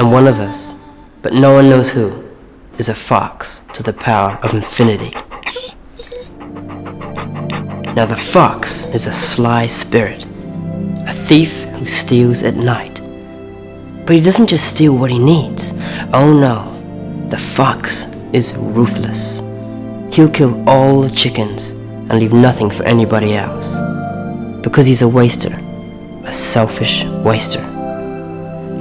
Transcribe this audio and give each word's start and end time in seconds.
And 0.00 0.10
one 0.10 0.26
of 0.26 0.40
us, 0.40 0.74
but 1.20 1.34
no 1.34 1.52
one 1.52 1.68
knows 1.68 1.90
who, 1.90 2.24
is 2.78 2.88
a 2.88 2.94
fox 2.94 3.60
to 3.74 3.82
the 3.82 3.92
power 3.92 4.38
of 4.42 4.54
infinity. 4.54 5.10
Now, 7.94 8.06
the 8.06 8.16
fox 8.16 8.94
is 8.94 9.06
a 9.06 9.12
sly 9.12 9.66
spirit, 9.66 10.24
a 11.06 11.12
thief 11.12 11.52
who 11.74 11.84
steals 11.84 12.42
at 12.44 12.54
night. 12.54 13.02
But 14.06 14.16
he 14.16 14.22
doesn't 14.22 14.46
just 14.46 14.68
steal 14.68 14.96
what 14.96 15.10
he 15.10 15.18
needs. 15.18 15.74
Oh 16.14 16.32
no, 16.32 16.69
the 17.30 17.38
fox 17.38 18.06
is 18.32 18.54
ruthless. 18.56 19.40
He'll 20.12 20.28
kill 20.28 20.68
all 20.68 21.02
the 21.02 21.10
chickens 21.10 21.70
and 21.70 22.18
leave 22.18 22.32
nothing 22.32 22.70
for 22.70 22.82
anybody 22.82 23.34
else. 23.34 23.76
Because 24.62 24.86
he's 24.86 25.02
a 25.02 25.08
waster, 25.08 25.54
a 26.24 26.32
selfish 26.32 27.04
waster. 27.04 27.60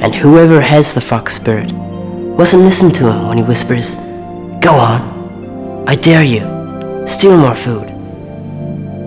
And 0.01 0.15
whoever 0.15 0.59
has 0.61 0.93
the 0.93 1.01
fox 1.01 1.35
spirit 1.35 1.71
mustn't 1.71 2.63
listen 2.63 2.91
to 2.93 3.11
him 3.11 3.27
when 3.27 3.37
he 3.37 3.43
whispers, 3.43 3.95
Go 4.61 4.73
on, 4.73 5.85
I 5.87 5.95
dare 5.95 6.23
you, 6.23 6.41
steal 7.07 7.37
more 7.37 7.55
food. 7.55 7.85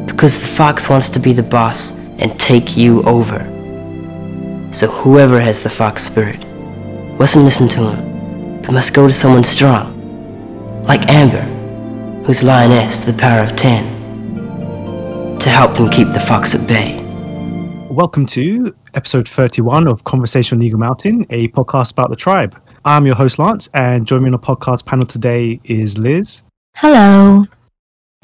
Because 0.06 0.40
the 0.40 0.46
fox 0.46 0.88
wants 0.88 1.08
to 1.10 1.18
be 1.18 1.32
the 1.32 1.42
boss 1.42 1.98
and 2.18 2.38
take 2.38 2.76
you 2.76 3.02
over. 3.02 3.40
So 4.70 4.86
whoever 4.86 5.40
has 5.40 5.64
the 5.64 5.70
fox 5.70 6.04
spirit 6.04 6.46
mustn't 7.18 7.44
listen 7.44 7.68
to 7.68 7.90
him, 7.90 8.11
must 8.72 8.94
go 8.94 9.06
to 9.06 9.12
someone 9.12 9.44
strong, 9.44 10.82
like 10.84 11.06
Amber, 11.10 11.42
who's 12.24 12.42
lioness 12.42 13.00
to 13.00 13.12
the 13.12 13.18
power 13.18 13.42
of 13.42 13.54
ten, 13.54 13.84
to 15.38 15.50
help 15.50 15.74
them 15.76 15.90
keep 15.90 16.08
the 16.08 16.20
fox 16.20 16.54
at 16.54 16.66
bay. 16.66 16.98
Welcome 17.90 18.24
to 18.28 18.74
episode 18.94 19.28
31 19.28 19.86
of 19.88 20.04
Conversation 20.04 20.56
on 20.56 20.62
Eagle 20.62 20.78
Mountain, 20.78 21.26
a 21.28 21.48
podcast 21.48 21.92
about 21.92 22.08
the 22.08 22.16
tribe. 22.16 22.58
I'm 22.82 23.04
your 23.04 23.14
host, 23.14 23.38
Lance, 23.38 23.68
and 23.74 24.06
joining 24.06 24.24
me 24.24 24.28
on 24.28 24.32
the 24.32 24.38
podcast 24.38 24.86
panel 24.86 25.04
today 25.04 25.60
is 25.64 25.98
Liz, 25.98 26.42
Hello. 26.76 27.44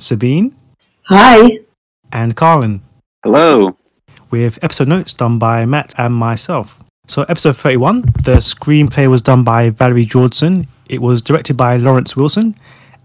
Sabine, 0.01 0.57
Hi. 1.09 1.59
and 2.11 2.35
Carlin, 2.35 2.81
Hello. 3.23 3.77
with 4.31 4.59
episode 4.65 4.89
notes 4.89 5.13
done 5.13 5.39
by 5.39 5.67
Matt 5.67 5.93
and 5.99 6.15
myself. 6.15 6.83
So, 7.09 7.23
episode 7.23 7.57
31, 7.57 8.03
the 8.23 8.37
screenplay 8.37 9.09
was 9.09 9.23
done 9.23 9.43
by 9.43 9.71
Valerie 9.71 10.05
Georgeson, 10.05 10.69
it 10.91 11.01
was 11.01 11.23
directed 11.23 11.57
by 11.57 11.77
Lawrence 11.77 12.15
Wilson, 12.15 12.55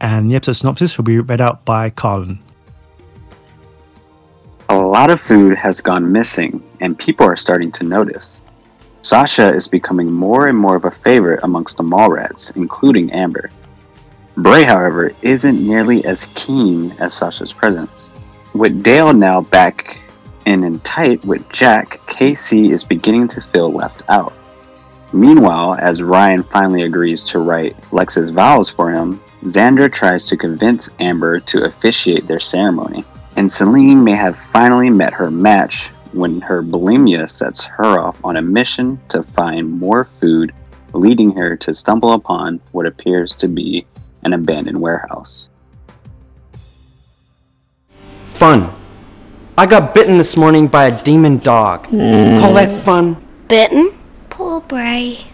and 0.01 0.29
the 0.29 0.35
episode 0.35 0.57
synopsis 0.57 0.97
will 0.97 1.05
be 1.05 1.21
read 1.21 1.39
out 1.39 1.63
by 1.63 1.89
Carlin. 1.89 2.39
A 4.67 4.75
lot 4.75 5.09
of 5.09 5.21
food 5.21 5.55
has 5.55 5.79
gone 5.79 6.11
missing, 6.11 6.61
and 6.81 6.99
people 6.99 7.25
are 7.25 7.37
starting 7.37 7.71
to 7.71 7.85
notice. 7.85 8.41
Sasha 9.03 9.53
is 9.53 9.69
becoming 9.69 10.11
more 10.11 10.49
and 10.49 10.57
more 10.57 10.75
of 10.75 10.83
a 10.83 10.91
favorite 10.91 11.39
amongst 11.43 11.77
the 11.77 11.83
mall 11.83 12.11
rats, 12.11 12.51
including 12.57 13.09
Amber. 13.13 13.51
Bray, 14.35 14.65
however, 14.65 15.13
isn't 15.21 15.65
nearly 15.65 16.03
as 16.03 16.27
keen 16.35 16.91
as 16.99 17.13
Sasha's 17.13 17.53
presence. 17.53 18.11
With 18.53 18.83
Dal 18.83 19.13
now 19.13 19.39
back 19.39 20.02
in 20.45 20.63
and 20.63 20.83
tight 20.83 21.23
with 21.25 21.47
Jack, 21.51 21.99
KC 22.07 22.71
is 22.71 22.83
beginning 22.83 23.27
to 23.29 23.41
feel 23.41 23.71
left 23.71 24.03
out. 24.09 24.33
Meanwhile, 25.13 25.75
as 25.75 26.01
Ryan 26.01 26.41
finally 26.41 26.83
agrees 26.83 27.23
to 27.25 27.39
write 27.39 27.75
Lex's 27.93 28.31
vows 28.31 28.69
for 28.69 28.91
him, 28.91 29.19
Zandra 29.43 29.91
tries 29.91 30.25
to 30.25 30.37
convince 30.37 30.89
Amber 30.99 31.39
to 31.39 31.65
officiate 31.65 32.25
their 32.25 32.39
ceremony. 32.39 33.05
And 33.35 33.47
Salene 33.47 34.03
may 34.03 34.15
have 34.15 34.37
finally 34.37 34.89
met 34.89 35.13
her 35.13 35.29
match 35.29 35.87
when 36.13 36.41
her 36.41 36.63
bulimia 36.63 37.29
sets 37.29 37.63
her 37.63 37.99
off 37.99 38.23
on 38.23 38.37
a 38.37 38.41
mission 38.41 38.99
to 39.09 39.23
find 39.23 39.69
more 39.71 40.05
food, 40.05 40.53
leading 40.93 41.35
her 41.35 41.55
to 41.57 41.73
stumble 41.73 42.13
upon 42.13 42.59
what 42.71 42.85
appears 42.85 43.35
to 43.35 43.47
be 43.47 43.85
an 44.23 44.33
abandoned 44.33 44.79
warehouse. 44.79 45.49
Fun. 48.29 48.73
I 49.55 49.67
got 49.67 49.93
bitten 49.93 50.17
this 50.17 50.35
morning 50.35 50.65
by 50.65 50.85
a 50.85 51.03
demon 51.03 51.37
dog. 51.37 51.83
Call 51.83 52.55
that 52.55 52.83
fun? 52.83 53.23
Bitten? 53.47 53.93
Poor 54.31 54.61
Bray. 54.61 55.27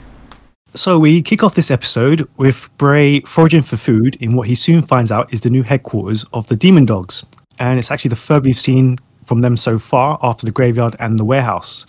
So 0.74 1.00
we 1.00 1.22
kick 1.22 1.41
off 1.41 1.56
this 1.56 1.72
episode 1.72 2.28
with 2.35 2.69
Bray 2.78 3.22
foraging 3.22 3.62
for 3.62 3.78
food 3.78 4.18
in 4.18 4.35
what 4.35 4.50
he 4.50 4.56
soon 4.56 4.81
finds 4.81 5.09
out 5.09 5.31
is 5.31 5.40
the 5.40 5.50
new 5.50 5.63
headquarters 5.63 6.25
of 6.34 6.46
the 6.47 6.58
Demon 6.58 6.84
Dogs, 6.84 7.25
and 7.59 7.79
it's 7.79 7.91
actually 7.91 8.09
the 8.09 8.18
third 8.18 8.44
we've 8.44 8.59
seen 8.59 8.97
from 9.24 9.40
them 9.40 9.56
so 9.56 9.79
far 9.79 10.19
after 10.22 10.46
the 10.46 10.52
graveyard 10.52 10.97
and 11.00 11.18
the 11.18 11.24
warehouse. 11.24 11.85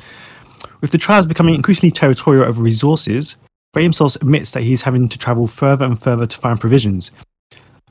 With 0.80 0.92
the 0.92 0.98
tribes 0.98 1.26
becoming 1.26 1.56
increasingly 1.56 1.90
territorial 1.90 2.44
over 2.44 2.62
resources, 2.62 3.38
Bray 3.72 3.82
himself 3.82 4.14
admits 4.14 4.52
that 4.52 4.62
he's 4.62 4.82
having 4.82 5.08
to 5.08 5.18
travel 5.18 5.48
further 5.48 5.84
and 5.84 5.98
further 5.98 6.26
to 6.26 6.36
find 6.36 6.60
provisions. 6.60 7.10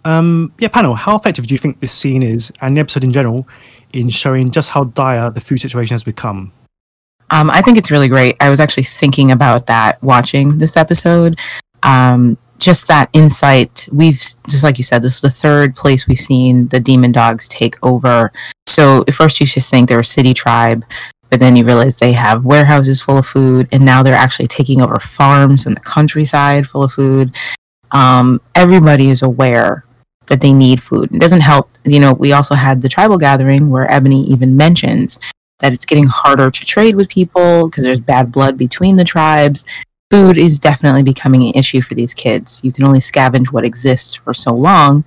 Um, 0.05 0.53
yeah, 0.59 0.69
panel, 0.69 0.95
how 0.95 1.17
effective 1.17 1.45
do 1.45 1.53
you 1.53 1.59
think 1.59 1.81
this 1.81 1.91
scene 1.91 2.23
is, 2.23 2.53
and 2.61 2.77
the 2.77 2.79
episode 2.79 3.03
in 3.03 3.11
general, 3.11 3.45
in 3.93 4.09
showing 4.09 4.51
just 4.51 4.69
how 4.69 4.83
dire 4.83 5.29
the 5.29 5.41
food 5.41 5.59
situation 5.59 5.93
has 5.93 6.03
become? 6.03 6.51
Um, 7.31 7.49
I 7.49 7.61
think 7.61 7.77
it's 7.77 7.91
really 7.91 8.07
great. 8.07 8.35
I 8.39 8.49
was 8.49 8.59
actually 8.59 8.83
thinking 8.83 9.31
about 9.31 9.67
that 9.67 10.01
watching 10.01 10.57
this 10.57 10.75
episode. 10.75 11.39
Um, 11.83 12.37
just 12.57 12.87
that 12.87 13.09
insight. 13.13 13.87
We've, 13.91 14.17
just 14.47 14.63
like 14.63 14.77
you 14.77 14.83
said, 14.83 15.01
this 15.01 15.15
is 15.15 15.21
the 15.21 15.29
third 15.29 15.75
place 15.75 16.07
we've 16.07 16.19
seen 16.19 16.67
the 16.67 16.79
demon 16.79 17.11
dogs 17.11 17.47
take 17.47 17.75
over. 17.83 18.31
So 18.67 19.03
at 19.07 19.13
first 19.13 19.39
you 19.39 19.45
just 19.45 19.71
think 19.71 19.87
they're 19.87 19.99
a 19.99 20.05
city 20.05 20.33
tribe, 20.33 20.83
but 21.29 21.39
then 21.39 21.55
you 21.55 21.65
realize 21.65 21.97
they 21.97 22.13
have 22.13 22.45
warehouses 22.45 23.01
full 23.01 23.17
of 23.17 23.25
food, 23.25 23.67
and 23.71 23.85
now 23.85 24.03
they're 24.03 24.13
actually 24.13 24.47
taking 24.47 24.81
over 24.81 24.99
farms 24.99 25.65
in 25.65 25.73
the 25.73 25.79
countryside 25.79 26.67
full 26.67 26.83
of 26.83 26.91
food. 26.91 27.33
Um, 27.91 28.41
everybody 28.55 29.09
is 29.09 29.21
aware 29.21 29.85
that 30.29 30.41
they 30.41 30.53
need 30.53 30.81
food. 30.81 31.13
It 31.13 31.19
doesn't 31.19 31.41
help, 31.41 31.69
you 31.83 31.99
know, 31.99 32.13
we 32.13 32.31
also 32.31 32.55
had 32.55 32.81
the 32.81 32.89
tribal 32.89 33.17
gathering 33.17 33.69
where 33.69 33.91
Ebony 33.91 34.21
even 34.23 34.55
mentions 34.55 35.19
that 35.59 35.73
it's 35.73 35.85
getting 35.85 36.07
harder 36.07 36.49
to 36.49 36.65
trade 36.65 36.95
with 36.95 37.09
people 37.09 37.69
because 37.69 37.83
there's 37.83 37.99
bad 37.99 38.31
blood 38.31 38.57
between 38.57 38.95
the 38.95 39.03
tribes. 39.03 39.65
Food 40.09 40.37
is 40.37 40.57
definitely 40.57 41.03
becoming 41.03 41.43
an 41.43 41.53
issue 41.55 41.81
for 41.81 41.93
these 41.93 42.13
kids. 42.13 42.61
You 42.63 42.71
can 42.71 42.87
only 42.87 42.99
scavenge 42.99 43.51
what 43.51 43.65
exists 43.65 44.15
for 44.15 44.33
so 44.33 44.53
long. 44.53 45.03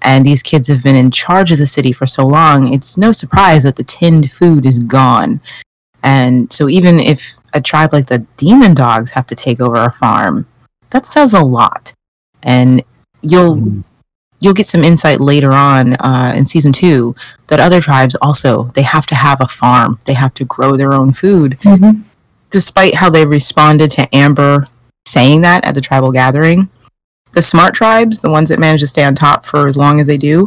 And 0.00 0.26
these 0.26 0.42
kids 0.42 0.66
have 0.68 0.82
been 0.82 0.96
in 0.96 1.10
charge 1.10 1.52
of 1.52 1.58
the 1.58 1.66
city 1.66 1.92
for 1.92 2.06
so 2.06 2.26
long, 2.26 2.72
it's 2.72 2.96
no 2.96 3.12
surprise 3.12 3.62
that 3.62 3.76
the 3.76 3.84
tinned 3.84 4.32
food 4.32 4.66
is 4.66 4.80
gone. 4.80 5.40
And 6.02 6.52
so, 6.52 6.68
even 6.68 6.98
if 6.98 7.36
a 7.54 7.60
tribe 7.60 7.92
like 7.92 8.06
the 8.06 8.26
Demon 8.36 8.74
Dogs 8.74 9.12
have 9.12 9.28
to 9.28 9.36
take 9.36 9.60
over 9.60 9.76
a 9.76 9.92
farm, 9.92 10.48
that 10.90 11.06
says 11.06 11.32
a 11.32 11.44
lot. 11.44 11.94
And 12.42 12.82
you'll 13.22 13.56
mm. 13.56 13.84
You'll 14.42 14.54
get 14.54 14.66
some 14.66 14.82
insight 14.82 15.20
later 15.20 15.52
on 15.52 15.94
uh, 15.94 16.32
in 16.36 16.44
season 16.44 16.72
two 16.72 17.14
that 17.46 17.60
other 17.60 17.80
tribes 17.80 18.16
also 18.20 18.64
they 18.74 18.82
have 18.82 19.06
to 19.06 19.14
have 19.14 19.40
a 19.40 19.46
farm. 19.46 19.98
They 20.04 20.14
have 20.14 20.34
to 20.34 20.44
grow 20.44 20.76
their 20.76 20.92
own 20.92 21.12
food. 21.12 21.58
Despite 22.50 22.94
how 22.94 23.08
they 23.08 23.24
responded 23.24 23.90
to 23.92 24.14
amber 24.14 24.66
saying 25.06 25.40
that 25.42 25.64
at 25.66 25.74
the 25.74 25.80
tribal 25.80 26.12
gathering 26.12 26.68
the 27.32 27.42
smart 27.42 27.74
tribes 27.74 28.18
the 28.18 28.30
ones 28.30 28.48
that 28.48 28.58
manage 28.58 28.80
to 28.80 28.86
stay 28.86 29.04
on 29.04 29.14
top 29.14 29.44
for 29.46 29.66
as 29.66 29.76
long 29.76 30.00
as 30.00 30.06
they 30.06 30.16
do 30.16 30.46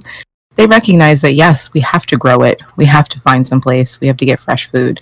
they 0.55 0.65
recognize 0.67 1.21
that 1.21 1.33
yes 1.33 1.71
we 1.73 1.79
have 1.81 2.05
to 2.07 2.17
grow 2.17 2.41
it. 2.41 2.61
We 2.75 2.85
have 2.85 3.09
to 3.09 3.19
find 3.19 3.45
some 3.45 3.61
place. 3.61 3.99
We 3.99 4.07
have 4.07 4.17
to 4.17 4.25
get 4.25 4.39
fresh 4.39 4.69
food. 4.69 5.01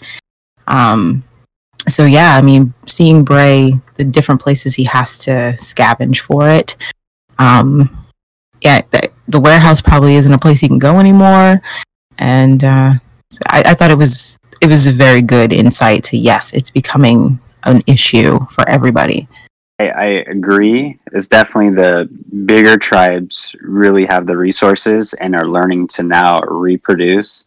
Um, 0.68 1.23
so 1.88 2.06
yeah 2.06 2.35
i 2.35 2.41
mean 2.41 2.73
seeing 2.88 3.23
bray 3.23 3.73
the 3.95 4.03
different 4.03 4.41
places 4.41 4.75
he 4.75 4.85
has 4.85 5.18
to 5.18 5.31
scavenge 5.57 6.19
for 6.19 6.50
it 6.50 6.75
um, 7.39 8.02
yeah, 8.63 8.81
the, 8.92 9.10
the 9.27 9.39
warehouse 9.39 9.81
probably 9.81 10.15
isn't 10.15 10.33
a 10.33 10.38
place 10.38 10.62
you 10.62 10.69
can 10.69 10.80
go 10.80 11.00
anymore. 11.00 11.62
And 12.18 12.63
uh, 12.63 12.94
I, 13.48 13.63
I 13.68 13.74
thought 13.74 13.92
it 13.92 13.98
was 13.98 14.38
it 14.62 14.68
was 14.68 14.88
a 14.88 14.92
very 14.92 15.21
good 15.21 15.51
insight 15.51 16.04
to 16.06 16.18
yes, 16.18 16.54
it's 16.54 16.71
becoming 16.71 17.39
an 17.63 17.81
issue 17.88 18.39
for 18.50 18.68
everybody. 18.69 19.27
I, 19.80 19.88
I 19.89 20.06
agree. 20.27 20.98
It's 21.12 21.27
definitely 21.27 21.71
the 21.71 22.10
bigger 22.45 22.77
tribes 22.77 23.56
really 23.62 24.06
have 24.06 24.27
the 24.27 24.38
resources 24.38 25.13
and 25.16 25.36
are 25.36 25.48
learning 25.48 25.88
to 25.89 26.04
now 26.04 26.42
reproduce. 26.42 27.45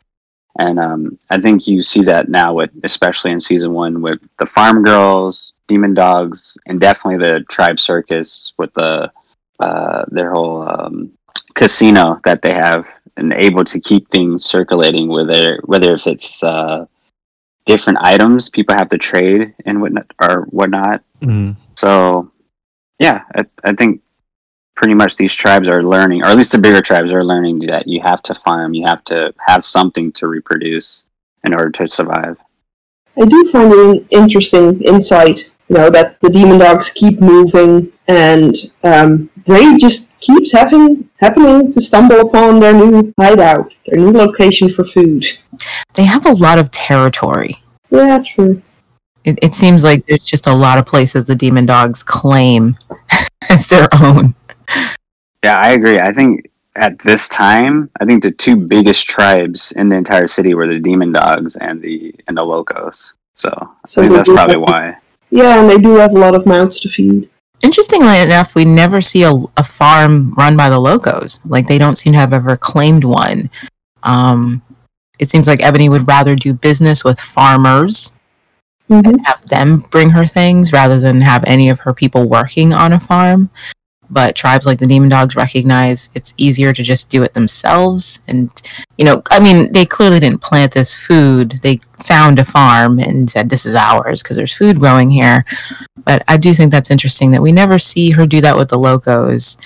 And 0.59 0.79
um, 0.79 1.19
I 1.31 1.39
think 1.39 1.67
you 1.67 1.83
see 1.83 2.03
that 2.03 2.29
now 2.29 2.55
with, 2.55 2.71
especially 2.83 3.31
in 3.31 3.41
season 3.41 3.73
one, 3.73 4.01
with 4.01 4.19
the 4.39 4.47
farm 4.47 4.83
girls, 4.83 5.53
demon 5.69 5.95
dogs, 5.95 6.57
and 6.67 6.81
definitely 6.81 7.19
the 7.19 7.41
tribe 7.45 7.79
circus 7.79 8.53
with 8.57 8.73
the 8.75 9.13
uh, 9.61 10.05
their 10.09 10.33
whole 10.33 10.63
um, 10.69 11.13
casino 11.55 12.21
that 12.25 12.43
they 12.43 12.53
have, 12.53 12.89
and 13.17 13.33
able 13.33 13.65
to 13.65 13.81
keep 13.81 14.09
things 14.11 14.45
circulating. 14.45 15.09
Whether 15.09 15.61
whether 15.65 15.95
if 15.95 16.07
it's 16.07 16.43
uh, 16.43 16.87
different 17.67 17.99
items 18.01 18.49
people 18.49 18.75
have 18.75 18.89
to 18.89 18.99
trade 18.99 19.53
and 19.67 19.83
whatnot 19.83 20.07
or 20.21 20.43
whatnot. 20.51 21.03
Mm. 21.21 21.57
So, 21.77 22.31
yeah, 22.99 23.23
I, 23.35 23.45
I 23.65 23.73
think 23.75 24.01
pretty 24.77 24.95
much 24.95 25.17
these 25.17 25.35
tribes 25.35 25.69
are 25.69 25.83
learning, 25.83 26.23
or 26.23 26.27
at 26.27 26.37
least 26.37 26.53
the 26.53 26.59
bigger 26.59 26.81
tribes 26.81 27.11
are 27.11 27.25
learning 27.25 27.59
that 27.61 27.87
you 27.87 28.01
have 28.01 28.23
to 28.23 28.35
farm, 28.35 28.73
you 28.73 28.87
have 28.87 29.03
to 29.05 29.35
have 29.47 29.65
something 29.65 30.13
to 30.13 30.29
reproduce 30.29 31.03
in 31.45 31.55
order 31.55 31.71
to 31.71 31.89
survive. 31.89 32.39
I 33.21 33.25
do 33.25 33.51
find 33.51 33.73
it 33.73 33.79
an 33.79 34.09
interesting 34.11 34.83
insight, 34.83 35.51
you 35.69 35.77
know, 35.77 35.91
that 35.91 36.21
the 36.21 36.31
demon 36.31 36.59
dogs 36.59 36.91
keep 36.91 37.21
moving 37.21 37.93
and 38.09 38.55
um, 38.85 39.31
Bray 39.47 39.77
just 39.77 40.19
keeps 40.21 40.53
having 40.53 41.09
happening 41.19 41.73
to 41.73 41.81
stumble 41.81 42.21
upon 42.21 42.61
their 42.61 42.73
new 42.73 43.13
hideout, 43.19 43.75
their 43.87 43.99
new 43.99 44.13
location 44.13 44.69
for 44.69 44.85
food. 44.85 45.25
They 45.95 46.05
have 46.05 46.27
a 46.27 46.33
lot 46.33 46.59
of 46.59 46.71
territory. 46.71 47.57
Yeah, 47.91 48.23
true. 48.25 48.63
It, 49.25 49.39
it 49.43 49.55
seems 49.55 49.83
like 49.83 50.07
there's 50.07 50.25
just 50.25 50.47
a 50.47 50.55
lot 50.55 50.79
of 50.79 50.87
places 50.87 51.27
the 51.27 51.35
demon 51.35 51.67
dogs 51.67 52.03
claim 52.03 52.77
as 53.51 53.67
their 53.67 53.89
own. 54.01 54.35
Yeah, 55.43 55.59
I 55.59 55.73
agree. 55.73 55.99
I 55.99 56.13
think 56.13 56.51
at 56.77 56.99
this 57.01 57.29
time, 57.29 57.91
I 58.01 58.05
think 58.05 58.23
the 58.23 58.31
two 58.31 58.57
biggest 58.57 59.09
tribes 59.09 59.73
in 59.73 59.89
the 59.89 59.97
entire 59.97 60.27
city 60.27 60.55
were 60.55 60.69
the 60.69 60.79
demon 60.79 61.13
dogs 61.13 61.57
and 61.57 61.81
the 61.81 62.15
and 62.29 62.37
the 62.37 62.45
locos. 62.45 63.15
So, 63.35 63.51
So 63.87 64.03
I 64.03 64.05
think 64.05 64.17
that's 64.17 64.29
probably 64.29 64.57
why. 64.57 64.97
Yeah, 65.31 65.61
and 65.61 65.69
they 65.71 65.79
do 65.79 65.97
have 65.97 66.13
a 66.15 66.19
lot 66.19 66.35
of 66.35 66.47
mouths 66.47 66.81
to 66.81 66.89
feed. 66.89 67.29
Interestingly 67.63 68.21
enough, 68.21 68.55
we 68.55 68.65
never 68.65 69.01
see 69.01 69.23
a, 69.25 69.33
a 69.57 69.65
farm 69.65 70.35
run 70.35 70.57
by 70.57 70.69
the 70.69 70.79
locos. 70.79 71.41
Like 71.45 71.67
they 71.67 71.79
don't 71.79 71.97
seem 71.97 72.13
to 72.13 72.19
have 72.19 72.33
ever 72.33 72.57
claimed 72.57 73.05
one. 73.05 73.51
Um, 74.03 74.63
it 75.19 75.31
seems 75.31 75.47
like 75.49 75.63
Ebony 75.63 75.89
would 75.89 76.07
rather 76.07 76.37
do 76.37 76.53
business 76.55 77.03
with 77.05 77.19
farmers 77.21 78.13
Mhm. 78.89 79.25
have 79.27 79.45
them 79.49 79.83
bring 79.91 80.11
her 80.11 80.27
things 80.27 80.73
rather 80.73 81.01
than 81.01 81.21
have 81.23 81.43
any 81.45 81.69
of 81.71 81.81
her 81.81 81.93
people 81.93 82.29
working 82.29 82.73
on 82.73 82.93
a 82.93 83.01
farm. 83.01 83.51
But 84.09 84.37
tribes 84.37 84.67
like 84.67 84.79
the 84.79 84.87
Demon 84.87 85.09
Dogs 85.09 85.35
recognize 85.35 86.11
it's 86.15 86.33
easier 86.37 86.73
to 86.73 86.83
just 86.83 87.09
do 87.09 87.23
it 87.23 87.35
themselves. 87.35 88.21
And, 88.29 88.51
you 88.97 89.05
know, 89.05 89.23
I 89.31 89.41
mean, 89.41 89.73
they 89.73 89.85
clearly 89.85 90.21
didn't 90.21 90.43
plant 90.43 90.73
this 90.73 90.95
food. 90.95 91.59
They 91.63 91.81
found 92.05 92.39
a 92.39 92.45
farm 92.45 92.99
and 93.01 93.29
said, 93.29 93.51
this 93.51 93.67
is 93.67 93.75
ours 93.75 94.23
because 94.23 94.37
there's 94.37 94.57
food 94.57 94.79
growing 94.79 95.11
here. 95.11 95.45
But 96.05 96.23
I 96.29 96.37
do 96.37 96.55
think 96.55 96.71
that's 96.71 96.91
interesting 96.91 97.33
that 97.33 97.43
we 97.43 97.51
never 97.51 97.79
see 97.79 98.13
her 98.13 98.27
do 98.27 98.41
that 98.43 98.57
with 98.57 98.69
the 98.69 98.79
Locos. 98.79 99.57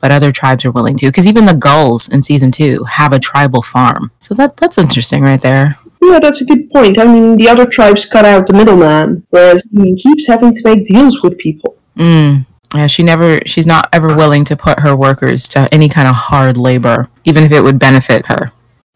But 0.00 0.10
other 0.10 0.32
tribes 0.32 0.64
are 0.64 0.70
willing 0.70 0.98
to, 0.98 1.06
because 1.06 1.26
even 1.26 1.46
the 1.46 1.54
gulls 1.54 2.08
in 2.08 2.22
season 2.22 2.50
two 2.50 2.84
have 2.84 3.12
a 3.12 3.18
tribal 3.18 3.62
farm. 3.62 4.10
So 4.18 4.34
that 4.34 4.56
that's 4.58 4.76
interesting 4.76 5.22
right 5.22 5.40
there. 5.40 5.78
Yeah, 6.02 6.18
that's 6.18 6.42
a 6.42 6.44
good 6.44 6.68
point. 6.70 6.98
I 6.98 7.04
mean, 7.04 7.36
the 7.36 7.48
other 7.48 7.64
tribes 7.64 8.04
cut 8.04 8.26
out 8.26 8.46
the 8.46 8.52
middleman, 8.52 9.26
whereas 9.30 9.62
he 9.72 9.96
keeps 9.96 10.26
having 10.26 10.54
to 10.54 10.62
make 10.62 10.84
deals 10.84 11.22
with 11.22 11.38
people. 11.38 11.78
Mm. 11.96 12.44
Yeah, 12.74 12.88
she 12.88 13.02
never 13.02 13.40
she's 13.46 13.66
not 13.66 13.88
ever 13.92 14.08
willing 14.08 14.44
to 14.46 14.56
put 14.56 14.80
her 14.80 14.96
workers 14.96 15.46
to 15.48 15.68
any 15.72 15.88
kind 15.88 16.08
of 16.08 16.14
hard 16.14 16.56
labor, 16.56 17.08
even 17.24 17.44
if 17.44 17.52
it 17.52 17.62
would 17.62 17.78
benefit 17.78 18.26
her. 18.26 18.52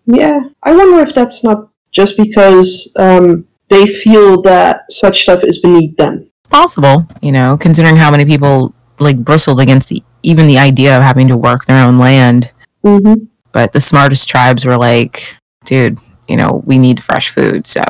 Yeah, 0.07 0.41
I 0.63 0.75
wonder 0.75 1.01
if 1.01 1.15
that's 1.15 1.45
not 1.45 1.69
just 1.93 2.17
because 2.17 2.91
um, 2.97 3.47
they 3.69 3.87
feel 3.87 4.43
that 4.43 4.91
such 4.91 5.23
stuff 5.23 5.45
is 5.45 5.59
beneath 5.61 5.97
them. 5.97 6.31
It's 6.41 6.49
possible, 6.51 7.07
you 7.23 7.33
know, 7.33 7.57
considering 7.57 7.97
how 7.97 8.11
many 8.11 8.25
people 8.25 8.75
like 8.99 9.19
bristled 9.19 9.61
against 9.61 9.89
the, 9.89 10.03
even 10.23 10.47
the 10.47 10.59
idea 10.59 10.97
of 10.97 11.03
having 11.03 11.29
to 11.29 11.37
work 11.37 11.67
their 11.67 11.85
own 11.85 11.97
land. 11.97 12.53
Mm-hmm. 12.85 13.25
But 13.53 13.73
the 13.73 13.81
smartest 13.81 14.29
tribes 14.29 14.65
were 14.65 14.77
like, 14.77 15.37
dude, 15.65 15.99
you 16.27 16.37
know, 16.37 16.63
we 16.67 16.79
need 16.79 17.03
fresh 17.03 17.31
food, 17.31 17.67
so 17.67 17.83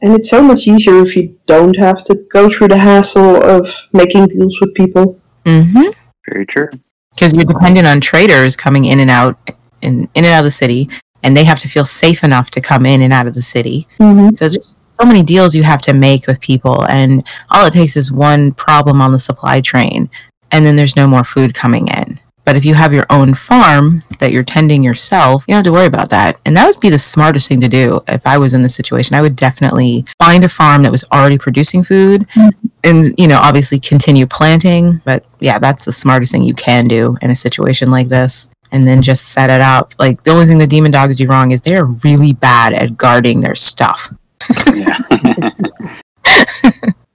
And 0.00 0.14
it's 0.14 0.30
so 0.30 0.42
much 0.42 0.66
easier 0.66 1.02
if 1.02 1.16
you 1.16 1.38
don't 1.46 1.76
have 1.76 2.04
to 2.04 2.14
go 2.32 2.50
through 2.50 2.68
the 2.68 2.78
hassle 2.78 3.36
of 3.36 3.74
making 3.92 4.26
deals 4.26 4.58
with 4.60 4.74
people. 4.74 5.20
Mm-hmm. 5.46 5.90
Very 6.28 6.44
true. 6.46 6.68
because 7.14 7.32
you're 7.32 7.44
dependent 7.44 7.86
on 7.86 8.00
traders 8.00 8.56
coming 8.56 8.84
in 8.84 9.00
and 9.00 9.10
out 9.10 9.38
in, 9.82 10.00
in 10.14 10.24
and 10.24 10.26
out 10.26 10.40
of 10.40 10.44
the 10.44 10.50
city 10.50 10.88
and 11.22 11.36
they 11.36 11.44
have 11.44 11.58
to 11.60 11.68
feel 11.68 11.84
safe 11.84 12.22
enough 12.24 12.50
to 12.50 12.60
come 12.60 12.84
in 12.86 13.00
and 13.02 13.12
out 13.12 13.26
of 13.26 13.34
the 13.34 13.42
city 13.42 13.86
Mm-hmm. 13.98 14.34
so 14.34 14.48
there's 14.48 14.74
so 14.76 15.04
many 15.04 15.22
deals 15.22 15.54
you 15.54 15.62
have 15.62 15.82
to 15.82 15.92
make 15.92 16.26
with 16.26 16.40
people 16.40 16.84
and 16.86 17.26
all 17.50 17.66
it 17.66 17.72
takes 17.72 17.96
is 17.96 18.10
one 18.10 18.52
problem 18.52 19.00
on 19.00 19.12
the 19.12 19.18
supply 19.18 19.60
train 19.60 20.08
and 20.52 20.64
then 20.64 20.76
there's 20.76 20.96
no 20.96 21.06
more 21.06 21.24
food 21.24 21.52
coming 21.54 21.86
in 21.88 22.15
but 22.46 22.56
if 22.56 22.64
you 22.64 22.74
have 22.74 22.94
your 22.94 23.04
own 23.10 23.34
farm 23.34 24.02
that 24.20 24.32
you're 24.32 24.44
tending 24.44 24.82
yourself 24.82 25.44
you 25.46 25.52
don't 25.52 25.58
have 25.58 25.64
to 25.64 25.72
worry 25.72 25.86
about 25.86 26.08
that. 26.10 26.40
And 26.46 26.56
that 26.56 26.66
would 26.66 26.80
be 26.80 26.88
the 26.88 26.98
smartest 26.98 27.48
thing 27.48 27.60
to 27.60 27.68
do 27.68 28.00
if 28.08 28.26
i 28.26 28.38
was 28.38 28.54
in 28.54 28.62
this 28.62 28.74
situation. 28.74 29.14
I 29.16 29.20
would 29.20 29.36
definitely 29.36 30.06
find 30.18 30.44
a 30.44 30.48
farm 30.48 30.82
that 30.84 30.92
was 30.92 31.04
already 31.12 31.36
producing 31.36 31.84
food 31.84 32.26
mm-hmm. 32.28 32.48
and 32.84 33.14
you 33.18 33.28
know 33.28 33.38
obviously 33.38 33.78
continue 33.80 34.26
planting. 34.26 35.02
But 35.04 35.26
yeah 35.40 35.58
that's 35.58 35.84
the 35.84 35.92
smartest 35.92 36.32
thing 36.32 36.44
you 36.44 36.54
can 36.54 36.88
do 36.88 37.16
in 37.20 37.30
a 37.30 37.36
situation 37.36 37.90
like 37.90 38.08
this. 38.08 38.48
And 38.72 38.86
then 38.86 39.00
just 39.00 39.28
set 39.28 39.48
it 39.48 39.60
up. 39.60 39.94
Like 39.98 40.22
the 40.24 40.32
only 40.32 40.46
thing 40.46 40.58
the 40.58 40.66
demon 40.66 40.90
dogs 40.90 41.16
do 41.16 41.26
wrong 41.26 41.52
is 41.52 41.60
they're 41.62 41.84
really 41.84 42.32
bad 42.32 42.72
at 42.72 42.96
guarding 42.96 43.40
their 43.40 43.54
stuff. 43.54 44.12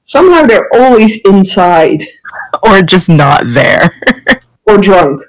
Somehow 0.03 0.43
they're 0.43 0.69
always 0.73 1.23
inside. 1.25 2.03
Or 2.63 2.81
just 2.81 3.09
not 3.09 3.43
there 3.45 3.91
or 4.71 4.77
drunk. 4.77 5.21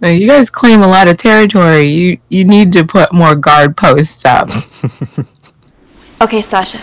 Now, 0.00 0.10
you 0.10 0.26
guys 0.26 0.50
claim 0.50 0.82
a 0.82 0.86
lot 0.86 1.08
of 1.08 1.16
territory 1.16 1.88
you 1.88 2.18
you 2.28 2.44
need 2.44 2.72
to 2.74 2.84
put 2.84 3.10
more 3.12 3.34
guard 3.34 3.74
posts 3.76 4.24
up 4.26 4.50
Okay, 6.20 6.42
Sasha. 6.42 6.78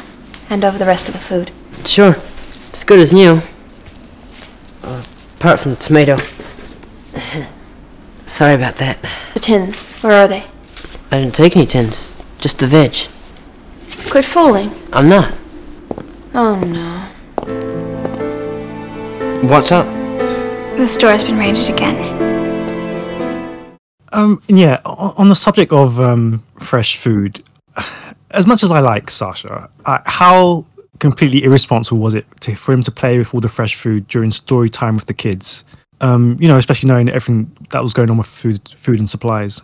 Hand 0.50 0.64
over 0.64 0.78
the 0.78 0.86
rest 0.86 1.08
of 1.08 1.14
the 1.14 1.20
food. 1.20 1.52
Sure, 1.86 2.16
It's 2.70 2.84
good 2.84 3.00
as 3.00 3.14
new. 3.14 3.42
Uh, 4.84 5.04
apart 5.38 5.60
from 5.60 5.72
the 5.72 5.78
tomato. 5.78 6.18
Sorry 8.26 8.56
about 8.56 8.76
that. 8.78 8.98
The 9.34 9.40
tins, 9.40 9.94
where 10.02 10.24
are 10.24 10.28
they? 10.28 10.46
I 11.12 11.20
didn't 11.22 11.36
take 11.36 11.56
any 11.56 11.66
tins, 11.66 12.16
just 12.40 12.60
the 12.60 12.68
veg. 12.68 12.94
Quit 14.10 14.26
fooling. 14.26 14.72
I'm 14.92 15.10
not. 15.10 15.32
Oh 16.34 16.60
no. 16.60 17.01
What's 19.44 19.72
up? 19.72 19.88
The 20.78 20.88
store 20.88 21.10
has 21.10 21.24
been 21.24 21.36
raided 21.36 21.68
again. 21.68 21.98
Um, 24.14 24.40
yeah, 24.48 24.80
on 24.86 25.30
the 25.30 25.36
subject 25.36 25.74
of 25.74 26.00
um, 26.00 26.44
fresh 26.60 26.98
food, 26.98 27.42
as 28.30 28.46
much 28.46 28.62
as 28.62 28.70
I 28.70 28.82
like 28.82 29.10
Sasha, 29.10 29.68
uh, 29.86 29.98
how 30.06 30.68
completely 31.00 31.44
irresponsible 31.44 31.98
was 31.98 32.14
it 32.14 32.28
to, 32.42 32.56
for 32.56 32.72
him 32.72 32.84
to 32.84 32.92
play 32.92 33.18
with 33.18 33.34
all 33.34 33.42
the 33.42 33.50
fresh 33.50 33.74
food 33.74 34.08
during 34.08 34.30
story 34.30 34.70
time 34.70 34.94
with 34.94 35.08
the 35.08 35.14
kids? 35.14 35.66
Um, 36.02 36.38
you 36.40 36.48
know, 36.48 36.58
especially 36.58 36.90
knowing 36.90 37.10
everything 37.10 37.52
that 37.72 37.82
was 37.82 37.96
going 37.96 38.12
on 38.12 38.18
with 38.18 38.28
food, 38.28 38.60
food 38.78 39.00
and 39.00 39.10
supplies. 39.10 39.64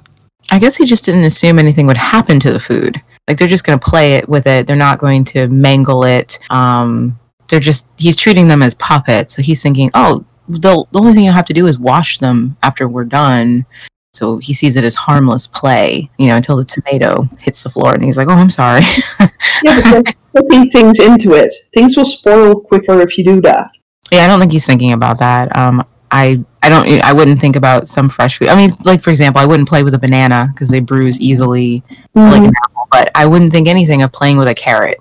I 0.52 0.58
guess 0.58 0.76
he 0.76 0.86
just 0.86 1.06
didn't 1.06 1.24
assume 1.24 1.60
anything 1.60 1.86
would 1.86 1.98
happen 1.98 2.40
to 2.40 2.52
the 2.52 2.60
food. 2.60 3.00
Like 3.28 3.38
they're 3.38 3.48
just 3.48 3.64
going 3.64 3.78
to 3.78 3.86
play 3.88 4.16
it 4.16 4.28
with 4.28 4.48
it. 4.48 4.66
They're 4.66 4.76
not 4.76 4.98
going 4.98 5.24
to 5.26 5.48
mangle 5.50 6.04
it. 6.04 6.40
Um, 6.50 7.20
they're 7.50 7.60
just 7.60 7.88
he's 7.98 8.16
treating 8.16 8.48
them 8.48 8.62
as 8.62 8.74
puppets. 8.76 9.36
So 9.36 9.42
he's 9.42 9.62
thinking, 9.62 9.90
oh, 9.94 10.26
the, 10.48 10.86
the 10.92 11.00
only 11.00 11.14
thing 11.14 11.24
you 11.24 11.32
have 11.32 11.46
to 11.46 11.54
do 11.54 11.68
is 11.68 11.80
wash 11.80 12.18
them 12.18 12.58
after 12.64 12.88
we're 12.88 13.06
done. 13.06 13.66
So 14.14 14.40
he 14.40 14.54
sees 14.54 14.76
it 14.76 14.84
as 14.84 14.96
harmless 14.96 15.48
play, 15.48 16.10
you 16.18 16.28
know, 16.28 16.38
until 16.38 16.58
the 16.58 16.66
tomato 16.66 17.24
hits 17.40 17.64
the 17.64 17.70
floor, 17.70 17.94
and 17.94 18.04
he's 18.04 18.18
like, 18.18 18.28
"Oh, 18.28 18.32
I'm 18.32 18.50
sorry." 18.50 18.82
Yeah, 19.64 19.82
but 19.92 20.16
putting 20.36 20.70
things 20.70 21.00
into 21.00 21.34
it. 21.34 21.52
Things 21.74 21.98
will 21.98 22.06
spoil 22.06 22.60
quicker 22.60 23.02
if 23.02 23.18
you 23.18 23.24
do 23.24 23.42
that. 23.42 23.72
Yeah, 24.12 24.20
I 24.20 24.28
don't 24.28 24.40
think 24.40 24.52
he's 24.52 24.68
thinking 24.68 24.92
about 24.92 25.18
that. 25.18 25.56
Um, 25.58 25.84
I 26.12 26.44
I 26.62 26.70
don't 26.70 26.88
I 27.04 27.14
wouldn't 27.14 27.40
think 27.40 27.56
about 27.56 27.88
some 27.88 28.10
fresh 28.10 28.38
food. 28.38 28.50
I 28.50 28.56
mean, 28.56 28.72
like 28.86 29.02
for 29.02 29.10
example, 29.10 29.42
I 29.42 29.46
wouldn't 29.46 29.68
play 29.68 29.84
with 29.84 29.94
a 29.94 30.00
banana 30.00 30.50
because 30.54 30.70
they 30.70 30.80
bruise 30.80 31.20
easily, 31.20 31.84
like 32.14 32.44
an 32.44 32.54
apple. 32.66 32.88
But 32.92 33.12
I 33.16 33.26
wouldn't 33.26 33.52
think 33.52 33.68
anything 33.68 34.04
of 34.04 34.12
playing 34.12 34.38
with 34.38 34.48
a 34.48 34.56
carrot. 34.56 34.98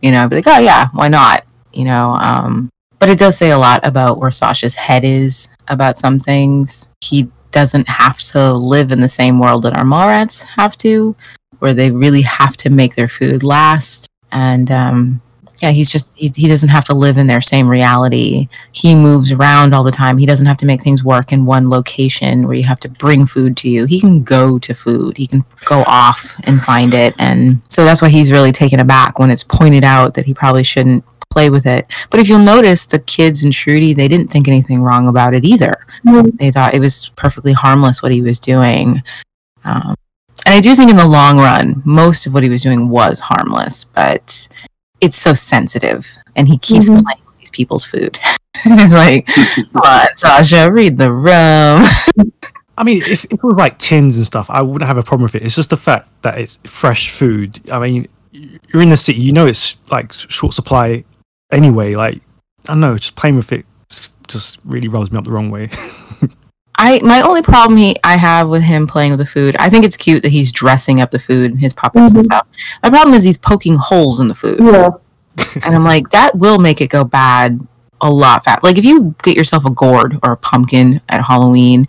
You 0.00 0.10
know, 0.10 0.24
I'd 0.24 0.30
be 0.30 0.36
like, 0.36 0.46
oh 0.46 0.58
yeah, 0.58 0.88
why 0.92 1.08
not? 1.08 1.44
You 1.78 1.84
know. 1.84 2.10
Um, 2.20 2.70
but 2.98 3.08
it 3.08 3.18
does 3.18 3.38
say 3.38 3.50
a 3.50 3.58
lot 3.58 3.86
about 3.86 4.18
where 4.18 4.30
Sasha's 4.30 4.74
head 4.74 5.04
is 5.04 5.48
about 5.68 5.96
some 5.96 6.18
things. 6.18 6.88
He 7.02 7.30
doesn't 7.52 7.88
have 7.88 8.18
to 8.18 8.52
live 8.52 8.92
in 8.92 9.00
the 9.00 9.08
same 9.08 9.38
world 9.38 9.62
that 9.62 9.76
our 9.76 9.84
Mallrats 9.84 10.44
have 10.44 10.76
to, 10.78 11.14
where 11.60 11.74
they 11.74 11.90
really 11.90 12.22
have 12.22 12.56
to 12.58 12.70
make 12.70 12.94
their 12.94 13.08
food 13.08 13.42
last. 13.42 14.08
And 14.32 14.70
um, 14.70 15.22
yeah, 15.62 15.70
he's 15.70 15.90
just 15.90 16.18
he, 16.18 16.30
he 16.34 16.48
doesn't 16.48 16.68
have 16.68 16.84
to 16.84 16.94
live 16.94 17.18
in 17.18 17.26
their 17.26 17.40
same 17.40 17.68
reality. 17.68 18.48
He 18.72 18.94
moves 18.94 19.32
around 19.32 19.74
all 19.74 19.82
the 19.82 19.90
time. 19.90 20.18
He 20.18 20.26
doesn't 20.26 20.46
have 20.46 20.56
to 20.58 20.66
make 20.66 20.82
things 20.82 21.02
work 21.02 21.32
in 21.32 21.46
one 21.46 21.68
location 21.68 22.46
where 22.46 22.56
you 22.56 22.64
have 22.64 22.80
to 22.80 22.88
bring 22.88 23.26
food 23.26 23.56
to 23.58 23.68
you. 23.68 23.86
He 23.86 24.00
can 24.00 24.22
go 24.22 24.58
to 24.58 24.74
food. 24.74 25.16
He 25.16 25.26
can 25.26 25.44
go 25.64 25.82
off 25.86 26.40
and 26.44 26.62
find 26.62 26.94
it. 26.94 27.14
And 27.18 27.62
so 27.68 27.84
that's 27.84 28.02
why 28.02 28.08
he's 28.08 28.32
really 28.32 28.52
taken 28.52 28.80
aback 28.80 29.18
when 29.18 29.30
it's 29.30 29.44
pointed 29.44 29.84
out 29.84 30.14
that 30.14 30.26
he 30.26 30.34
probably 30.34 30.64
shouldn't 30.64 31.04
play 31.38 31.50
with 31.50 31.66
it. 31.66 31.86
But 32.10 32.18
if 32.18 32.28
you'll 32.28 32.40
notice, 32.40 32.84
the 32.86 32.98
kids 32.98 33.44
and 33.44 33.52
Trudy, 33.52 33.92
they 33.94 34.08
didn't 34.08 34.28
think 34.28 34.48
anything 34.48 34.82
wrong 34.82 35.06
about 35.06 35.34
it 35.34 35.44
either. 35.44 35.76
They 36.40 36.50
thought 36.50 36.74
it 36.74 36.80
was 36.80 37.10
perfectly 37.14 37.52
harmless 37.52 38.02
what 38.02 38.10
he 38.10 38.22
was 38.22 38.40
doing. 38.40 39.02
Um, 39.64 39.94
and 40.44 40.54
I 40.54 40.60
do 40.60 40.74
think 40.74 40.90
in 40.90 40.96
the 40.96 41.06
long 41.06 41.38
run, 41.38 41.80
most 41.84 42.26
of 42.26 42.34
what 42.34 42.42
he 42.42 42.48
was 42.48 42.62
doing 42.62 42.88
was 42.88 43.20
harmless, 43.20 43.84
but 43.84 44.48
it's 45.00 45.16
so 45.16 45.32
sensitive 45.34 46.04
and 46.34 46.48
he 46.48 46.58
keeps 46.58 46.86
Mhm. 46.90 47.02
playing 47.02 47.22
with 47.26 47.34
these 47.38 47.50
these 47.50 47.50
people's 47.50 47.84
food. 47.84 48.18
it's 48.64 48.92
like, 49.04 49.26
come 49.72 49.82
on, 49.84 50.08
Sasha, 50.16 50.72
read 50.72 50.96
the 50.98 51.12
room. 51.12 51.84
I 52.76 52.84
mean, 52.84 52.96
if, 52.98 53.24
if 53.26 53.34
it 53.34 53.42
was 53.44 53.56
like 53.56 53.78
tins 53.78 54.16
and 54.16 54.26
stuff, 54.26 54.50
I 54.50 54.60
wouldn't 54.62 54.88
have 54.88 54.96
a 54.98 55.02
problem 55.04 55.22
with 55.24 55.36
it. 55.36 55.42
It's 55.42 55.54
just 55.54 55.70
the 55.70 55.76
fact 55.76 56.08
that 56.22 56.38
it's 56.38 56.56
fresh 56.64 57.10
food. 57.10 57.60
I 57.70 57.78
mean, 57.78 58.08
you're 58.32 58.82
in 58.82 58.88
the 58.90 58.96
city, 58.96 59.20
you 59.20 59.32
know 59.32 59.46
it's 59.46 59.76
like 59.90 60.12
short 60.12 60.52
supply 60.54 61.04
anyway. 61.50 61.94
Like, 61.96 62.20
I 62.64 62.72
don't 62.72 62.80
know, 62.80 62.96
just 62.96 63.16
playing 63.16 63.36
with 63.36 63.52
it 63.52 63.64
just 64.26 64.58
really 64.66 64.88
rubs 64.88 65.10
me 65.10 65.16
up 65.16 65.24
the 65.24 65.30
wrong 65.32 65.50
way. 65.50 65.70
I 66.80 67.00
my 67.02 67.22
only 67.22 67.42
problem 67.42 67.76
he 67.78 67.96
I 68.04 68.16
have 68.16 68.48
with 68.48 68.62
him 68.62 68.86
playing 68.86 69.10
with 69.12 69.18
the 69.20 69.26
food. 69.26 69.56
I 69.58 69.68
think 69.70 69.84
it's 69.84 69.96
cute 69.96 70.22
that 70.22 70.28
he's 70.30 70.52
dressing 70.52 71.00
up 71.00 71.10
the 71.10 71.18
food, 71.18 71.50
and 71.50 71.58
his 71.60 71.72
puppets 71.72 72.12
and 72.12 72.20
Mhm. 72.20 72.24
stuff. 72.24 72.46
My 72.82 72.90
problem 72.90 73.14
is 73.14 73.24
he's 73.24 73.38
poking 73.38 73.76
holes 73.76 74.20
in 74.20 74.28
the 74.28 74.34
food, 74.34 74.60
Yeah. 74.60 74.90
and 75.64 75.74
I'm 75.74 75.82
like, 75.84 76.10
that 76.10 76.36
will 76.36 76.58
make 76.58 76.80
it 76.80 76.90
go 76.90 77.04
bad 77.04 77.66
a 78.00 78.10
lot 78.10 78.44
fast. 78.44 78.62
Like 78.62 78.78
if 78.78 78.84
you 78.84 79.14
get 79.24 79.34
yourself 79.36 79.64
a 79.64 79.70
gourd 79.70 80.18
or 80.22 80.32
a 80.32 80.36
pumpkin 80.36 81.00
at 81.08 81.24
Halloween, 81.24 81.86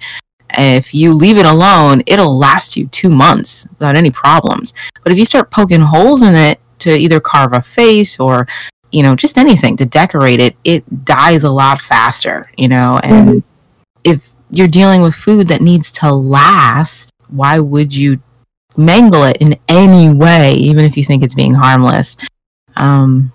if 0.57 0.93
you 0.93 1.13
leave 1.13 1.37
it 1.37 1.45
alone, 1.45 2.01
it'll 2.07 2.35
last 2.35 2.75
you 2.75 2.87
two 2.87 3.09
months 3.09 3.67
without 3.77 3.95
any 3.95 4.09
problems. 4.09 4.73
But 5.03 5.11
if 5.11 5.19
you 5.19 5.25
start 5.25 5.51
poking 5.51 5.81
holes 5.81 6.21
in 6.23 6.33
it 6.33 6.59
to 6.79 6.89
either 6.91 7.19
carve 7.19 7.53
a 7.53 7.61
face 7.61 8.17
or 8.19 8.47
you 8.91 9.03
know 9.03 9.15
just 9.15 9.37
anything 9.37 9.77
to 9.77 9.85
decorate 9.85 10.39
it, 10.39 10.55
it 10.63 11.05
dies 11.05 11.43
a 11.43 11.51
lot 11.51 11.79
faster. 11.81 12.45
You 12.57 12.67
know, 12.69 12.99
and 13.03 13.43
if 14.03 14.29
you're 14.51 14.67
dealing 14.67 15.01
with 15.01 15.13
food 15.15 15.47
that 15.49 15.61
needs 15.61 15.91
to 15.93 16.11
last, 16.13 17.11
why 17.29 17.59
would 17.59 17.93
you 17.95 18.19
mangle 18.77 19.23
it 19.23 19.37
in 19.37 19.55
any 19.67 20.13
way, 20.13 20.53
even 20.53 20.85
if 20.85 20.97
you 20.97 21.03
think 21.03 21.23
it's 21.23 21.35
being 21.35 21.53
harmless? 21.55 22.17
Um, 22.75 23.31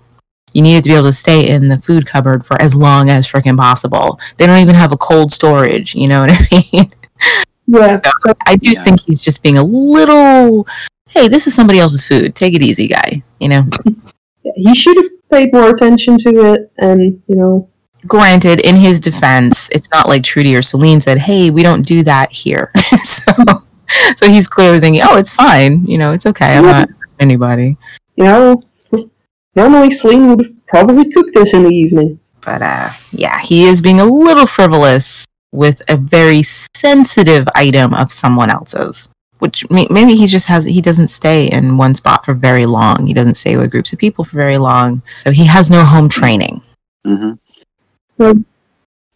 you 0.53 0.61
need 0.61 0.77
it 0.77 0.83
to 0.85 0.89
be 0.89 0.95
able 0.95 1.05
to 1.07 1.13
stay 1.13 1.49
in 1.49 1.67
the 1.67 1.77
food 1.77 2.05
cupboard 2.05 2.45
for 2.45 2.59
as 2.61 2.73
long 2.73 3.09
as 3.09 3.27
freaking 3.27 3.57
possible. 3.57 4.19
They 4.37 4.45
don't 4.47 4.59
even 4.61 4.75
have 4.75 4.91
a 4.93 4.97
cold 4.97 5.31
storage, 5.31 5.93
you 5.95 6.07
know 6.07 6.21
what 6.21 6.31
I 6.31 6.63
mean? 6.73 6.93
Yeah. 7.67 7.99
So 8.25 8.33
I 8.45 8.55
do 8.55 8.71
Yeah. 8.71 8.83
think 8.83 9.01
he's 9.01 9.21
just 9.21 9.43
being 9.43 9.57
a 9.57 9.63
little, 9.63 10.65
hey, 11.09 11.27
this 11.27 11.45
is 11.47 11.53
somebody 11.53 11.79
else's 11.79 12.07
food. 12.07 12.35
Take 12.35 12.53
it 12.53 12.61
easy, 12.61 12.87
guy. 12.87 13.23
You 13.39 13.49
know, 13.49 13.65
Yeah, 13.85 13.93
He 14.55 14.75
should 14.75 14.97
have 14.97 15.07
paid 15.31 15.53
more 15.53 15.69
attention 15.69 16.17
to 16.19 16.53
it, 16.53 16.71
and 16.77 17.21
you 17.27 17.35
know, 17.35 17.69
granted, 18.07 18.59
in 18.65 18.75
his 18.75 18.99
defense, 18.99 19.69
it's 19.71 19.89
not 19.91 20.07
like 20.07 20.23
Trudy 20.23 20.55
or 20.55 20.61
Salene 20.61 21.01
said, 21.01 21.17
hey, 21.17 21.49
we 21.49 21.63
don't 21.63 21.81
do 21.85 22.03
that 22.03 22.31
here. 22.31 22.71
so, 23.03 23.31
so 24.17 24.27
he's 24.29 24.47
clearly 24.47 24.79
thinking, 24.79 25.01
oh, 25.03 25.17
it's 25.17 25.31
fine. 25.33 25.85
You 25.85 25.97
know, 25.97 26.11
it's 26.11 26.25
okay. 26.27 26.57
I'm 26.57 26.63
Yeah. 26.65 26.71
not 26.81 26.89
anybody. 27.19 27.77
you 28.15 28.23
know, 28.25 28.63
normally 29.55 29.89
Salene 29.89 30.29
would 30.35 30.45
have 30.45 30.65
probably 30.67 31.11
cooked 31.11 31.33
this 31.33 31.53
in 31.53 31.63
the 31.63 31.69
evening. 31.69 32.19
But 32.41 32.61
uh, 32.61 32.89
yeah, 33.11 33.39
he 33.41 33.65
is 33.65 33.81
being 33.81 33.99
a 33.99 34.05
little 34.05 34.45
frivolous 34.45 35.25
with 35.51 35.81
a 35.89 35.97
very 35.97 36.43
sensitive 36.43 37.47
item 37.55 37.93
of 37.93 38.11
someone 38.11 38.49
else's. 38.51 39.09
Which 39.39 39.69
may- 39.69 39.87
maybe 39.89 40.15
he 40.15 40.27
just 40.27 40.47
has, 40.47 40.65
he 40.65 40.81
doesn't 40.81 41.09
stay 41.09 41.47
in 41.47 41.77
one 41.77 41.93
spot 41.95 42.23
for 42.25 42.33
very 42.33 42.65
long. 42.65 43.05
He 43.05 43.13
doesn't 43.13 43.35
stay 43.35 43.57
with 43.57 43.69
groups 43.71 43.91
of 43.93 43.99
people 43.99 44.23
for 44.23 44.37
very 44.37 44.57
long. 44.57 45.01
So 45.17 45.31
he 45.31 45.45
has 45.45 45.69
no 45.69 45.83
home 45.83 46.09
training. 46.09 46.61
hmm 47.05 47.33
Hmm. 48.17 48.41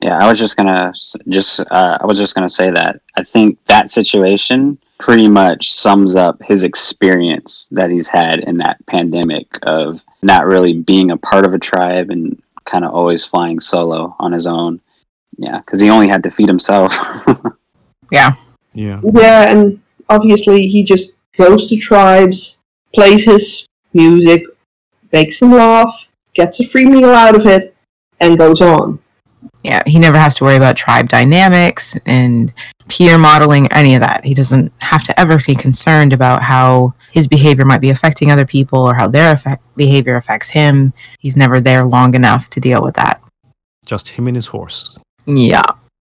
Yeah, 0.02 0.18
I 0.18 0.30
was 0.30 0.40
just 0.40 0.56
gonna 0.58 0.94
just 1.28 1.60
uh, 1.72 1.98
I 2.02 2.06
was 2.06 2.18
just 2.18 2.34
gonna 2.36 2.50
say 2.50 2.70
that 2.72 3.02
I 3.16 3.24
think 3.24 3.58
that 3.68 3.90
situation 3.90 4.78
pretty 4.98 5.28
much 5.28 5.74
sums 5.74 6.16
up 6.18 6.42
his 6.44 6.64
experience 6.64 7.68
that 7.72 7.90
he's 7.90 8.08
had 8.08 8.40
in 8.42 8.58
that 8.58 8.78
pandemic 8.88 9.48
of 9.64 10.02
not 10.22 10.46
really 10.46 10.74
being 10.74 11.12
a 11.12 11.18
part 11.18 11.46
of 11.46 11.54
a 11.54 11.60
tribe 11.60 12.10
and 12.12 12.42
kind 12.66 12.84
of 12.86 12.94
always 12.94 13.24
flying 13.26 13.60
solo 13.62 14.16
on 14.20 14.32
his 14.34 14.48
own. 14.48 14.80
Yeah, 15.38 15.60
because 15.60 15.80
he 15.80 15.90
only 15.90 16.10
had 16.10 16.24
to 16.24 16.30
feed 16.30 16.48
himself. 16.50 16.98
Yeah. 18.12 18.34
Yeah. 18.74 19.00
Yeah, 19.14 19.52
and 19.52 19.80
obviously 20.10 20.68
he 20.68 20.84
just 20.84 21.14
goes 21.38 21.68
to 21.70 21.78
tribes, 21.78 22.58
plays 22.94 23.26
his 23.26 23.66
music, 23.94 24.44
makes 25.12 25.40
them 25.40 25.52
laugh, 25.52 26.08
gets 26.34 26.60
a 26.60 26.68
free 26.68 26.86
meal 26.86 27.10
out 27.10 27.36
of 27.36 27.46
it, 27.46 27.76
and 28.20 28.38
goes 28.38 28.62
on. 28.62 29.00
yeah, 29.64 29.82
he 29.86 29.98
never 30.00 30.18
has 30.18 30.36
to 30.36 30.44
worry 30.44 30.58
about 30.58 30.76
tribe 30.76 31.08
dynamics 31.10 31.98
and 32.06 32.54
peer 32.90 33.18
modeling, 33.18 33.72
any 33.72 33.96
of 33.96 34.02
that. 34.02 34.26
He 34.26 34.34
doesn't 34.34 34.72
have 34.80 35.04
to 35.06 35.18
ever 35.20 35.38
be 35.46 35.56
concerned 35.56 36.12
about 36.12 36.42
how 36.44 36.94
his 37.12 37.28
behavior 37.28 37.64
might 37.66 37.82
be 37.82 37.90
affecting 37.90 38.32
other 38.32 38.46
people 38.46 38.80
or 38.80 38.94
how 38.96 39.08
their 39.08 39.32
effect- 39.34 39.64
behavior 39.78 40.16
affects 40.18 40.50
him. 40.50 40.92
He's 41.20 41.38
never 41.38 41.62
there 41.62 41.86
long 41.86 42.16
enough 42.16 42.50
to 42.52 42.60
deal 42.60 42.84
with 42.84 42.96
that. 42.96 43.22
Just 43.86 44.10
him 44.10 44.28
and 44.28 44.36
his 44.36 44.48
horse. 44.48 44.98
Yeah, 45.26 45.64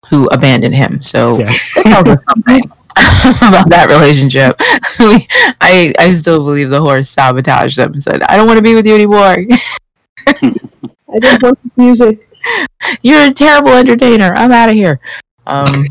who 0.08 0.26
abandoned 0.28 0.74
him. 0.74 1.02
So 1.02 1.38
Yeah. 1.38 1.46
that 1.74 1.82
tells 1.84 2.08
us 2.08 2.24
something 2.24 2.70
about 3.48 3.68
that 3.70 3.88
relationship. 3.88 4.60
We- 5.00 5.26
I 5.60 5.92
I 5.98 6.12
still 6.12 6.38
believe 6.44 6.68
the 6.70 6.80
horse 6.80 7.08
sabotaged 7.08 7.78
them 7.78 7.94
and 7.94 8.02
said, 8.02 8.22
"I 8.28 8.36
don't 8.36 8.46
want 8.46 8.58
to 8.58 8.62
be 8.62 8.74
with 8.74 8.86
you 8.86 8.94
anymore. 8.94 9.36
I 10.26 11.18
don't 11.18 11.42
want 11.42 11.58
music. 11.76 12.28
You're 13.02 13.22
a 13.22 13.32
terrible 13.32 13.70
entertainer. 13.72 14.32
I'm 14.34 14.52
out 14.52 14.68
of 14.68 14.74
here." 14.74 15.00
Um, 15.46 15.86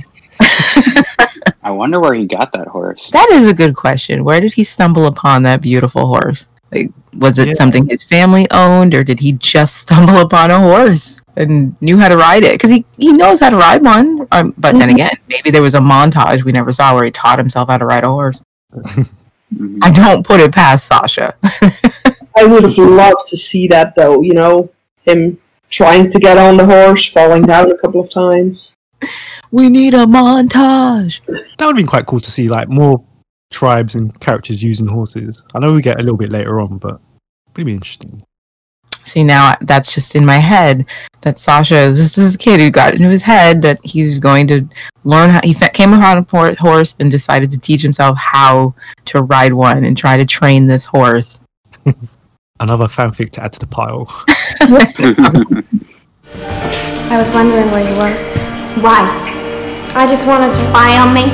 I 1.63 1.71
wonder 1.71 1.99
where 1.99 2.13
he 2.13 2.25
got 2.25 2.51
that 2.53 2.67
horse. 2.67 3.09
That 3.09 3.29
is 3.31 3.49
a 3.49 3.53
good 3.53 3.75
question. 3.75 4.23
Where 4.23 4.39
did 4.39 4.53
he 4.53 4.63
stumble 4.63 5.05
upon 5.05 5.43
that 5.43 5.61
beautiful 5.61 6.05
horse? 6.07 6.47
Like, 6.71 6.91
was 7.17 7.39
it 7.39 7.47
Yeah. 7.49 7.53
something 7.55 7.87
his 7.87 8.03
family 8.03 8.45
owned, 8.51 8.93
or 8.93 9.03
did 9.03 9.19
he 9.19 9.33
just 9.33 9.77
stumble 9.83 10.17
upon 10.17 10.51
a 10.51 10.59
horse 10.59 11.21
and 11.35 11.75
knew 11.81 11.97
how 11.97 12.09
to 12.09 12.17
ride 12.17 12.43
it? 12.43 12.53
Because 12.53 12.69
he, 12.71 12.85
he 12.97 13.13
knows 13.13 13.39
how 13.39 13.49
to 13.49 13.57
ride 13.57 13.81
one. 13.81 14.27
Um, 14.31 14.53
but 14.57 14.77
then 14.77 14.89
Mhm. 14.89 14.93
again, 14.93 15.11
maybe 15.27 15.49
there 15.51 15.61
was 15.61 15.73
a 15.75 15.79
montage 15.79 16.43
we 16.43 16.51
never 16.51 16.71
saw 16.71 16.93
where 16.93 17.03
he 17.05 17.11
taught 17.11 17.39
himself 17.39 17.69
how 17.69 17.77
to 17.77 17.85
ride 17.85 18.03
a 18.03 18.09
horse. 18.09 18.41
Mhm. 18.75 19.07
I 19.81 19.89
don't 19.91 20.25
put 20.25 20.39
it 20.41 20.51
past 20.53 20.85
Sasha. 20.87 21.33
I 22.37 22.45
would 22.45 22.63
have 22.63 22.77
loved 22.77 23.27
to 23.27 23.37
see 23.37 23.67
that 23.67 23.95
though, 23.95 24.21
you 24.21 24.33
know, 24.33 24.69
him 25.03 25.39
trying 25.69 26.09
to 26.11 26.19
get 26.19 26.37
on 26.37 26.57
the 26.57 26.65
horse, 26.65 27.05
falling 27.07 27.43
down 27.43 27.71
a 27.71 27.77
couple 27.77 28.01
of 28.01 28.09
times. 28.11 28.73
we 29.51 29.69
need 29.69 29.93
a 29.93 30.05
montage. 30.05 31.21
That 31.25 31.65
would 31.65 31.67
have 31.67 31.75
been 31.77 31.87
quite 31.87 32.05
cool 32.05 32.19
to 32.19 32.29
see 32.31 32.47
like 32.49 32.69
more 32.69 33.03
tribes 33.51 33.95
and 33.95 34.17
characters 34.19 34.61
using 34.63 34.87
horses. 34.87 35.43
I 35.53 35.59
know 35.59 35.73
we 35.73 35.81
get 35.81 35.99
a 35.99 36.03
little 36.03 36.17
bit 36.17 36.31
later 36.31 36.59
on, 36.59 36.77
but 36.77 36.99
it'd 37.55 37.67
interesting. 37.67 38.21
See, 39.03 39.23
now 39.23 39.55
that's 39.61 39.93
just 39.93 40.15
in 40.15 40.25
my 40.25 40.37
head 40.37 40.85
that 41.21 41.37
Sasha 41.37 41.73
this 41.73 41.99
is 41.99 42.13
just 42.13 42.15
this 42.15 42.37
kid 42.37 42.59
who 42.59 42.69
got 42.69 42.93
into 42.93 43.09
his 43.09 43.23
head 43.23 43.61
that 43.63 43.79
he 43.83 44.03
was 44.05 44.19
going 44.19 44.47
to 44.47 44.67
learn 45.03 45.31
how 45.31 45.39
he 45.43 45.53
fa- 45.53 45.71
came 45.73 45.93
upon 45.93 46.17
a 46.17 46.23
por- 46.23 46.53
horse 46.55 46.95
and 46.99 47.09
decided 47.09 47.49
to 47.51 47.57
teach 47.57 47.81
himself 47.81 48.17
how 48.17 48.75
to 49.05 49.23
ride 49.23 49.53
one 49.53 49.83
and 49.83 49.97
try 49.97 50.15
to 50.15 50.25
train 50.25 50.67
this 50.67 50.85
horse. 50.85 51.39
Another 52.59 52.85
fanfic 52.85 53.31
to 53.31 53.43
add 53.43 53.53
to 53.53 53.59
the 53.59 53.67
pile. 53.67 54.05
I 57.11 57.17
was 57.17 57.31
wondering 57.31 57.71
where 57.71 57.89
you 57.89 57.97
were. 57.97 58.13
Why? 58.83 59.01
I 59.95 60.05
just 60.07 60.27
wanted 60.27 60.49
to 60.49 60.55
spy 60.55 60.97
on 60.99 61.13
me? 61.15 61.29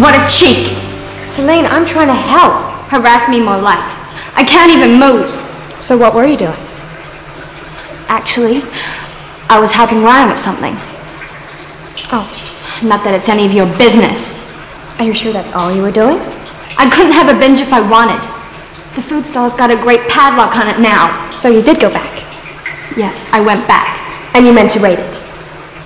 What 0.00 0.14
a 0.16 0.26
cheek! 0.26 0.81
Salene, 1.22 1.66
I'm 1.70 1.86
trying 1.86 2.08
to 2.08 2.14
help. 2.14 2.52
Harass 2.90 3.28
me 3.28 3.40
more 3.40 3.56
like. 3.58 3.78
I 4.36 4.44
can't 4.44 4.70
even 4.72 4.98
move. 4.98 5.30
So 5.80 5.96
what 5.96 6.14
were 6.14 6.24
you 6.26 6.36
doing? 6.36 6.58
Actually, 8.08 8.60
I 9.48 9.58
was 9.58 9.72
helping 9.72 10.02
Ryan 10.02 10.28
with 10.28 10.38
something. 10.38 10.74
Oh, 12.12 12.26
Not 12.82 13.04
that 13.04 13.14
it's 13.14 13.28
any 13.28 13.46
of 13.46 13.52
your 13.52 13.66
business. 13.78 14.50
are 14.98 15.04
you 15.04 15.14
sure 15.14 15.32
that's 15.32 15.52
all 15.54 15.72
you 15.72 15.80
were 15.82 15.90
doing? 15.92 16.18
I 16.76 16.90
couldn't 16.90 17.12
have 17.12 17.34
a 17.34 17.38
binge 17.38 17.60
if 17.60 17.72
I 17.72 17.80
wanted. 17.80 18.20
The 18.96 19.02
food 19.02 19.26
stall's 19.26 19.54
got 19.54 19.70
a 19.70 19.76
great 19.76 20.02
padlock 20.10 20.56
on 20.56 20.68
it 20.68 20.78
now. 20.80 21.08
So 21.36 21.48
you 21.48 21.62
did 21.62 21.80
go 21.80 21.88
back, 21.88 22.12
Yes, 22.96 23.32
I 23.32 23.40
went 23.40 23.66
back. 23.66 23.88
and 24.34 24.44
you 24.46 24.52
meant 24.52 24.70
to 24.72 24.80
raid 24.80 24.98
it. 24.98 25.20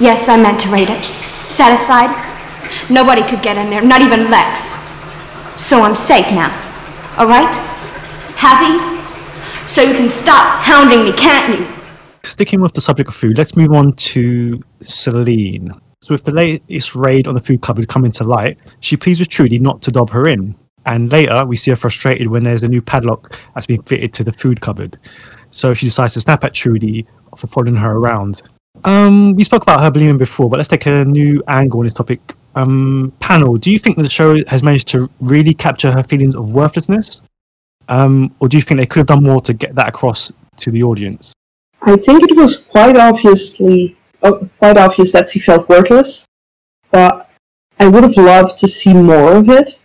Yes, 0.01 0.29
I 0.29 0.37
meant 0.41 0.59
to 0.61 0.69
raid 0.71 0.89
it. 0.91 1.05
Satisfied? 1.49 2.11
Nobody 2.91 3.23
could 3.23 3.43
get 3.43 3.57
in 3.57 3.71
there, 3.71 3.83
not 3.83 4.03
even 4.03 4.31
Lex. 4.31 4.86
So 5.57 5.81
I'm 5.81 5.97
safe 5.97 6.31
now. 6.33 6.51
All 7.19 7.27
right? 7.27 7.55
Happy? 8.37 8.79
So 9.67 9.83
you 9.83 9.95
can 9.95 10.09
stop 10.09 10.61
hounding 10.61 11.05
me, 11.05 11.13
can't 11.13 11.59
you? 11.59 11.67
Sticking 12.25 12.61
with 12.61 12.75
the 12.75 12.81
subject 12.81 13.09
of 13.09 13.15
food, 13.15 13.39
let's 13.39 13.57
move 13.57 13.73
on 13.73 13.93
to 13.93 14.61
Salene. 14.83 15.81
So, 16.03 16.15
with 16.15 16.25
the 16.25 16.33
latest 16.33 16.95
raid 16.95 17.27
on 17.27 17.35
the 17.35 17.41
food 17.41 17.63
cupboard 17.63 17.89
coming 17.89 18.13
to 18.13 18.25
light, 18.25 18.59
she 18.81 18.97
pleads 18.97 19.19
with 19.19 19.29
Trudy 19.29 19.59
not 19.59 19.81
to 19.83 19.91
dob 19.91 20.11
her 20.11 20.29
in. 20.29 20.55
And 20.85 21.11
later, 21.11 21.45
we 21.47 21.57
see 21.57 21.71
her 21.71 21.77
frustrated 21.77 22.29
when 22.29 22.45
there's 22.45 22.63
a 22.63 22.69
new 22.69 22.83
padlock 22.83 23.41
that's 23.55 23.67
been 23.67 23.83
fitted 23.83 24.13
to 24.15 24.25
the 24.25 24.33
food 24.33 24.61
cupboard. 24.61 24.99
So 25.51 25.73
she 25.73 25.87
decides 25.87 26.15
to 26.15 26.21
snap 26.21 26.45
at 26.45 26.53
Trudy 26.53 27.07
for 27.37 27.47
following 27.47 27.77
her 27.77 27.97
around. 27.97 28.43
Um, 28.85 29.35
we 29.35 29.43
spoke 29.43 29.63
about 29.63 29.81
her 29.81 29.91
believing 29.91 30.19
before, 30.19 30.51
but 30.51 30.59
let's 30.59 30.69
take 30.69 30.87
a 30.87 31.05
new 31.05 31.43
angle 31.49 31.81
on 31.81 31.87
this 31.87 31.95
topic. 31.95 32.21
Um, 32.57 33.13
panel, 33.21 33.57
do 33.57 33.71
you 33.71 33.79
think 33.79 33.97
that 33.97 34.03
the 34.03 34.11
show 34.11 34.43
has 34.47 34.63
managed 34.63 34.89
to 34.89 35.11
really 35.21 35.53
capture 35.53 35.93
her 35.93 36.03
feelings 36.03 36.35
of 36.35 36.53
worthlessness? 36.53 37.21
Um, 37.89 38.35
or 38.41 38.49
do 38.49 38.57
you 38.57 38.63
think 38.63 38.81
they 38.81 38.87
could 38.87 39.01
have 39.01 39.07
done 39.07 39.23
more 39.23 39.41
to 39.43 39.53
get 39.53 39.75
that 39.75 39.89
across 39.89 40.33
to 40.57 40.71
the 40.71 40.83
audience? 40.83 41.33
I 41.83 41.97
think 41.97 42.23
it 42.23 42.35
was 42.35 42.57
quite 42.57 42.97
obviously 42.97 43.97
oh, 44.23 44.49
quite 44.59 44.79
obvious 44.79 45.13
that 45.13 45.29
she 45.29 45.39
felt 45.39 45.69
worthless, 45.69 46.27
but 46.91 47.31
I 47.79 47.87
would 47.87 48.03
have 48.03 48.17
loved 48.17 48.57
to 48.59 48.69
see 48.69 48.95
more 48.95 49.35
of 49.35 49.49
it. 49.49 49.79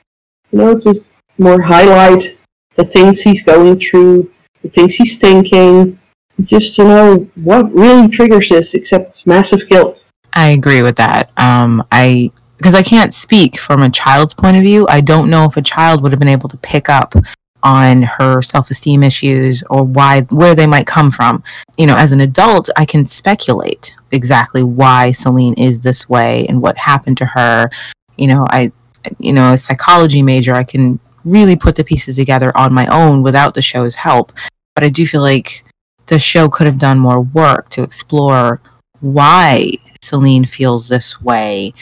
You 0.52 0.60
know, 0.60 0.80
to 0.80 1.04
more 1.38 1.62
highlight 1.62 2.38
the 2.76 2.86
things 2.86 3.22
he's 3.22 3.44
going 3.44 3.80
through, 3.80 4.32
the 4.62 4.70
things 4.70 4.96
he's 4.96 5.18
thinking, 5.18 6.00
just 6.42 6.78
you 6.78 6.86
know 6.86 7.28
what 7.36 7.74
really 7.74 8.08
triggers 8.08 8.50
this, 8.50 8.74
except 8.74 9.28
massive 9.28 9.68
guilt. 9.68 10.04
I 10.34 10.50
agree 10.50 10.82
with 10.82 10.96
that. 10.96 11.32
Um, 11.38 11.86
I 11.92 12.32
because 12.62 12.76
I 12.76 12.84
can't 12.84 13.12
speak 13.12 13.58
from 13.58 13.82
a 13.82 13.90
child's 13.90 14.36
point 14.36 14.56
of 14.56 14.62
view. 14.62 14.86
I 14.88 15.02
don't 15.02 15.32
know 15.32 15.46
if 15.46 15.58
a 15.58 15.64
child 15.64 16.04
would 16.04 16.12
have 16.12 16.20
been 16.20 16.28
able 16.28 16.48
to 16.50 16.58
pick 16.58 16.90
up 16.90 17.16
on 17.64 18.04
her 18.04 18.40
self-esteem 18.40 19.02
issues 19.02 19.64
or 19.72 19.84
why 19.84 20.22
where 20.30 20.54
they 20.54 20.68
might 20.68 20.86
come 20.86 21.10
from. 21.10 21.44
You 21.80 21.88
know, 21.88 21.96
as 21.96 22.12
an 22.12 22.20
adult, 22.20 22.70
I 22.78 22.86
can 22.86 23.08
speculate 23.08 23.96
exactly 24.12 24.62
why 24.62 25.12
Salene 25.12 25.58
is 25.58 25.82
this 25.82 26.08
way 26.08 26.46
and 26.50 26.62
what 26.62 26.78
happened 26.78 27.18
to 27.18 27.26
her. 27.26 27.72
You 28.18 28.28
know, 28.28 28.46
I 28.52 28.72
you 29.18 29.34
know, 29.34 29.54
a 29.54 29.58
psychology 29.58 30.22
major, 30.22 30.54
I 30.54 30.64
can 30.64 31.00
really 31.26 31.56
put 31.56 31.76
the 31.76 31.84
pieces 31.84 32.18
together 32.18 32.56
on 32.56 32.76
my 32.76 32.86
own 32.86 33.24
without 33.24 33.56
the 33.56 33.64
show's 33.64 33.96
help. 33.96 34.32
But 34.76 34.84
I 34.84 34.90
do 34.90 35.08
feel 35.08 35.22
like 35.22 35.66
the 36.06 36.20
show 36.20 36.48
could 36.48 36.68
have 36.68 36.78
done 36.78 37.00
more 37.00 37.22
work 37.22 37.70
to 37.70 37.82
explore 37.82 38.62
why 39.00 39.72
Salene 40.04 40.48
feels 40.48 40.90
this 40.90 41.20
way. 41.22 41.74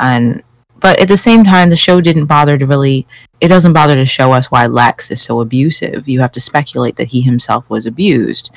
And 0.00 0.42
but 0.80 1.00
at 1.00 1.08
the 1.08 1.16
same 1.16 1.44
time 1.44 1.70
the 1.70 1.76
show 1.76 2.00
didn't 2.00 2.26
bother 2.26 2.58
to 2.58 2.66
really 2.66 3.06
it 3.40 3.48
doesn't 3.48 3.72
bother 3.72 3.94
to 3.94 4.06
show 4.06 4.32
us 4.32 4.50
why 4.50 4.66
Lex 4.66 5.10
is 5.10 5.20
so 5.20 5.40
abusive. 5.40 6.08
You 6.08 6.20
have 6.20 6.32
to 6.32 6.40
speculate 6.40 6.96
that 6.96 7.08
he 7.08 7.20
himself 7.20 7.68
was 7.68 7.86
abused. 7.86 8.50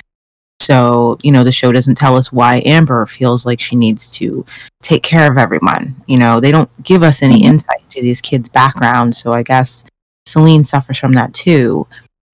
So, 0.60 1.18
you 1.24 1.32
know, 1.32 1.44
the 1.44 1.52
show 1.52 1.72
doesn't 1.72 1.96
tell 1.96 2.16
us 2.16 2.32
why 2.32 2.62
Amber 2.66 3.06
feels 3.06 3.46
like 3.46 3.60
she 3.60 3.76
needs 3.76 4.10
to 4.12 4.46
take 4.82 5.04
care 5.04 5.32
of 5.32 5.38
everyone. 5.38 5.96
You 6.08 6.18
know, 6.18 6.40
they 6.40 6.52
don't 6.52 6.70
give 6.84 7.04
us 7.04 7.22
any 7.22 7.46
insight 7.46 7.90
to 7.92 8.02
these 8.02 8.22
kids' 8.22 8.50
backgrounds. 8.50 9.18
So 9.18 9.34
I 9.34 9.44
guess 9.44 9.86
Salene 10.28 10.66
suffers 10.66 10.98
from 10.98 11.14
that 11.14 11.34
too. 11.34 11.88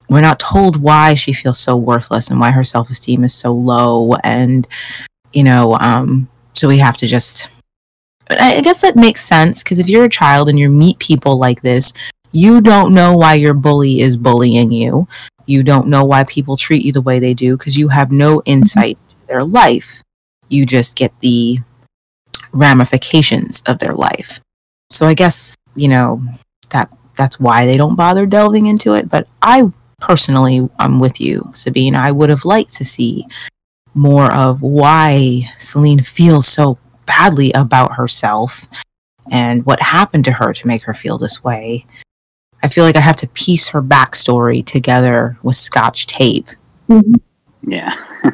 We're 0.09 0.21
not 0.21 0.39
told 0.39 0.81
why 0.81 1.15
she 1.15 1.33
feels 1.33 1.59
so 1.59 1.75
worthless 1.75 2.29
and 2.29 2.39
why 2.39 2.51
her 2.51 2.63
self 2.63 2.89
esteem 2.89 3.23
is 3.23 3.33
so 3.33 3.51
low. 3.51 4.15
And, 4.23 4.67
you 5.31 5.43
know, 5.43 5.77
um, 5.79 6.29
so 6.53 6.67
we 6.67 6.77
have 6.79 6.97
to 6.97 7.07
just. 7.07 7.49
I 8.39 8.61
guess 8.61 8.81
that 8.81 8.95
makes 8.95 9.25
sense 9.25 9.63
because 9.63 9.79
if 9.79 9.89
you're 9.89 10.05
a 10.05 10.09
child 10.09 10.49
and 10.49 10.59
you 10.59 10.69
meet 10.69 10.99
people 10.99 11.37
like 11.37 11.61
this, 11.61 11.93
you 12.31 12.61
don't 12.61 12.93
know 12.93 13.15
why 13.15 13.35
your 13.35 13.53
bully 13.53 14.01
is 14.01 14.17
bullying 14.17 14.71
you. 14.71 15.07
You 15.45 15.63
don't 15.63 15.87
know 15.87 16.03
why 16.03 16.23
people 16.23 16.57
treat 16.57 16.83
you 16.83 16.91
the 16.91 17.01
way 17.01 17.19
they 17.19 17.33
do 17.33 17.57
because 17.57 17.77
you 17.77 17.89
have 17.89 18.11
no 18.11 18.39
mm-hmm. 18.39 18.51
insight 18.51 18.97
to 19.09 19.27
their 19.27 19.41
life. 19.41 20.01
You 20.49 20.65
just 20.65 20.95
get 20.95 21.17
the 21.19 21.59
ramifications 22.51 23.61
of 23.67 23.79
their 23.79 23.93
life. 23.93 24.39
So 24.89 25.05
I 25.05 25.13
guess, 25.13 25.55
you 25.75 25.87
know, 25.87 26.23
that 26.69 26.89
that's 27.17 27.39
why 27.39 27.65
they 27.65 27.77
don't 27.77 27.95
bother 27.95 28.25
delving 28.25 28.65
into 28.65 28.93
it, 28.93 29.09
but 29.09 29.27
I 29.41 29.71
personally 29.99 30.67
I'm 30.79 30.99
with 30.99 31.21
you, 31.21 31.51
Sabine. 31.53 31.95
I 31.95 32.11
would 32.11 32.29
have 32.29 32.45
liked 32.45 32.73
to 32.75 32.85
see 32.85 33.25
more 33.93 34.31
of 34.31 34.61
why 34.61 35.43
Salene 35.57 36.05
feels 36.05 36.47
so 36.47 36.77
badly 37.05 37.51
about 37.53 37.95
herself 37.95 38.67
and 39.31 39.65
what 39.65 39.81
happened 39.81 40.25
to 40.25 40.31
her 40.31 40.53
to 40.53 40.67
make 40.67 40.83
her 40.83 40.93
feel 40.93 41.17
this 41.17 41.43
way. 41.43 41.85
I 42.61 42.67
feel 42.67 42.83
like 42.83 42.95
I 42.95 43.01
have 43.01 43.17
to 43.17 43.27
piece 43.27 43.67
her 43.69 43.81
backstory 43.81 44.65
together 44.65 45.37
with 45.43 45.55
scotch 45.55 46.07
tape. 46.07 46.47
Yeah. 47.61 47.97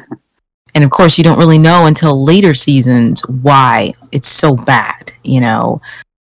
And 0.74 0.84
of 0.84 0.90
course, 0.90 1.18
you 1.18 1.24
don't 1.24 1.38
really 1.38 1.58
know 1.58 1.86
until 1.86 2.24
later 2.24 2.54
seasons 2.54 3.22
why 3.42 3.92
it's 4.12 4.28
so 4.28 4.56
bad, 4.56 5.12
you 5.24 5.40
know. 5.40 5.80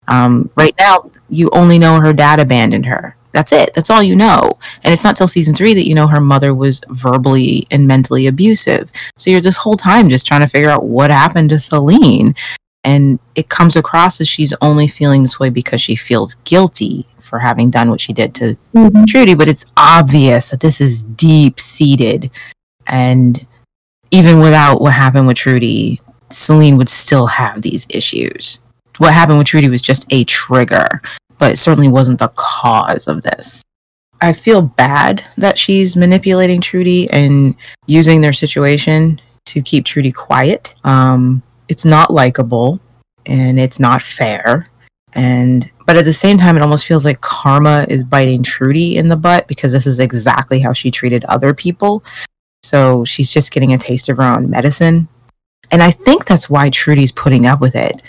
Um, 0.08 0.50
right 0.56 0.74
now, 0.78 1.10
you 1.28 1.48
only 1.52 1.78
know 1.78 2.00
her 2.00 2.12
dad 2.12 2.40
abandoned 2.40 2.86
her. 2.86 3.16
That's 3.32 3.52
it. 3.52 3.72
That's 3.74 3.90
all 3.90 4.02
you 4.02 4.14
know. 4.14 4.58
And 4.82 4.92
it's 4.92 5.04
not 5.04 5.16
till 5.16 5.28
season 5.28 5.54
three 5.54 5.74
that 5.74 5.86
you 5.86 5.94
know 5.94 6.06
her 6.06 6.20
mother 6.20 6.54
was 6.54 6.80
verbally 6.88 7.66
and 7.70 7.86
mentally 7.86 8.26
abusive. 8.26 8.92
So 9.16 9.30
you're 9.30 9.40
this 9.40 9.56
whole 9.56 9.76
time 9.76 10.08
just 10.08 10.26
trying 10.26 10.40
to 10.40 10.48
figure 10.48 10.70
out 10.70 10.84
what 10.84 11.10
happened 11.10 11.50
to 11.50 11.56
Salene. 11.56 12.36
And 12.84 13.20
it 13.34 13.48
comes 13.48 13.76
across 13.76 14.20
as 14.20 14.28
she's 14.28 14.54
only 14.60 14.88
feeling 14.88 15.22
this 15.22 15.38
way 15.38 15.50
because 15.50 15.80
she 15.80 15.94
feels 15.94 16.34
guilty 16.44 17.06
for 17.20 17.38
having 17.38 17.70
done 17.70 17.88
what 17.88 18.00
she 18.00 18.12
did 18.12 18.34
to 18.36 18.56
mm-hmm. 18.74 19.04
Trudy. 19.04 19.34
But 19.34 19.48
it's 19.48 19.64
obvious 19.76 20.50
that 20.50 20.60
this 20.60 20.80
is 20.80 21.02
deep 21.02 21.60
seated. 21.60 22.30
And 22.86 23.46
even 24.10 24.40
without 24.40 24.80
what 24.80 24.92
happened 24.92 25.26
with 25.26 25.36
Trudy, 25.36 26.00
Salene 26.28 26.76
would 26.76 26.88
still 26.88 27.26
have 27.26 27.62
these 27.62 27.86
issues. 27.90 28.60
What 28.98 29.14
happened 29.14 29.38
with 29.38 29.46
Trudy 29.46 29.68
was 29.68 29.82
just 29.82 30.06
a 30.12 30.24
trigger, 30.24 31.00
but 31.38 31.58
certainly 31.58 31.88
wasn't 31.88 32.18
the 32.18 32.32
cause 32.34 33.08
of 33.08 33.22
this. 33.22 33.62
I 34.20 34.32
feel 34.32 34.62
bad 34.62 35.24
that 35.36 35.58
she's 35.58 35.96
manipulating 35.96 36.60
Trudy 36.60 37.10
and 37.10 37.56
using 37.86 38.20
their 38.20 38.32
situation 38.32 39.20
to 39.46 39.60
keep 39.60 39.84
Trudy 39.84 40.12
quiet. 40.12 40.74
Um, 40.84 41.42
it's 41.68 41.84
not 41.84 42.12
likable 42.12 42.78
and 43.26 43.58
it's 43.58 43.80
not 43.80 44.00
fair. 44.00 44.66
And 45.14 45.68
but 45.86 45.96
at 45.96 46.04
the 46.04 46.12
same 46.12 46.38
time, 46.38 46.56
it 46.56 46.62
almost 46.62 46.86
feels 46.86 47.04
like 47.04 47.20
karma 47.20 47.84
is 47.88 48.04
biting 48.04 48.42
Trudy 48.42 48.96
in 48.96 49.08
the 49.08 49.16
butt 49.16 49.48
because 49.48 49.72
this 49.72 49.86
is 49.86 49.98
exactly 49.98 50.60
how 50.60 50.72
she 50.72 50.90
treated 50.90 51.24
other 51.24 51.52
people. 51.52 52.04
So 52.62 53.04
she's 53.04 53.30
just 53.30 53.52
getting 53.52 53.72
a 53.72 53.78
taste 53.78 54.08
of 54.08 54.18
her 54.18 54.22
own 54.22 54.48
medicine. 54.48 55.08
And 55.72 55.82
I 55.82 55.90
think 55.90 56.26
that's 56.26 56.48
why 56.48 56.70
Trudy's 56.70 57.12
putting 57.12 57.46
up 57.46 57.60
with 57.60 57.74
it 57.74 58.02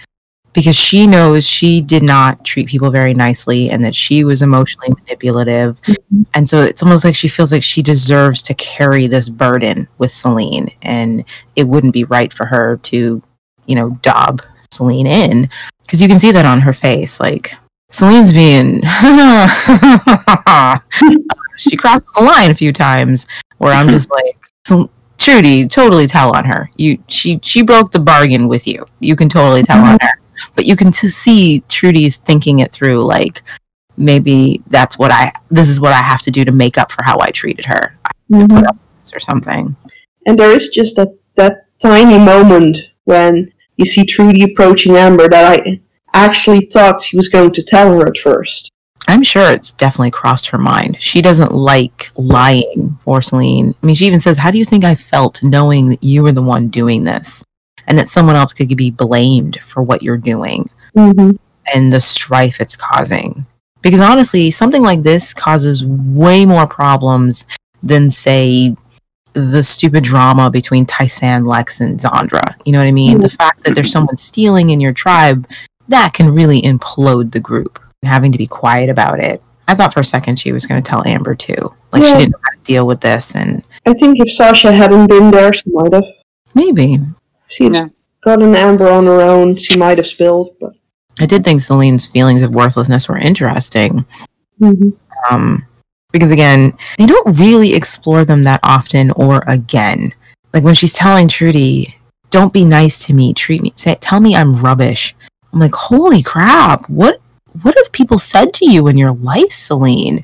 because 0.53 0.75
she 0.75 1.07
knows 1.07 1.47
she 1.47 1.81
did 1.81 2.03
not 2.03 2.45
treat 2.45 2.67
people 2.67 2.91
very 2.91 3.13
nicely 3.13 3.69
and 3.69 3.83
that 3.83 3.95
she 3.95 4.23
was 4.23 4.41
emotionally 4.41 4.93
manipulative. 4.99 5.81
Mm-hmm. 5.81 6.21
And 6.35 6.47
so 6.47 6.61
it's 6.61 6.83
almost 6.83 7.03
like 7.03 7.15
she 7.15 7.27
feels 7.27 7.51
like 7.51 7.63
she 7.63 7.81
deserves 7.81 8.43
to 8.43 8.53
carry 8.53 9.07
this 9.07 9.29
burden 9.29 9.87
with 9.97 10.11
Salene 10.11 10.75
and 10.83 11.25
it 11.55 11.67
wouldn't 11.67 11.93
be 11.93 12.03
right 12.03 12.31
for 12.31 12.45
her 12.45 12.77
to, 12.77 13.21
you 13.65 13.75
know, 13.75 13.91
dob 14.01 14.41
Salene 14.71 15.07
in 15.07 15.49
because 15.81 16.01
you 16.01 16.07
can 16.07 16.19
see 16.19 16.31
that 16.31 16.45
on 16.45 16.61
her 16.61 16.73
face. 16.73 17.19
Like 17.19 17.53
Salene's 17.91 18.33
being, 18.33 18.81
she 21.57 21.75
crossed 21.75 22.13
the 22.15 22.23
line 22.23 22.51
a 22.51 22.55
few 22.55 22.71
times 22.71 23.25
where 23.57 23.73
I'm 23.73 23.89
just 23.89 24.11
like, 24.11 24.89
Trudy, 25.17 25.67
totally 25.67 26.05
tell 26.05 26.35
on 26.35 26.45
her. 26.45 26.69
You, 26.75 27.01
she, 27.07 27.39
she 27.43 27.61
broke 27.61 27.91
the 27.91 27.99
bargain 27.99 28.47
with 28.47 28.67
you. 28.67 28.85
You 28.99 29.15
can 29.15 29.29
totally 29.29 29.63
tell 29.63 29.77
on 29.77 29.97
mm-hmm. 29.97 30.05
her, 30.05 30.19
but 30.55 30.65
you 30.65 30.75
can 30.75 30.91
t- 30.91 31.07
see 31.07 31.63
Trudy's 31.69 32.17
thinking 32.17 32.59
it 32.59 32.71
through. 32.71 33.03
Like 33.03 33.41
maybe 33.97 34.63
that's 34.67 34.97
what 34.97 35.11
I, 35.11 35.31
this 35.49 35.69
is 35.69 35.79
what 35.79 35.93
I 35.93 36.01
have 36.01 36.21
to 36.23 36.31
do 36.31 36.45
to 36.45 36.51
make 36.51 36.77
up 36.77 36.91
for 36.91 37.03
how 37.03 37.19
I 37.19 37.31
treated 37.31 37.65
her, 37.65 37.97
put 38.31 38.49
mm-hmm. 38.49 38.67
up 38.67 38.75
with 38.75 38.99
this 38.99 39.13
or 39.13 39.19
something. 39.19 39.75
And 40.25 40.39
there 40.39 40.51
is 40.51 40.69
just 40.69 40.95
that, 40.95 41.17
that 41.35 41.65
tiny 41.79 42.17
moment 42.17 42.77
when 43.05 43.51
you 43.77 43.85
see 43.85 44.05
Trudy 44.05 44.43
approaching 44.43 44.95
Amber 44.95 45.27
that 45.29 45.59
I 45.59 45.81
actually 46.13 46.67
thought 46.71 47.01
she 47.01 47.17
was 47.17 47.29
going 47.29 47.51
to 47.51 47.63
tell 47.63 47.91
her 47.91 48.07
at 48.07 48.17
first. 48.17 48.69
I'm 49.07 49.23
sure 49.23 49.51
it's 49.51 49.71
definitely 49.71 50.11
crossed 50.11 50.47
her 50.49 50.57
mind. 50.57 51.01
She 51.01 51.21
doesn't 51.21 51.51
like 51.51 52.09
lying 52.15 52.97
for 53.03 53.19
Salene. 53.19 53.75
I 53.83 53.85
mean, 53.85 53.95
she 53.95 54.05
even 54.05 54.21
says, 54.21 54.37
How 54.37 54.49
do 54.49 54.57
you 54.57 54.63
think 54.63 54.85
I 54.85 54.95
felt 54.95 55.43
knowing 55.43 55.89
that 55.89 56.03
you 56.03 56.23
were 56.23 56.31
the 56.31 56.41
one 56.41 56.69
doing 56.69 57.03
this 57.03 57.43
and 57.87 57.97
that 57.97 58.07
someone 58.07 58.35
else 58.35 58.53
could 58.53 58.75
be 58.75 58.91
blamed 58.91 59.57
for 59.59 59.81
what 59.83 60.01
you're 60.01 60.17
doing 60.17 60.69
Mm-hmm. 60.95 61.31
and 61.73 61.91
the 61.91 61.99
strife 61.99 62.59
it's 62.59 62.75
causing? 62.75 63.45
Because 63.81 63.99
honestly, 63.99 64.51
something 64.51 64.83
like 64.83 65.03
this 65.03 65.33
causes 65.33 65.85
way 65.85 66.45
more 66.45 66.67
problems 66.67 67.45
than, 67.81 68.09
say, 68.11 68.75
the 69.33 69.63
stupid 69.63 70.03
drama 70.03 70.49
between 70.49 70.85
Tai-San, 70.85 71.45
Lex, 71.45 71.81
and 71.81 71.99
Zandra. 71.99 72.55
You 72.65 72.71
know 72.71 72.77
what 72.79 72.87
I 72.87 72.91
mean? 72.91 73.19
The 73.19 73.29
fact 73.29 73.63
that 73.63 73.75
there's 73.75 73.91
someone 73.91 74.15
stealing 74.15 74.69
in 74.69 74.79
your 74.79 74.93
tribe, 74.93 75.47
that 75.89 76.13
can 76.13 76.33
really 76.33 76.61
implode 76.61 77.31
the 77.31 77.39
group. 77.39 77.79
Having 78.03 78.31
to 78.33 78.37
be 78.37 78.47
quiet 78.47 78.89
about 78.89 79.19
it. 79.19 79.41
I 79.67 79.75
thought 79.75 79.93
for 79.93 80.01
a 80.01 80.03
second 80.03 80.39
she 80.39 80.51
was 80.51 80.65
going 80.65 80.81
to 80.81 80.87
tell 80.87 81.05
Amber 81.07 81.35
too. 81.35 81.73
Like 81.91 82.03
she 82.03 82.13
didn't 82.13 82.31
know 82.31 82.39
how 82.43 82.51
to 82.51 82.63
deal 82.63 82.85
with 82.85 83.01
this, 83.01 83.33
and 83.33 83.63
I 83.85 83.93
think 83.93 84.19
if 84.19 84.31
Sasha 84.31 84.71
hadn't 84.71 85.07
been 85.07 85.31
there, 85.31 85.53
she 85.53 85.63
might 85.67 85.93
have. 85.93 86.03
maybe 86.53 86.99
She 87.53 87.67
Yeah. 87.69 87.87
got 88.23 88.41
an 88.41 88.55
Amber 88.55 88.89
on 88.89 89.05
her 89.05 89.21
own, 89.21 89.55
she 89.57 89.77
might 89.77 89.97
have 89.97 90.07
spilled. 90.07 90.51
But 90.59 90.73
I 91.19 91.25
did 91.25 91.43
think 91.43 91.61
Salene's 91.61 92.07
feelings 92.07 92.41
of 92.41 92.55
worthlessness 92.55 93.07
were 93.07 93.17
interesting. 93.17 94.05
Mhm. 94.61 94.93
Um, 95.29 95.63
because 96.11 96.31
again, 96.31 96.73
they 96.97 97.05
don't 97.05 97.37
really 97.37 97.73
explore 97.75 98.25
them 98.25 98.43
that 98.43 98.59
often 98.63 99.11
or 99.11 99.43
again. 99.47 100.13
Like 100.53 100.63
when 100.63 100.73
she's 100.75 100.93
telling 100.93 101.27
Trudy, 101.27 101.95
"Don't 102.31 102.53
be 102.53 102.65
nice 102.65 103.03
to 103.05 103.13
me, 103.13 103.33
treat 103.33 103.61
me, 103.61 103.73
say, 103.75 103.95
tell 104.01 104.19
me 104.19 104.35
I'm 104.35 104.53
rubbish." 104.53 105.15
I'm 105.51 105.59
like, 105.59 105.75
"Holy 105.75 106.21
crap! 106.23 106.89
What 106.89 107.19
what 107.61 107.75
have 107.75 107.91
people 107.91 108.17
said 108.17 108.51
to 108.53 108.71
you 108.71 108.87
in 108.87 108.97
your 108.97 109.11
life, 109.11 109.49
Salene? 109.51 110.23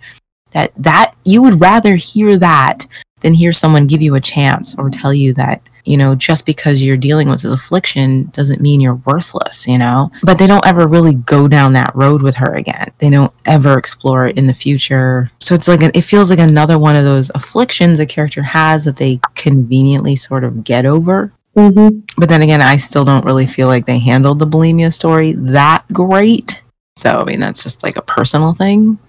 That 0.51 0.71
that 0.77 1.13
you 1.25 1.43
would 1.43 1.61
rather 1.61 1.95
hear 1.95 2.37
that 2.37 2.87
than 3.21 3.33
hear 3.35 3.53
someone 3.53 3.85
give 3.85 4.01
you 4.01 4.15
a 4.15 4.19
chance 4.21 4.73
or 4.77 4.89
tell 4.89 5.13
you 5.13 5.33
that 5.33 5.61
you 5.89 5.97
know, 5.97 6.13
just 6.13 6.45
because 6.45 6.83
you're 6.83 6.95
dealing 6.95 7.27
with 7.29 7.41
this 7.41 7.51
affliction 7.51 8.25
doesn't 8.25 8.61
mean 8.61 8.79
you're 8.79 9.01
worthless, 9.05 9.67
you 9.67 9.77
know? 9.77 10.11
But 10.21 10.37
they 10.37 10.45
don't 10.45 10.65
ever 10.65 10.87
really 10.87 11.15
go 11.15 11.47
down 11.47 11.73
that 11.73 11.95
road 11.95 12.21
with 12.21 12.35
her 12.35 12.53
again. 12.53 12.91
They 12.99 13.09
don't 13.09 13.33
ever 13.45 13.75
explore 13.75 14.27
it 14.27 14.37
in 14.37 14.45
the 14.45 14.53
future. 14.53 15.31
So 15.39 15.55
it's 15.55 15.67
like, 15.67 15.81
an, 15.81 15.89
it 15.95 16.03
feels 16.03 16.29
like 16.29 16.37
another 16.37 16.77
one 16.77 16.95
of 16.95 17.05
those 17.05 17.31
afflictions 17.31 17.99
a 17.99 18.05
character 18.05 18.43
has 18.43 18.85
that 18.85 18.97
they 18.97 19.19
conveniently 19.33 20.15
sort 20.15 20.43
of 20.43 20.63
get 20.63 20.85
over. 20.85 21.33
Mm-hmm. 21.57 22.01
But 22.19 22.29
then 22.29 22.43
again, 22.43 22.61
I 22.61 22.77
still 22.77 23.03
don't 23.03 23.25
really 23.25 23.47
feel 23.47 23.67
like 23.67 23.87
they 23.87 23.97
handled 23.97 24.37
the 24.37 24.45
bulimia 24.45 24.93
story 24.93 25.31
that 25.31 25.83
great. 25.91 26.61
So, 26.97 27.21
I 27.21 27.23
mean, 27.23 27.39
that's 27.39 27.63
just 27.63 27.81
like 27.81 27.97
a 27.97 28.03
personal 28.03 28.53
thing. 28.53 28.99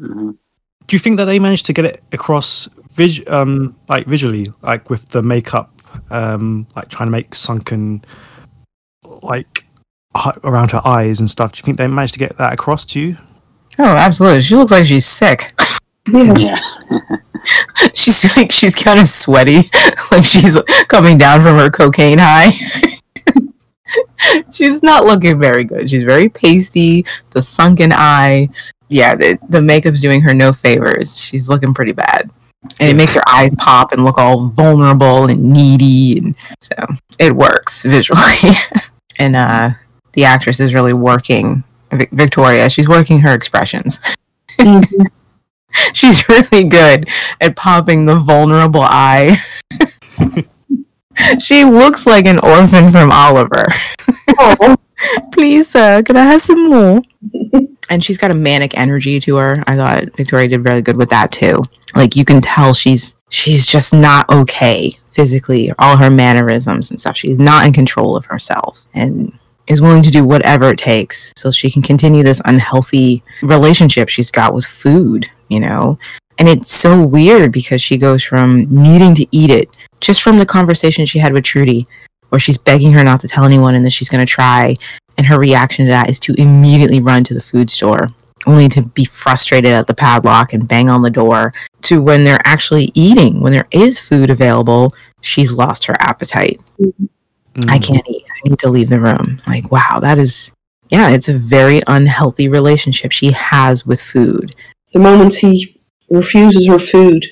Mhm. 0.00 0.36
Do 0.86 0.94
you 0.94 1.00
think 1.00 1.16
that 1.16 1.24
they 1.24 1.40
managed 1.40 1.66
to 1.66 1.72
get 1.72 1.84
it 1.84 2.00
across 2.12 2.68
vis- 2.92 3.28
um, 3.28 3.74
like 3.88 4.06
visually, 4.06 4.52
like 4.62 4.90
with 4.90 5.08
the 5.08 5.22
makeup, 5.22 5.79
um, 6.10 6.66
like 6.76 6.88
trying 6.88 7.06
to 7.06 7.12
make 7.12 7.34
sunken, 7.34 8.04
like 9.22 9.64
around 10.44 10.72
her 10.72 10.82
eyes 10.84 11.20
and 11.20 11.30
stuff? 11.30 11.52
Do 11.52 11.58
you 11.58 11.62
think 11.62 11.78
they 11.78 11.86
managed 11.86 12.14
to 12.14 12.18
get 12.18 12.36
that 12.38 12.52
across 12.52 12.84
to 12.86 13.00
you? 13.00 13.16
Oh, 13.78 13.84
absolutely. 13.84 14.40
She 14.40 14.56
looks 14.56 14.72
like 14.72 14.86
she's 14.86 15.06
sick. 15.06 15.52
Yeah. 16.08 16.38
Yeah. 16.38 16.60
she's 17.94 18.36
like 18.36 18.52
she's 18.52 18.74
kind 18.74 19.00
of 19.00 19.06
sweaty, 19.06 19.56
like 20.10 20.24
she's 20.24 20.56
coming 20.88 21.18
down 21.18 21.42
from 21.42 21.56
her 21.56 21.70
cocaine 21.70 22.18
high. 22.20 22.50
she's 24.52 24.82
not 24.82 25.04
looking 25.04 25.38
very 25.38 25.64
good. 25.64 25.88
She's 25.88 26.02
very 26.02 26.28
pasty, 26.28 27.04
the 27.30 27.42
sunken 27.42 27.92
eye. 27.92 28.48
Yeah, 28.88 29.14
the, 29.14 29.38
the 29.48 29.62
makeup's 29.62 30.00
doing 30.00 30.20
her 30.22 30.34
no 30.34 30.52
favors. 30.52 31.16
She's 31.16 31.48
looking 31.48 31.72
pretty 31.72 31.92
bad. 31.92 32.30
And 32.78 32.90
it 32.90 32.94
makes 32.94 33.14
her 33.14 33.22
eyes 33.28 33.52
pop 33.56 33.92
and 33.92 34.04
look 34.04 34.18
all 34.18 34.48
vulnerable 34.50 35.24
and 35.30 35.42
needy 35.42 36.18
and 36.18 36.36
so 36.60 36.74
it 37.18 37.34
works 37.34 37.84
visually. 37.84 38.20
and 39.18 39.34
uh 39.36 39.70
the 40.12 40.24
actress 40.24 40.60
is 40.60 40.74
really 40.74 40.92
working 40.92 41.64
Vic- 41.90 42.10
Victoria, 42.12 42.68
she's 42.70 42.88
working 42.88 43.20
her 43.20 43.34
expressions. 43.34 43.98
Mhm. 44.58 44.84
She's 45.94 46.28
really 46.28 46.64
good 46.64 47.08
at 47.40 47.54
popping 47.54 48.04
the 48.04 48.16
vulnerable 48.16 48.82
eye. 48.82 49.36
she 51.38 51.64
looks 51.64 52.06
like 52.06 52.26
an 52.26 52.40
orphan 52.40 52.90
from 52.90 53.12
Oliver. 53.12 53.66
Oh, 54.36 54.76
Please, 55.32 55.68
sir, 55.68 56.02
can 56.02 56.16
I 56.16 56.24
have 56.24 56.42
some 56.42 56.68
more? 56.68 57.02
and 57.90 58.02
she's 58.02 58.18
got 58.18 58.30
a 58.30 58.34
manic 58.34 58.78
energy 58.78 59.20
to 59.20 59.36
her. 59.36 59.62
I 59.66 59.76
thought 59.76 60.16
Victoria 60.16 60.48
did 60.48 60.64
really 60.64 60.82
good 60.82 60.96
with 60.96 61.10
that 61.10 61.32
too. 61.32 61.62
Like 61.96 62.16
you 62.16 62.24
can 62.24 62.40
tell 62.40 62.72
she's 62.72 63.14
she's 63.30 63.66
just 63.66 63.92
not 63.92 64.28
okay 64.30 64.92
physically. 65.08 65.72
All 65.78 65.96
her 65.96 66.10
mannerisms 66.10 66.90
and 66.90 67.00
stuff. 67.00 67.16
She's 67.16 67.38
not 67.38 67.66
in 67.66 67.72
control 67.72 68.16
of 68.16 68.26
herself 68.26 68.86
and 68.94 69.32
is 69.66 69.82
willing 69.82 70.02
to 70.02 70.10
do 70.10 70.24
whatever 70.24 70.70
it 70.70 70.78
takes 70.78 71.32
so 71.36 71.50
she 71.50 71.70
can 71.70 71.82
continue 71.82 72.22
this 72.22 72.40
unhealthy 72.44 73.22
relationship 73.42 74.08
she's 74.08 74.30
got 74.30 74.54
with 74.54 74.64
food, 74.64 75.28
you 75.48 75.60
know? 75.60 75.98
And 76.38 76.48
it's 76.48 76.72
so 76.72 77.06
weird 77.06 77.52
because 77.52 77.82
she 77.82 77.98
goes 77.98 78.24
from 78.24 78.66
needing 78.70 79.14
to 79.16 79.26
eat 79.30 79.50
it 79.50 79.76
just 80.00 80.22
from 80.22 80.38
the 80.38 80.46
conversation 80.46 81.04
she 81.04 81.18
had 81.18 81.32
with 81.32 81.44
Trudy, 81.44 81.86
where 82.30 82.38
she's 82.40 82.58
begging 82.58 82.92
her 82.92 83.04
not 83.04 83.20
to 83.20 83.28
tell 83.28 83.44
anyone 83.44 83.74
and 83.74 83.84
that 83.84 83.90
she's 83.92 84.08
going 84.08 84.24
to 84.24 84.30
try. 84.32 84.74
And 85.18 85.26
her 85.26 85.38
reaction 85.38 85.84
to 85.86 85.90
that 85.90 86.08
is 86.08 86.18
to 86.20 86.34
immediately 86.40 87.00
run 87.00 87.22
to 87.24 87.34
the 87.34 87.40
food 87.42 87.70
store, 87.70 88.06
only 88.46 88.68
to 88.70 88.82
be 88.82 89.04
frustrated 89.04 89.72
at 89.72 89.86
the 89.86 89.94
padlock 89.94 90.52
and 90.54 90.66
bang 90.66 90.88
on 90.88 91.02
the 91.02 91.10
door. 91.10 91.52
To 91.82 92.02
when 92.02 92.24
they're 92.24 92.40
actually 92.44 92.88
eating, 92.94 93.40
when 93.40 93.52
there 93.52 93.66
is 93.70 94.00
food 94.00 94.30
available, 94.30 94.92
she's 95.20 95.52
lost 95.52 95.84
her 95.86 95.96
appetite. 96.00 96.60
I 97.68 97.78
Mm. 97.78 97.86
can't 97.86 98.08
eat. 98.08 98.22
I 98.28 98.48
need 98.48 98.58
to 98.60 98.70
leave 98.70 98.88
the 98.88 99.00
room. 99.00 99.42
Like, 99.46 99.70
wow, 99.72 99.98
that 100.00 100.18
is, 100.18 100.52
yeah, 100.88 101.10
it's 101.10 101.28
a 101.28 101.36
very 101.36 101.80
unhealthy 101.88 102.48
relationship 102.48 103.10
she 103.12 103.32
has 103.32 103.84
with 103.84 104.00
food. 104.00 104.54
the 104.92 104.98
moment 104.98 105.34
he 105.34 105.80
refuses 106.08 106.66
her 106.66 106.78
food, 106.78 107.24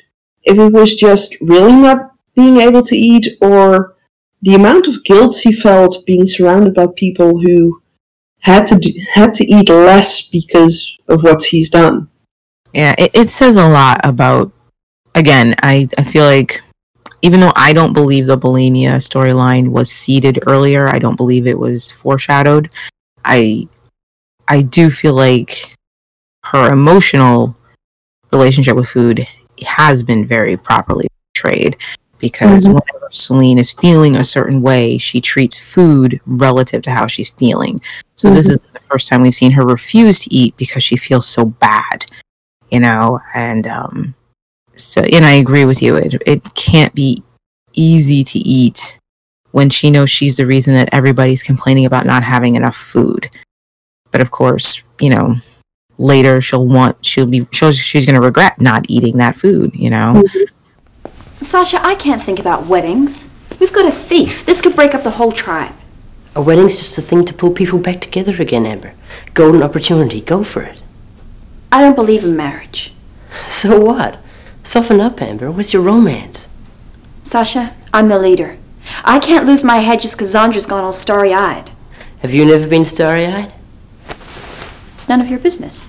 if 0.45 0.57
it 0.59 0.73
was 0.73 0.95
just 0.95 1.37
really 1.41 1.73
not 1.75 2.13
being 2.37 2.59
able 2.59 2.83
to 2.83 2.97
eat, 2.97 3.37
or 3.41 3.95
the 4.43 4.55
amount 4.55 4.87
of 4.87 5.05
guilt 5.05 5.37
he 5.39 5.53
felt 5.53 6.05
being 6.07 6.27
surrounded 6.27 6.75
by 6.75 6.87
people 6.87 7.41
who 7.41 7.83
had 8.41 8.67
to 8.69 8.79
do, 8.79 8.91
had 9.13 9.35
to 9.35 9.45
eat 9.45 9.69
less 9.69 10.23
because 10.23 10.97
of 11.09 11.23
what 11.23 11.43
he's 11.45 11.71
done. 11.71 12.09
Yeah, 12.73 12.95
it, 12.99 13.11
it 13.15 13.29
says 13.29 13.57
a 13.57 13.69
lot 13.69 14.01
about, 14.05 14.53
again, 15.15 15.55
I, 15.63 15.89
I 15.99 16.05
feel 16.05 16.25
like 16.25 16.63
even 17.23 17.41
though 17.41 17.53
I 17.57 17.73
don't 17.73 17.93
believe 17.93 18.27
the 18.27 18.39
bulimia 18.39 18.97
storyline 18.97 19.71
was 19.71 19.91
seeded 19.91 20.39
earlier, 20.47 20.89
I 20.89 20.99
don't 20.99 21.17
believe 21.17 21.47
it 21.47 21.59
was 21.59 21.91
foreshadowed. 21.91 22.73
I 23.25 23.67
I 24.47 24.63
do 24.63 24.91
feel 24.91 25.15
like 25.15 25.75
her 26.45 26.73
emotional 26.73 27.57
relationship 28.33 28.77
with 28.77 28.89
food 28.89 29.27
has 29.67 30.03
been 30.03 30.27
very 30.27 30.57
properly 30.57 31.09
portrayed 31.35 31.77
because 32.19 32.65
Mhm. 32.67 32.75
whenever 32.75 33.09
Salene 33.13 33.59
is 33.59 33.73
feeling 33.73 34.17
a 34.17 34.25
certain 34.25 34.61
way, 34.63 34.99
she 34.99 35.21
treats 35.21 35.59
food 35.59 36.21
relative 36.27 36.83
to 36.83 36.91
how 36.91 37.07
she's 37.07 37.31
feeling. 37.31 37.81
So 38.15 38.31
this 38.31 38.47
Mhm. 38.49 38.51
is 38.53 38.61
the 38.73 38.81
first 38.91 39.09
time 39.09 39.23
we've 39.23 39.35
seen 39.35 39.53
her 39.53 39.65
refuse 39.65 40.19
to 40.21 40.35
eat 40.35 40.57
because 40.57 40.83
she 40.83 40.97
feels 40.97 41.27
so 41.27 41.45
bad, 41.47 42.07
you 42.71 42.81
know, 42.81 43.21
and 43.35 43.67
um 43.67 44.15
so 44.75 45.03
and 45.03 45.25
I 45.25 45.33
agree 45.33 45.65
with 45.65 45.83
you. 45.83 45.97
It 45.97 46.23
it 46.27 46.55
can't 46.55 46.95
be 46.95 47.23
easy 47.75 48.25
to 48.25 48.39
eat 48.39 48.99
when 49.53 49.71
she 49.71 49.91
knows 49.91 50.11
she's 50.11 50.37
the 50.37 50.47
reason 50.47 50.75
that 50.75 50.89
everybody's 50.93 51.43
complaining 51.43 51.87
about 51.87 52.07
not 52.07 52.23
having 52.23 52.55
enough 52.57 52.77
food. 52.77 53.29
But 54.11 54.21
of 54.21 54.31
course, 54.31 54.83
you 55.01 55.11
know, 55.11 55.37
later 55.99 56.41
she'll 56.41 56.67
want 56.67 57.05
she'll 57.05 57.27
be 57.27 57.47
she'll, 57.51 57.73
she's 57.73 58.07
going 58.07 58.15
to 58.15 58.21
regret 58.21 58.61
not 58.61 58.87
eating 58.89 59.17
that 59.19 59.37
food, 59.37 59.71
you 59.75 59.91
know. 59.91 60.23
Sasha, 61.41 61.79
I 61.85 61.95
can't 61.95 62.23
think 62.23 62.39
about 62.39 62.67
weddings. 62.67 63.37
We've 63.61 63.73
got 63.73 63.87
a 63.87 63.93
thief. 63.93 64.45
This 64.45 64.61
could 64.61 64.75
break 64.75 64.95
up 64.95 65.03
the 65.03 65.13
whole 65.13 65.33
tribe. 65.33 65.75
A 66.35 66.43
wedding's 66.43 66.77
just 66.77 66.99
a 66.99 67.03
thing 67.03 67.25
to 67.25 67.35
pull 67.35 67.51
people 67.51 67.79
back 67.79 68.01
together 68.01 68.41
again, 68.41 68.67
Amber. 68.67 68.95
Golden 69.35 69.63
opportunity, 69.63 70.21
go 70.21 70.45
for 70.45 70.63
it. 70.63 70.83
I 71.73 71.81
don't 71.81 71.95
believe 71.97 72.25
in 72.25 72.37
marriage. 72.37 72.95
So 73.47 73.79
what? 73.81 74.19
Soften 74.63 75.01
up, 75.01 75.21
Amber. 75.23 75.51
What's 75.51 75.73
your 75.73 75.83
romance? 75.83 76.49
Sasha, 77.23 77.75
I'm 77.93 78.09
the 78.09 78.19
leader. 78.19 78.57
I 79.05 79.19
can't 79.19 79.47
lose 79.47 79.63
my 79.63 79.77
head 79.79 80.01
just 80.01 80.17
because 80.17 80.35
Zandra's 80.35 80.67
gone 80.67 80.83
all 80.83 80.93
starry 80.93 81.33
eyed. 81.33 81.71
Have 82.21 82.33
you 82.35 82.45
never 82.47 82.67
been 82.67 82.85
starry 82.85 83.27
eyed? 83.27 83.53
It's 84.95 85.09
none 85.09 85.21
of 85.21 85.29
your 85.29 85.39
business. 85.39 85.87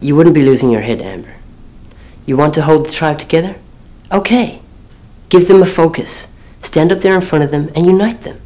You 0.00 0.16
wouldn't 0.16 0.34
be 0.34 0.42
losing 0.42 0.70
your 0.70 0.82
head, 0.82 1.00
Amber. 1.00 1.34
You 2.26 2.36
want 2.36 2.52
to 2.54 2.62
hold 2.62 2.86
the 2.86 2.92
tribe 2.92 3.18
together? 3.18 3.56
Okay. 4.12 4.60
Give 5.28 5.46
them 5.48 5.62
a 5.62 5.66
focus. 5.66 6.32
Stand 6.62 6.92
up 6.92 7.00
there 7.00 7.14
in 7.14 7.20
front 7.20 7.44
of 7.44 7.50
them 7.50 7.70
and 7.74 7.86
unite 7.86 8.22
them. 8.22 8.40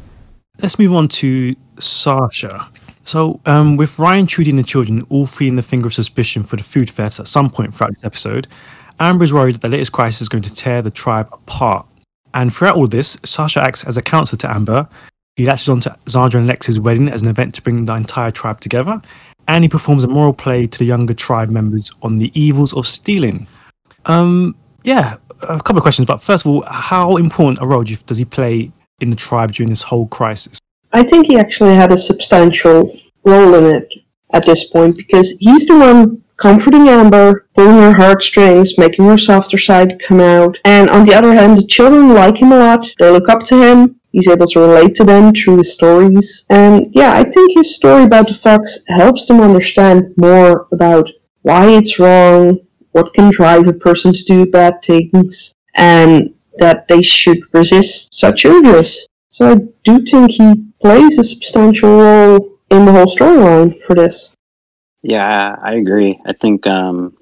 Let's 0.61 0.77
move 0.77 0.93
on 0.93 1.07
to 1.09 1.55
Sasha. 1.79 2.69
So, 3.03 3.39
um, 3.45 3.77
with 3.77 3.97
Ryan, 3.97 4.27
Trudy, 4.27 4.49
and 4.51 4.59
the 4.59 4.63
children 4.63 5.01
all 5.09 5.25
feeling 5.25 5.55
the 5.55 5.63
finger 5.63 5.87
of 5.87 5.93
suspicion 5.93 6.43
for 6.43 6.57
the 6.57 6.63
food 6.63 6.89
thefts 6.89 7.19
at 7.19 7.27
some 7.27 7.49
point 7.49 7.73
throughout 7.73 7.93
this 7.93 8.03
episode, 8.03 8.47
Amber 8.99 9.23
is 9.23 9.33
worried 9.33 9.55
that 9.55 9.61
the 9.61 9.69
latest 9.69 9.93
crisis 9.93 10.21
is 10.21 10.29
going 10.29 10.43
to 10.43 10.53
tear 10.53 10.81
the 10.81 10.91
tribe 10.91 11.29
apart. 11.31 11.87
And 12.33 12.53
throughout 12.53 12.75
all 12.75 12.87
this, 12.87 13.17
Sasha 13.23 13.61
acts 13.61 13.83
as 13.85 13.97
a 13.97 14.01
counselor 14.01 14.37
to 14.39 14.51
Amber. 14.51 14.87
He 15.37 15.45
latches 15.45 15.69
onto 15.69 15.89
Zandra 16.05 16.35
and 16.35 16.47
Lex's 16.47 16.79
wedding 16.79 17.07
as 17.07 17.21
an 17.21 17.29
event 17.29 17.55
to 17.55 17.61
bring 17.61 17.85
the 17.85 17.95
entire 17.95 18.29
tribe 18.29 18.59
together. 18.59 19.01
And 19.47 19.63
he 19.63 19.69
performs 19.69 20.03
a 20.03 20.07
moral 20.07 20.33
play 20.33 20.67
to 20.67 20.77
the 20.77 20.85
younger 20.85 21.13
tribe 21.13 21.49
members 21.49 21.91
on 22.01 22.17
the 22.17 22.31
evils 22.39 22.73
of 22.73 22.85
stealing. 22.85 23.47
Um, 24.05 24.55
yeah, 24.83 25.15
a 25.43 25.57
couple 25.59 25.77
of 25.77 25.83
questions. 25.83 26.05
But 26.05 26.21
first 26.21 26.45
of 26.45 26.51
all, 26.51 26.61
how 26.63 27.17
important 27.17 27.59
a 27.61 27.67
role 27.67 27.83
does 27.83 28.17
he 28.17 28.25
play 28.25 28.71
in 28.99 29.09
the 29.09 29.15
tribe 29.15 29.51
during 29.53 29.69
this 29.69 29.83
whole 29.83 30.07
crisis? 30.07 30.59
I 30.91 31.03
think 31.03 31.27
he 31.27 31.37
actually 31.37 31.75
had 31.75 31.91
a 31.91 31.97
substantial 31.97 32.97
role 33.23 33.53
in 33.55 33.65
it 33.75 33.93
at 34.33 34.45
this 34.45 34.63
point 34.65 34.97
because 34.97 35.31
he's 35.39 35.65
the 35.65 35.77
one 35.77 36.23
comforting 36.37 36.87
Amber, 36.87 37.47
pulling 37.55 37.77
her 37.77 37.93
heartstrings, 37.93 38.77
making 38.77 39.05
her 39.05 39.17
softer 39.17 39.57
side 39.57 40.01
come 40.01 40.19
out. 40.19 40.57
And 40.63 40.89
on 40.89 41.05
the 41.05 41.13
other 41.13 41.33
hand, 41.33 41.57
the 41.57 41.67
children 41.67 42.13
like 42.13 42.37
him 42.37 42.51
a 42.51 42.57
lot. 42.57 42.87
They 42.97 43.11
look 43.11 43.29
up 43.29 43.43
to 43.45 43.61
him. 43.61 43.99
He's 44.11 44.27
able 44.27 44.47
to 44.47 44.59
relate 44.59 44.95
to 44.95 45.03
them 45.03 45.33
through 45.33 45.57
his 45.57 45.71
stories. 45.71 46.45
And 46.49 46.87
yeah, 46.93 47.13
I 47.13 47.23
think 47.23 47.51
his 47.53 47.75
story 47.75 48.03
about 48.03 48.27
the 48.27 48.33
fox 48.33 48.79
helps 48.87 49.25
them 49.25 49.41
understand 49.41 50.13
more 50.17 50.67
about 50.71 51.09
why 51.41 51.69
it's 51.69 51.99
wrong, 51.99 52.59
what 52.91 53.13
can 53.13 53.29
drive 53.31 53.67
a 53.67 53.73
person 53.73 54.13
to 54.13 54.23
do 54.23 54.45
bad 54.45 54.81
things, 54.81 55.53
and 55.75 56.33
that 56.57 56.87
they 56.87 57.01
should 57.01 57.41
resist 57.53 58.13
such 58.13 58.45
urges. 58.45 59.07
So 59.29 59.51
I 59.51 59.55
do 59.83 60.03
think 60.05 60.31
he 60.31 60.71
plays 60.81 61.17
a 61.17 61.23
substantial 61.23 61.89
role 61.89 62.59
in 62.69 62.85
the 62.85 62.91
whole 62.91 63.05
storyline 63.05 63.81
for 63.83 63.95
this. 63.95 64.33
Yeah, 65.01 65.55
I 65.61 65.75
agree. 65.75 66.19
I 66.25 66.33
think 66.33 66.67
um, 66.67 67.15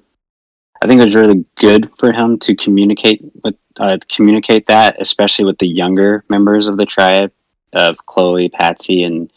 I 0.82 0.86
think 0.86 1.00
it 1.00 1.06
was 1.06 1.14
really 1.14 1.44
good 1.56 1.90
for 1.96 2.12
him 2.12 2.38
to 2.40 2.56
communicate 2.56 3.22
with 3.44 3.56
uh, 3.78 3.98
communicate 4.10 4.66
that, 4.66 5.00
especially 5.00 5.44
with 5.44 5.58
the 5.58 5.68
younger 5.68 6.24
members 6.28 6.66
of 6.66 6.76
the 6.76 6.86
tribe 6.86 7.30
of 7.72 8.04
Chloe, 8.06 8.48
Patsy, 8.48 9.04
and 9.04 9.32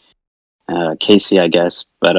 uh, 0.67 0.96
KC, 0.96 1.39
I 1.39 1.48
guess. 1.48 1.86
But 2.00 2.17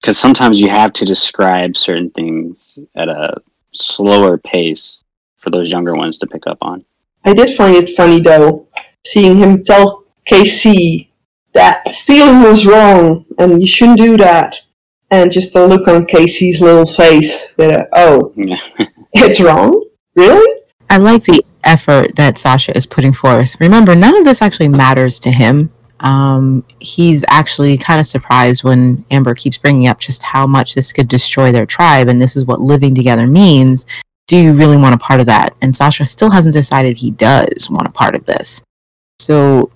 because 0.00 0.18
sometimes 0.18 0.60
you 0.60 0.68
have 0.68 0.92
to 0.94 1.04
describe 1.04 1.76
certain 1.76 2.10
things 2.10 2.78
at 2.94 3.08
a 3.08 3.36
slower 3.72 4.38
pace 4.38 5.02
for 5.36 5.50
those 5.50 5.70
younger 5.70 5.94
ones 5.94 6.18
to 6.18 6.26
pick 6.26 6.46
up 6.46 6.58
on. 6.62 6.84
I 7.24 7.34
did 7.34 7.56
find 7.56 7.76
it 7.76 7.96
funny 7.96 8.20
though, 8.20 8.66
seeing 9.04 9.36
him 9.36 9.62
tell 9.62 10.04
KC 10.26 11.08
that 11.52 11.94
stealing 11.94 12.42
was 12.42 12.64
wrong 12.64 13.26
and 13.38 13.60
you 13.60 13.68
shouldn't 13.68 13.98
do 13.98 14.16
that. 14.16 14.56
And 15.10 15.30
just 15.30 15.52
the 15.52 15.66
look 15.66 15.88
on 15.88 16.06
KC's 16.06 16.60
little 16.60 16.86
face 16.86 17.52
with 17.56 17.70
a, 17.70 17.88
oh, 17.94 18.32
it's 19.12 19.40
wrong? 19.40 19.84
Really? 20.14 20.62
I 20.88 20.98
like 20.98 21.24
the 21.24 21.42
effort 21.64 22.14
that 22.14 22.38
Sasha 22.38 22.76
is 22.76 22.86
putting 22.86 23.12
forth. 23.12 23.60
Remember, 23.60 23.96
none 23.96 24.16
of 24.16 24.24
this 24.24 24.40
actually 24.40 24.68
matters 24.68 25.18
to 25.20 25.30
him. 25.30 25.72
Um, 26.00 26.64
he's 26.80 27.24
actually 27.28 27.76
kind 27.76 28.00
of 28.00 28.06
surprised 28.06 28.64
when 28.64 29.04
Amber 29.10 29.34
keeps 29.34 29.58
bringing 29.58 29.86
up 29.86 30.00
just 30.00 30.22
how 30.22 30.46
much 30.46 30.74
this 30.74 30.92
could 30.92 31.08
destroy 31.08 31.52
their 31.52 31.66
tribe, 31.66 32.08
and 32.08 32.20
this 32.20 32.36
is 32.36 32.46
what 32.46 32.60
living 32.60 32.94
together 32.94 33.26
means. 33.26 33.86
Do 34.26 34.36
you 34.36 34.52
really 34.52 34.76
want 34.76 34.94
a 34.94 34.98
part 34.98 35.20
of 35.20 35.26
that? 35.26 35.54
And 35.60 35.74
Sasha 35.74 36.04
still 36.04 36.30
hasn't 36.30 36.54
decided 36.54 36.96
he 36.96 37.10
does 37.10 37.68
want 37.70 37.88
a 37.88 37.92
part 37.92 38.14
of 38.14 38.24
this. 38.26 38.62
So 39.18 39.70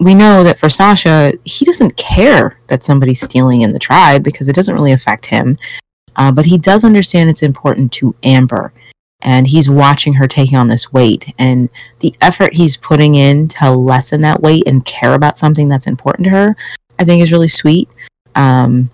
we 0.00 0.14
know 0.14 0.42
that 0.44 0.58
for 0.58 0.68
Sasha, 0.68 1.32
he 1.44 1.64
doesn't 1.64 1.96
care 1.96 2.58
that 2.68 2.84
somebody's 2.84 3.20
stealing 3.20 3.62
in 3.62 3.72
the 3.72 3.78
tribe 3.78 4.24
because 4.24 4.48
it 4.48 4.56
doesn't 4.56 4.74
really 4.74 4.92
affect 4.92 5.26
him. 5.26 5.56
Uh, 6.16 6.32
but 6.32 6.44
he 6.44 6.58
does 6.58 6.84
understand 6.84 7.30
it's 7.30 7.42
important 7.42 7.92
to 7.92 8.14
Amber 8.24 8.72
and 9.22 9.46
he's 9.46 9.68
watching 9.68 10.14
her 10.14 10.26
taking 10.26 10.56
on 10.56 10.68
this 10.68 10.92
weight 10.92 11.32
and 11.38 11.68
the 12.00 12.14
effort 12.20 12.54
he's 12.54 12.76
putting 12.76 13.14
in 13.14 13.48
to 13.48 13.70
lessen 13.70 14.20
that 14.22 14.40
weight 14.40 14.66
and 14.66 14.84
care 14.84 15.14
about 15.14 15.38
something 15.38 15.68
that's 15.68 15.86
important 15.86 16.24
to 16.24 16.30
her 16.30 16.56
i 16.98 17.04
think 17.04 17.22
is 17.22 17.32
really 17.32 17.48
sweet. 17.48 17.88
Um, 18.34 18.90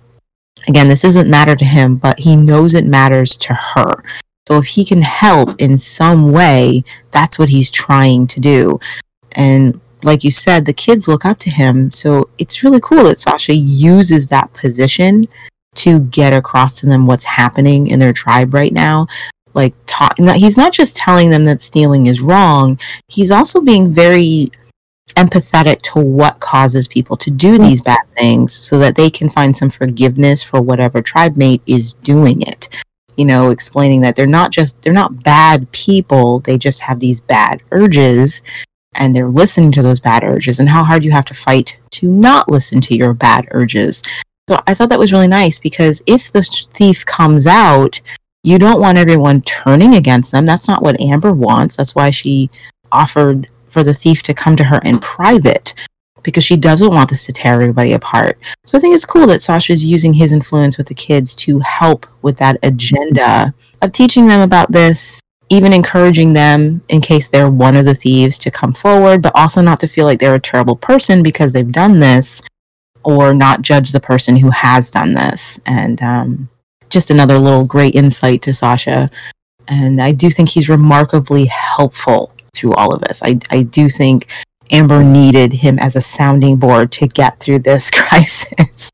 again 0.67 0.87
this 0.87 1.03
doesn't 1.03 1.29
matter 1.29 1.55
to 1.55 1.65
him 1.65 1.95
but 1.95 2.19
he 2.19 2.35
knows 2.35 2.73
it 2.73 2.85
matters 2.85 3.37
to 3.37 3.53
her. 3.53 4.03
So 4.47 4.57
if 4.57 4.65
he 4.65 4.85
can 4.85 5.01
help 5.01 5.49
in 5.59 5.77
some 5.77 6.31
way 6.31 6.83
that's 7.11 7.37
what 7.37 7.49
he's 7.49 7.69
trying 7.69 8.27
to 8.27 8.39
do. 8.39 8.79
And 9.33 9.79
like 10.03 10.23
you 10.23 10.31
said 10.31 10.65
the 10.65 10.73
kids 10.73 11.07
look 11.07 11.25
up 11.25 11.37
to 11.39 11.49
him 11.49 11.91
so 11.91 12.29
it's 12.37 12.63
really 12.63 12.79
cool 12.81 13.03
that 13.03 13.19
sasha 13.19 13.53
uses 13.53 14.29
that 14.29 14.51
position 14.53 15.27
to 15.75 16.01
get 16.01 16.33
across 16.33 16.79
to 16.79 16.87
them 16.87 17.05
what's 17.05 17.25
happening 17.25 17.87
in 17.87 17.99
their 17.99 18.13
tribe 18.13 18.53
right 18.53 18.73
now 18.73 19.07
like 19.57 19.73
ta- 19.85 20.13
not, 20.19 20.37
he's 20.37 20.55
not 20.55 20.71
just 20.71 20.95
telling 20.95 21.29
them 21.29 21.43
that 21.43 21.61
stealing 21.61 22.05
is 22.05 22.21
wrong 22.21 22.79
he's 23.09 23.31
also 23.31 23.59
being 23.59 23.91
very 23.93 24.49
empathetic 25.15 25.81
to 25.81 25.99
what 25.99 26.39
causes 26.39 26.87
people 26.87 27.15
to 27.17 27.31
do 27.31 27.57
these 27.57 27.81
bad 27.81 28.05
things 28.15 28.53
so 28.53 28.77
that 28.77 28.95
they 28.95 29.09
can 29.09 29.29
find 29.29 29.55
some 29.55 29.69
forgiveness 29.69 30.43
for 30.43 30.61
whatever 30.61 31.01
tribe 31.01 31.37
mate 31.37 31.61
is 31.65 31.93
doing 31.93 32.41
it. 32.41 32.69
You 33.15 33.25
know 33.25 33.49
explaining 33.49 34.01
that 34.01 34.15
they're 34.15 34.27
not 34.27 34.51
just 34.51 34.79
they're 34.81 34.93
not 34.93 35.23
bad 35.23 35.71
people 35.71 36.39
they 36.41 36.57
just 36.57 36.81
have 36.81 36.99
these 36.99 37.19
bad 37.19 37.63
urges 37.71 38.43
and 38.93 39.15
they're 39.15 39.27
listening 39.27 39.71
to 39.71 39.81
those 39.81 39.99
bad 39.99 40.23
urges 40.23 40.59
and 40.59 40.69
how 40.69 40.83
hard 40.83 41.03
you 41.03 41.11
have 41.11 41.25
to 41.25 41.33
fight 41.33 41.79
to 41.91 42.07
not 42.07 42.47
listen 42.49 42.79
to 42.81 42.95
your 42.95 43.15
bad 43.15 43.47
urges. 43.51 44.03
So 44.47 44.59
i 44.67 44.73
thought 44.73 44.89
that 44.89 44.99
was 44.99 45.11
really 45.11 45.27
nice 45.27 45.57
because 45.57 46.03
if 46.05 46.31
the 46.31 46.43
thief 46.73 47.05
comes 47.05 47.47
out 47.47 48.01
you 48.47 48.57
don't 48.57 48.79
want 48.79 48.97
everyone 48.97 49.41
turning 49.41 49.95
against 49.95 50.31
them. 50.31 50.45
That's 50.45 50.69
not 50.69 50.81
what 50.81 51.01
Amber 51.01 51.33
wants. 51.33 51.75
That's 51.75 51.93
why 51.93 52.11
she 52.11 52.49
offered 52.93 53.49
for 53.67 53.83
the 53.83 53.93
thief 53.93 54.23
to 54.23 54.33
come 54.33 54.55
to 54.55 54.63
her 54.63 54.79
in 54.85 54.99
private 54.99 55.73
because 56.23 56.45
she 56.45 56.55
doesn't 56.55 56.93
want 56.93 57.09
this 57.09 57.25
to 57.25 57.33
tear 57.33 57.55
everybody 57.55 57.91
apart. 57.91 58.37
So 58.65 58.77
I 58.77 58.81
think 58.81 58.95
it's 58.95 59.05
cool 59.05 59.27
that 59.27 59.41
Sasha's 59.41 59.83
using 59.83 60.13
his 60.13 60.31
influence 60.31 60.77
with 60.77 60.87
the 60.87 60.93
kids 60.93 61.35
to 61.35 61.59
help 61.59 62.05
with 62.21 62.37
that 62.37 62.57
agenda 62.63 63.53
of 63.81 63.91
teaching 63.91 64.29
them 64.29 64.39
about 64.39 64.71
this, 64.71 65.19
even 65.49 65.73
encouraging 65.73 66.31
them 66.31 66.81
in 66.87 67.01
case 67.01 67.27
they're 67.27 67.51
one 67.51 67.75
of 67.75 67.83
the 67.83 67.95
thieves 67.95 68.39
to 68.39 68.49
come 68.49 68.71
forward, 68.71 69.21
but 69.21 69.35
also 69.35 69.61
not 69.61 69.81
to 69.81 69.89
feel 69.89 70.05
like 70.05 70.19
they're 70.19 70.35
a 70.35 70.39
terrible 70.39 70.77
person 70.77 71.21
because 71.21 71.51
they've 71.51 71.73
done 71.73 71.99
this 71.99 72.41
or 73.03 73.33
not 73.33 73.61
judge 73.61 73.91
the 73.91 73.99
person 73.99 74.37
who 74.37 74.51
has 74.51 74.89
done 74.89 75.13
this. 75.15 75.59
And 75.65 76.01
um, 76.01 76.49
just 76.89 77.11
another 77.11 77.37
little 77.37 77.65
great 77.65 77.95
insight 77.95 78.41
to 78.43 78.53
Sasha. 78.53 79.07
And 79.67 80.01
I 80.01 80.11
do 80.11 80.29
think 80.29 80.49
he's 80.49 80.69
remarkably 80.69 81.45
helpful 81.45 82.33
through 82.53 82.73
all 82.73 82.93
of 82.93 83.01
this. 83.01 83.21
I, 83.23 83.39
I 83.51 83.63
do 83.63 83.89
think 83.89 84.27
Amber 84.71 85.03
needed 85.03 85.53
him 85.53 85.79
as 85.79 85.95
a 85.95 86.01
sounding 86.01 86.57
board 86.57 86.91
to 86.93 87.07
get 87.07 87.39
through 87.39 87.59
this 87.59 87.91
crisis. 87.91 88.91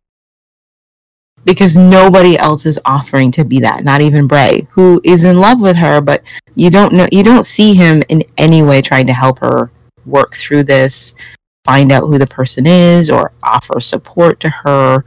because 1.45 1.75
nobody 1.75 2.37
else 2.37 2.65
is 2.65 2.79
offering 2.85 3.31
to 3.31 3.43
be 3.43 3.59
that, 3.59 3.83
not 3.83 4.01
even 4.01 4.27
Bray, 4.27 4.67
who 4.71 5.01
is 5.03 5.23
in 5.23 5.39
love 5.39 5.61
with 5.61 5.75
her, 5.75 6.01
but 6.01 6.23
you 6.55 6.69
don't 6.69 6.93
know 6.93 7.07
you 7.11 7.23
don't 7.23 7.45
see 7.45 7.73
him 7.73 8.01
in 8.09 8.23
any 8.37 8.61
way 8.61 8.81
trying 8.81 9.07
to 9.07 9.13
help 9.13 9.39
her 9.39 9.71
work 10.05 10.35
through 10.35 10.63
this, 10.63 11.15
find 11.65 11.91
out 11.91 12.07
who 12.07 12.17
the 12.17 12.27
person 12.27 12.65
is 12.65 13.09
or 13.09 13.31
offer 13.41 13.79
support 13.79 14.39
to 14.41 14.49
her 14.49 15.03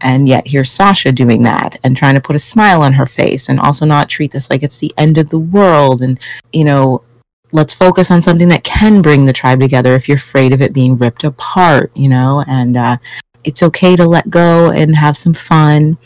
and 0.00 0.28
yet 0.28 0.46
here's 0.46 0.70
Sasha 0.70 1.12
doing 1.12 1.42
that 1.42 1.76
and 1.82 1.96
trying 1.96 2.14
to 2.14 2.20
put 2.20 2.36
a 2.36 2.40
smile 2.40 2.82
on 2.82 2.92
her 2.92 3.06
face 3.06 3.48
and 3.48 3.58
also 3.58 3.86
not 3.86 4.08
treat 4.08 4.32
this 4.32 4.50
like 4.50 4.62
it's 4.62 4.78
the 4.78 4.92
end 4.96 5.18
of 5.18 5.30
the 5.30 5.38
world. 5.38 6.02
And 6.02 6.18
you 6.52 6.64
know 6.64 7.02
let's 7.52 7.74
focus 7.74 8.10
on 8.10 8.20
something 8.20 8.48
that 8.48 8.64
can 8.64 9.00
bring 9.00 9.24
the 9.24 9.32
tribe 9.32 9.60
together 9.60 9.94
if 9.94 10.08
you're 10.08 10.16
afraid 10.16 10.52
of 10.52 10.60
it 10.60 10.72
being 10.72 10.96
ripped 10.96 11.24
apart 11.24 11.90
you 11.94 12.08
know? 12.08 12.44
And 12.48 12.76
uh, 12.76 12.96
it's 13.44 13.62
okay 13.62 13.96
to 13.96 14.06
let 14.06 14.28
go 14.28 14.70
and 14.72 14.94
have 14.94 15.16
some 15.16 15.34
fun. 15.34 15.96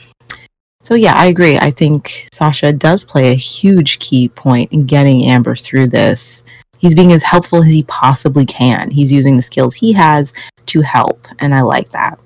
So 0.83 0.95
yeah 0.95 1.15
i 1.15 1.27
agree. 1.27 1.59
I 1.59 1.71
think 1.71 2.29
sasha 2.33 2.73
does 2.73 3.05
play 3.05 3.33
a 3.33 3.35
huge 3.35 3.99
key 3.99 4.29
point 4.29 4.73
in 4.73 4.87
getting 4.87 5.25
amber 5.25 5.57
through 5.57 5.89
this. 5.89 6.45
He's 6.79 6.95
being 6.95 7.13
as 7.13 7.23
helpful 7.23 7.59
as 7.59 7.67
he 7.67 7.83
possibly 7.83 8.47
can. 8.47 8.91
He's 8.91 9.13
using 9.13 9.37
the 9.37 9.43
skills 9.43 9.75
he 9.75 9.93
has 9.93 10.33
to 10.71 10.81
help 10.81 11.27
and 11.41 11.53
i 11.53 11.61
like 11.63 11.91
that 11.91 12.19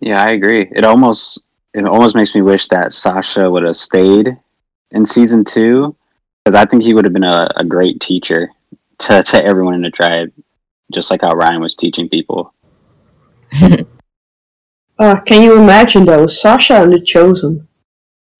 Yeah, 0.00 0.22
I 0.22 0.30
agree. 0.30 0.68
It 0.72 0.84
almost 0.84 1.42
it 1.74 1.86
almost 1.86 2.16
makes 2.16 2.34
me 2.34 2.42
wish 2.42 2.68
that 2.68 2.92
Sasha 2.92 3.50
would 3.50 3.62
have 3.62 3.76
stayed 3.76 4.36
in 4.90 5.06
season 5.06 5.44
two 5.44 5.94
because 6.44 6.54
I 6.54 6.64
think 6.64 6.82
he 6.82 6.94
would 6.94 7.04
have 7.04 7.12
been 7.12 7.24
a, 7.24 7.48
a 7.56 7.64
great 7.64 8.00
teacher 8.00 8.50
to, 8.98 9.22
to 9.22 9.44
everyone 9.44 9.74
in 9.74 9.82
the 9.82 9.90
tribe, 9.90 10.32
just 10.92 11.10
like 11.10 11.20
how 11.20 11.34
Ryan 11.34 11.60
was 11.60 11.74
teaching 11.74 12.08
people. 12.08 12.54
Uh, 14.98 15.18
can 15.18 15.40
you 15.40 15.58
imagine 15.58 16.04
though, 16.04 16.26
Sasha 16.26 16.82
and 16.82 16.92
the 16.92 17.00
Chosen? 17.00 17.66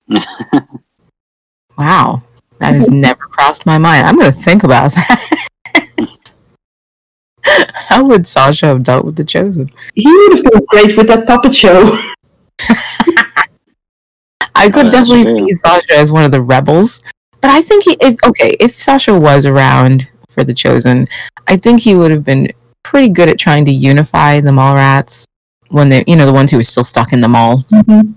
Wow, 1.81 2.21
that 2.59 2.75
has 2.75 2.89
never 2.91 3.23
crossed 3.23 3.65
my 3.65 3.79
mind. 3.79 4.05
I'm 4.05 4.15
going 4.15 4.31
to 4.31 4.37
think 4.37 4.63
about 4.63 4.93
that. 4.93 5.47
How 7.73 8.05
would 8.05 8.27
Sasha 8.27 8.67
have 8.67 8.83
dealt 8.83 9.05
with 9.05 9.15
the 9.15 9.23
chosen? 9.23 9.69
He 9.95 10.05
would 10.05 10.33
have 10.37 10.43
been 10.45 10.65
great 10.67 10.97
with 10.97 11.07
that 11.07 11.27
puppet 11.27 11.55
show. 11.55 11.97
I 14.53 14.69
could 14.69 14.91
that's 14.91 15.09
definitely 15.09 15.37
true. 15.37 15.47
see 15.47 15.55
Sasha 15.63 15.93
as 15.93 16.11
one 16.11 16.23
of 16.23 16.31
the 16.31 16.41
rebels, 16.41 17.01
but 17.41 17.49
I 17.49 17.61
think 17.61 17.85
he, 17.85 17.97
if 17.99 18.17
okay, 18.23 18.55
if 18.59 18.79
Sasha 18.79 19.19
was 19.19 19.45
around 19.45 20.09
for 20.29 20.43
the 20.43 20.53
chosen, 20.53 21.07
I 21.47 21.57
think 21.57 21.81
he 21.81 21.95
would 21.95 22.11
have 22.11 22.23
been 22.23 22.51
pretty 22.83 23.09
good 23.09 23.29
at 23.29 23.39
trying 23.39 23.65
to 23.65 23.71
unify 23.71 24.39
the 24.39 24.51
Mallrats 24.51 25.25
when 25.69 25.89
they, 25.89 26.03
you 26.05 26.15
know, 26.15 26.25
the 26.25 26.33
ones 26.33 26.51
who 26.51 26.57
were 26.57 26.63
still 26.63 26.83
stuck 26.83 27.13
in 27.13 27.21
the 27.21 27.27
mall. 27.27 27.59
Mm-hmm. 27.71 28.11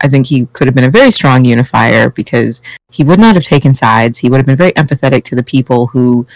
I 0.00 0.08
think 0.08 0.26
he 0.26 0.46
could 0.46 0.68
have 0.68 0.74
been 0.74 0.84
a 0.84 0.90
very 0.90 1.10
strong 1.10 1.44
unifier 1.44 2.10
because 2.10 2.62
he 2.92 3.02
would 3.02 3.18
not 3.18 3.34
have 3.34 3.44
taken 3.44 3.74
sides. 3.74 4.18
He 4.18 4.30
would 4.30 4.36
have 4.36 4.46
been 4.46 4.56
very 4.56 4.72
empathetic 4.72 5.24
to 5.24 5.34
the 5.34 5.42
people 5.42 5.88
who 5.88 6.26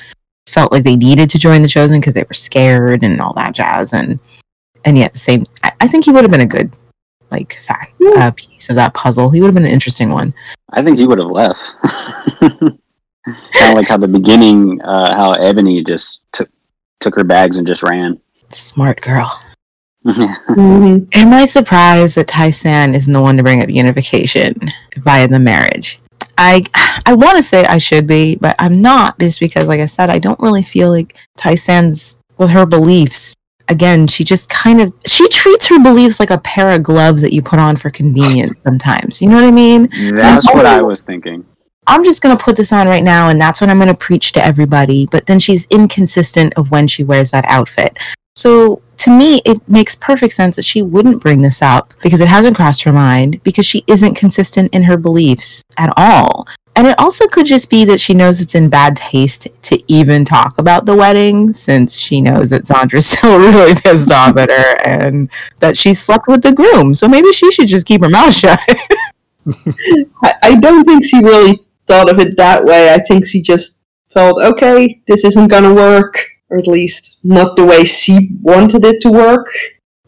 felt 0.52 0.72
like 0.72 0.84
they 0.84 0.96
needed 0.96 1.30
to 1.30 1.38
join 1.38 1.62
the 1.62 1.68
chosen 1.68 2.00
because 2.00 2.14
they 2.14 2.24
were 2.28 2.34
scared 2.34 3.02
and 3.02 3.20
all 3.20 3.32
that 3.34 3.54
jazz. 3.54 3.92
And 3.92 4.18
and 4.84 4.98
yet, 4.98 5.12
the 5.12 5.18
same, 5.18 5.44
I, 5.62 5.72
I 5.80 5.86
think 5.86 6.04
he 6.04 6.10
would 6.10 6.24
have 6.24 6.30
been 6.30 6.40
a 6.40 6.46
good 6.46 6.74
like 7.30 7.54
fact 7.66 7.94
uh, 8.16 8.30
piece 8.36 8.68
of 8.68 8.76
that 8.76 8.94
puzzle. 8.94 9.30
He 9.30 9.40
would 9.40 9.46
have 9.48 9.54
been 9.54 9.64
an 9.64 9.70
interesting 9.70 10.10
one. 10.10 10.34
I 10.72 10.82
think 10.82 10.98
he 10.98 11.06
would 11.06 11.18
have 11.18 11.30
left. 11.30 11.60
kind 12.40 13.70
of 13.70 13.74
like 13.74 13.88
how 13.88 13.96
the 13.96 14.08
beginning, 14.08 14.80
uh, 14.82 15.14
how 15.16 15.32
Ebony 15.32 15.82
just 15.82 16.20
took 16.32 16.48
took 17.00 17.14
her 17.14 17.24
bags 17.24 17.56
and 17.56 17.66
just 17.66 17.82
ran. 17.82 18.20
Smart 18.50 19.00
girl. 19.00 19.30
Mhm. 20.04 21.08
Am 21.14 21.32
I 21.32 21.44
surprised 21.44 22.16
that 22.16 22.26
Tai-San 22.26 22.92
isn't 22.92 23.12
the 23.12 23.20
one 23.22 23.36
to 23.36 23.44
bring 23.44 23.62
up 23.62 23.70
unification 23.70 24.52
via 24.96 25.28
the 25.28 25.38
marriage? 25.38 26.00
I 26.42 26.62
I 27.06 27.14
want 27.14 27.36
to 27.36 27.42
say 27.42 27.64
I 27.64 27.78
should 27.78 28.06
be, 28.06 28.36
but 28.40 28.56
I'm 28.58 28.82
not 28.82 29.18
just 29.18 29.40
because, 29.40 29.66
like 29.66 29.80
I 29.80 29.86
said, 29.86 30.10
I 30.10 30.18
don't 30.18 30.40
really 30.40 30.62
feel 30.62 30.90
like 30.90 31.16
Tai-San's 31.36 32.18
with 32.38 32.50
her 32.50 32.66
beliefs. 32.66 33.34
Again, 33.68 34.08
she 34.08 34.24
just 34.24 34.50
kind 34.50 34.80
of 34.80 34.92
she 35.06 35.26
treats 35.28 35.66
her 35.68 35.82
beliefs 35.82 36.18
like 36.18 36.30
a 36.30 36.38
pair 36.38 36.72
of 36.72 36.82
gloves 36.82 37.22
that 37.22 37.32
you 37.32 37.42
put 37.42 37.58
on 37.58 37.76
for 37.76 37.90
convenience. 37.90 38.60
Sometimes, 38.62 39.22
you 39.22 39.28
know 39.28 39.36
what 39.36 39.44
I 39.44 39.52
mean? 39.52 39.88
That's 40.14 40.52
what 40.52 40.66
I 40.66 40.82
was 40.82 41.02
thinking. 41.02 41.46
I'm 41.86 42.04
just 42.04 42.22
going 42.22 42.36
to 42.36 42.42
put 42.42 42.56
this 42.56 42.72
on 42.72 42.86
right 42.86 43.02
now 43.02 43.28
and 43.28 43.40
that's 43.40 43.60
what 43.60 43.68
I'm 43.68 43.78
going 43.78 43.88
to 43.88 43.94
preach 43.94 44.32
to 44.32 44.44
everybody. 44.44 45.06
But 45.10 45.26
then 45.26 45.40
she's 45.40 45.66
inconsistent 45.66 46.54
of 46.56 46.70
when 46.70 46.86
she 46.86 47.02
wears 47.02 47.32
that 47.32 47.44
outfit. 47.46 47.98
So 48.34 48.82
to 48.98 49.10
me, 49.10 49.40
it 49.44 49.60
makes 49.68 49.96
perfect 49.96 50.32
sense 50.32 50.56
that 50.56 50.64
she 50.64 50.80
wouldn't 50.80 51.20
bring 51.20 51.42
this 51.42 51.60
up 51.60 51.92
because 52.02 52.20
it 52.20 52.28
hasn't 52.28 52.56
crossed 52.56 52.84
her 52.84 52.92
mind 52.92 53.42
because 53.42 53.66
she 53.66 53.82
isn't 53.88 54.14
consistent 54.14 54.74
in 54.74 54.84
her 54.84 54.96
beliefs 54.96 55.62
at 55.76 55.92
all. 55.96 56.46
And 56.74 56.86
it 56.86 56.98
also 56.98 57.26
could 57.26 57.44
just 57.44 57.68
be 57.68 57.84
that 57.84 58.00
she 58.00 58.14
knows 58.14 58.40
it's 58.40 58.54
in 58.54 58.70
bad 58.70 58.96
taste 58.96 59.48
to 59.64 59.82
even 59.88 60.24
talk 60.24 60.56
about 60.58 60.86
the 60.86 60.96
wedding 60.96 61.52
since 61.52 61.98
she 61.98 62.20
knows 62.20 62.50
that 62.50 62.62
Zandra's 62.62 63.06
still 63.18 63.38
really 63.38 63.74
pissed 63.74 64.10
off 64.10 64.36
at 64.36 64.50
her 64.50 64.76
and 64.86 65.30
that 65.60 65.76
she 65.76 65.94
slept 65.94 66.28
with 66.28 66.42
the 66.42 66.52
groom. 66.52 66.94
So 66.94 67.08
maybe 67.08 67.32
she 67.32 67.50
should 67.52 67.68
just 67.68 67.86
keep 67.86 68.02
her 68.02 68.08
mouth 68.08 68.32
shut. 68.34 68.58
I, 70.42 70.56
don't 70.60 70.84
think 70.84 71.04
she 71.04 71.18
really 71.18 71.58
thought 71.86 72.10
of 72.10 72.18
it 72.20 72.36
that 72.36 72.64
way. 72.64 72.94
I 72.94 73.00
think 73.00 73.26
she 73.26 73.42
just 73.42 73.80
felt, 74.12 74.40
okay, 74.40 75.02
this 75.08 75.24
isn't 75.24 75.48
gonna 75.48 75.74
work, 75.74 76.26
or 76.52 76.58
at 76.58 76.66
least 76.66 77.16
not 77.24 77.56
the 77.56 77.64
way 77.64 77.82
she 77.84 78.36
wanted 78.42 78.84
it 78.84 79.00
to 79.02 79.10
work. 79.10 79.48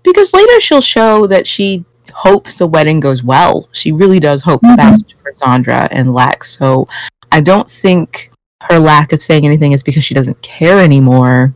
because 0.05 0.35
later 0.35 0.61
she'll 0.61 0.83
show 0.83 1.27
that 1.27 1.47
she 1.47 1.83
hopes 2.13 2.59
the 2.59 2.67
wedding 2.67 3.01
goes 3.01 3.25
well. 3.25 3.67
She 3.73 3.91
really 3.91 4.21
does 4.21 4.43
hope 4.43 4.61
the 4.61 4.69
Mhm. 4.69 4.77
best 4.77 5.15
for 5.23 5.33
Zandra 5.33 5.89
and 5.91 6.13
Lex. 6.13 6.59
So 6.59 6.85
I 7.33 7.41
don't 7.41 7.69
think 7.69 8.31
her 8.65 8.79
lack 8.79 9.13
of 9.15 9.23
saying 9.23 9.47
anything 9.47 9.73
is 9.73 9.83
because 9.83 10.05
she 10.05 10.13
doesn't 10.13 10.43
care 10.43 10.79
anymore 10.79 11.55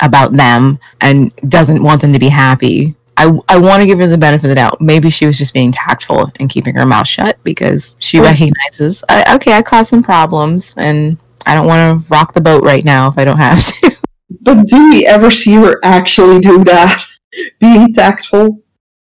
about 0.00 0.32
them 0.32 0.78
and 1.02 1.30
doesn't 1.46 1.82
want 1.82 2.00
them 2.00 2.14
to 2.14 2.18
be 2.18 2.30
happy. 2.30 2.94
I, 3.18 3.30
I 3.50 3.58
want 3.58 3.80
to 3.82 3.86
give 3.86 3.98
her 3.98 4.06
the 4.06 4.16
benefit 4.18 4.44
of 4.46 4.48
the 4.48 4.54
doubt. 4.56 4.80
Maybe 4.80 5.10
she 5.10 5.26
was 5.26 5.36
just 5.38 5.52
being 5.52 5.70
tactful 5.70 6.30
and 6.40 6.48
keeping 6.48 6.74
her 6.76 6.86
mouth 6.86 7.06
shut 7.06 7.36
because 7.44 7.96
she 8.00 8.18
recognizes, 8.18 9.04
I, 9.10 9.34
okay, 9.36 9.52
I 9.52 9.60
caused 9.62 9.90
some 9.90 10.02
problems 10.02 10.74
and 10.78 11.18
I 11.46 11.54
don't 11.54 11.66
want 11.66 11.82
to 12.06 12.08
rock 12.12 12.32
the 12.32 12.40
boat 12.40 12.64
right 12.64 12.84
now 12.84 13.08
if 13.08 13.18
I 13.18 13.24
don't 13.24 13.36
have 13.36 13.60
to. 13.62 13.90
But 14.40 14.66
do 14.66 14.90
we 14.90 15.06
ever 15.06 15.30
see 15.30 15.54
her 15.54 15.78
actually 15.82 16.40
do 16.40 16.64
that? 16.64 17.04
Being 17.60 17.92
tactful? 17.92 18.64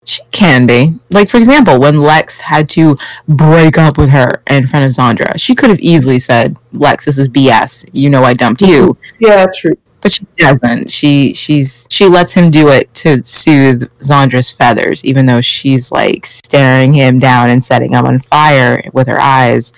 She 0.06 0.21
can 0.32 0.67
be. 0.67 0.95
Like, 1.10 1.30
for 1.30 1.38
example, 1.38 1.80
when 1.80 2.02
Lex 2.02 2.41
had 2.41 2.69
to 2.71 2.95
break 3.28 3.78
up 3.78 3.97
with 3.97 4.10
her 4.10 4.43
in 4.49 4.67
front 4.67 4.86
of 4.86 4.91
Zandra, 4.91 5.39
she 5.39 5.56
could 5.56 5.69
have 5.69 5.80
easily 5.80 6.19
said, 6.19 6.58
Lex, 6.73 7.06
this 7.06 7.17
is 7.17 7.30
BS. 7.30 7.89
You 7.93 8.10
know 8.10 8.23
I 8.23 8.34
dumped 8.34 8.62
you. 8.62 8.97
Yeah, 9.19 9.45
true. 9.54 9.78
But 10.02 10.12
she 10.12 10.26
doesn't. 10.38 10.91
She 10.91 11.34
she's 11.34 11.88
she 11.89 12.08
lets 12.08 12.34
him 12.34 12.52
do 12.52 12.67
it 12.67 12.93
to 12.95 13.23
soothe 13.23 13.84
Zandra's 13.99 14.52
feathers, 14.52 15.06
even 15.06 15.28
though 15.28 15.39
she's 15.39 15.93
like 15.93 16.26
staring 16.26 16.93
him 16.93 17.19
down 17.19 17.49
and 17.49 17.63
setting 17.63 17.93
him 17.93 18.06
on 18.06 18.19
fire 18.19 18.84
with 18.91 19.08
her 19.08 19.21
eyes. 19.21 19.71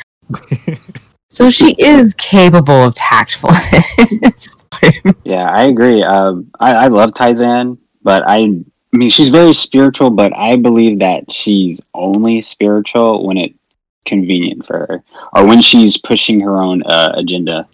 so 1.30 1.52
she 1.52 1.76
is 1.78 2.16
capable 2.16 2.74
of 2.74 2.96
tactfulness. 2.96 4.50
Yeah, 5.24 5.50
I 5.52 5.64
agree. 5.64 6.04
Um, 6.04 6.52
I, 6.60 6.74
I 6.74 6.88
love 6.88 7.16
Tai-San, 7.16 7.78
but 8.04 8.24
I, 8.28 8.38
I 8.38 8.98
mean, 8.98 9.10
she's 9.10 9.30
very 9.30 9.54
spiritual, 9.54 10.12
but 10.12 10.36
I 10.36 10.56
believe 10.56 11.00
that 11.00 11.32
she's 11.32 11.82
only 11.96 12.42
spiritual 12.42 13.26
when 13.26 13.38
it's 13.38 13.58
convenient 14.06 14.66
for 14.66 14.80
her, 14.80 15.04
or 15.34 15.46
when 15.46 15.62
she's 15.62 15.98
pushing 15.98 16.40
her 16.42 16.58
own 16.62 16.84
uh, 16.84 17.14
agenda. 17.16 17.68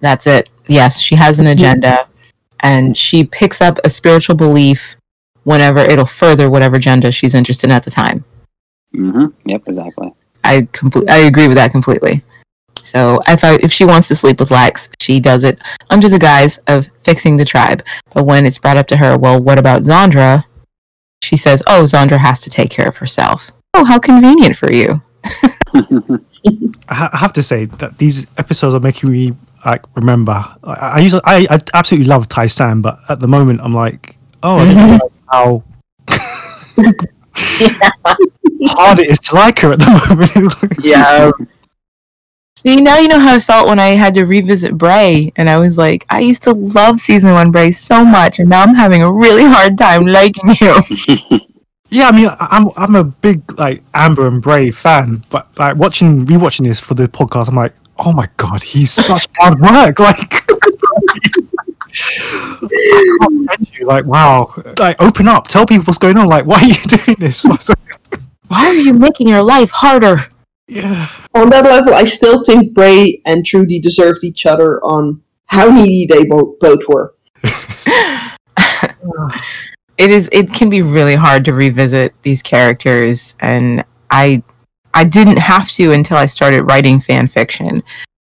That's 0.00 0.26
it. 0.26 0.48
Yes, 0.66 0.98
she 0.98 1.14
has 1.14 1.38
an 1.38 1.46
agenda 1.46 2.08
and 2.60 2.96
she 2.96 3.24
picks 3.24 3.60
up 3.60 3.78
a 3.84 3.90
spiritual 3.90 4.34
belief 4.34 4.96
whenever 5.44 5.80
it'll 5.80 6.06
further 6.06 6.48
whatever 6.48 6.76
agenda 6.76 7.12
she's 7.12 7.34
interested 7.34 7.68
in 7.68 7.72
at 7.72 7.84
the 7.84 7.90
time. 7.90 8.24
Mm-hmm. 8.94 9.48
Yep, 9.48 9.62
exactly. 9.68 10.12
I 10.42 10.66
complete 10.72 11.08
I 11.08 11.18
agree 11.18 11.46
with 11.46 11.56
that 11.56 11.70
completely. 11.70 12.22
So 12.84 13.20
if 13.26 13.42
I, 13.42 13.58
if 13.62 13.72
she 13.72 13.84
wants 13.84 14.08
to 14.08 14.14
sleep 14.14 14.38
with 14.38 14.50
Lex, 14.50 14.88
she 15.00 15.18
does 15.18 15.42
it 15.42 15.60
under 15.90 16.08
the 16.08 16.18
guise 16.18 16.58
of 16.68 16.88
fixing 17.02 17.36
the 17.36 17.44
tribe. 17.44 17.82
But 18.12 18.24
when 18.24 18.46
it's 18.46 18.58
brought 18.58 18.76
up 18.76 18.86
to 18.88 18.98
her, 18.98 19.18
well, 19.18 19.40
what 19.40 19.58
about 19.58 19.82
Zandra? 19.82 20.44
She 21.22 21.36
says, 21.36 21.62
"Oh, 21.66 21.84
Zandra 21.84 22.18
has 22.18 22.40
to 22.42 22.50
take 22.50 22.70
care 22.70 22.86
of 22.86 22.98
herself." 22.98 23.50
Oh, 23.72 23.84
how 23.84 23.98
convenient 23.98 24.56
for 24.56 24.70
you. 24.70 25.02
I 26.88 27.08
have 27.14 27.32
to 27.32 27.42
say 27.42 27.64
that 27.64 27.96
these 27.96 28.26
episodes 28.38 28.74
are 28.74 28.80
making 28.80 29.10
me 29.10 29.34
like 29.64 29.84
remember. 29.96 30.44
I, 30.62 30.72
I 30.72 30.98
usually 30.98 31.22
I, 31.24 31.46
I 31.50 31.58
absolutely 31.72 32.08
love 32.08 32.28
Tai-San, 32.28 32.82
but 32.82 33.00
at 33.08 33.20
the 33.20 33.28
moment 33.28 33.60
I'm 33.62 33.72
like, 33.72 34.18
oh, 34.42 34.58
I 34.58 34.64
didn't 34.66 34.84
realize 34.84 35.10
how 35.32 35.64
hard 38.76 38.98
it 38.98 39.08
is 39.08 39.18
to 39.20 39.34
like 39.34 39.58
her 39.60 39.72
at 39.72 39.78
the 39.78 39.90
moment. 40.08 40.74
Yeah. 40.82 41.30
See, 42.66 42.76
now 42.76 42.98
you 42.98 43.08
know 43.08 43.18
how 43.18 43.34
I 43.34 43.40
felt 43.40 43.68
when 43.68 43.78
I 43.78 43.88
had 43.88 44.14
to 44.14 44.24
revisit 44.24 44.78
Bray, 44.78 45.30
and 45.36 45.50
I 45.50 45.58
was 45.58 45.76
like, 45.76 46.06
I 46.08 46.20
used 46.20 46.42
to 46.44 46.52
love 46.52 46.98
season 46.98 47.34
one 47.34 47.50
Bray 47.50 47.72
so 47.72 48.04
much, 48.06 48.38
and 48.38 48.48
now 48.48 48.62
I'm 48.62 48.74
having 48.74 49.02
a 49.02 49.12
really 49.12 49.44
hard 49.44 49.76
time 49.76 50.06
liking 50.06 50.48
you. 50.58 50.74
yeah, 51.90 52.08
I 52.08 52.12
mean, 52.12 52.28
I- 52.28 52.48
I'm 52.52 52.68
I'm 52.78 52.94
a 52.94 53.04
big 53.04 53.42
like 53.58 53.82
Amber 53.92 54.26
and 54.26 54.40
Bray 54.40 54.70
fan, 54.70 55.24
but 55.28 55.46
like 55.58 55.76
watching 55.76 56.24
rewatching 56.24 56.64
this 56.64 56.80
for 56.80 56.94
the 56.94 57.06
podcast, 57.06 57.48
I'm 57.50 57.54
like, 57.56 57.74
oh 57.98 58.14
my 58.14 58.28
god, 58.38 58.62
he's 58.62 58.90
such 58.92 59.26
hard 59.38 59.60
work. 59.60 59.98
Like, 59.98 60.50
I 61.92 63.46
can't 63.48 63.74
you. 63.78 63.84
Like, 63.86 64.06
wow, 64.06 64.54
like 64.78 65.00
open 65.02 65.28
up, 65.28 65.48
tell 65.48 65.66
people 65.66 65.84
what's 65.84 65.98
going 65.98 66.16
on. 66.16 66.28
Like, 66.28 66.46
why 66.46 66.62
are 66.62 66.66
you 66.66 66.74
doing 66.86 67.16
this? 67.18 67.44
I 67.44 67.50
was 67.50 67.68
like, 67.68 68.18
Why 68.48 68.66
are 68.68 68.74
you 68.74 68.94
making 68.94 69.28
your 69.28 69.42
life 69.42 69.70
harder? 69.70 70.20
Yeah, 70.66 71.08
On 71.34 71.50
that 71.50 71.64
level, 71.64 71.94
I 71.94 72.04
still 72.04 72.44
think 72.44 72.74
Bray 72.74 73.20
and 73.26 73.44
Trudy 73.44 73.80
deserved 73.80 74.24
each 74.24 74.46
other 74.46 74.82
on 74.82 75.22
how 75.46 75.70
needy 75.70 76.06
they 76.10 76.24
bo- 76.24 76.56
both 76.58 76.80
were. 76.88 77.14
it 79.98 80.10
is 80.10 80.28
it 80.32 80.52
can 80.52 80.70
be 80.70 80.82
really 80.82 81.14
hard 81.14 81.44
to 81.44 81.52
revisit 81.52 82.14
these 82.22 82.42
characters 82.42 83.36
and 83.40 83.84
i 84.10 84.42
i 84.92 85.04
didn't 85.04 85.38
have 85.38 85.68
to 85.70 85.92
until 85.92 86.16
i 86.16 86.26
started 86.26 86.62
writing 86.64 87.00
fan 87.00 87.28
fiction. 87.28 87.82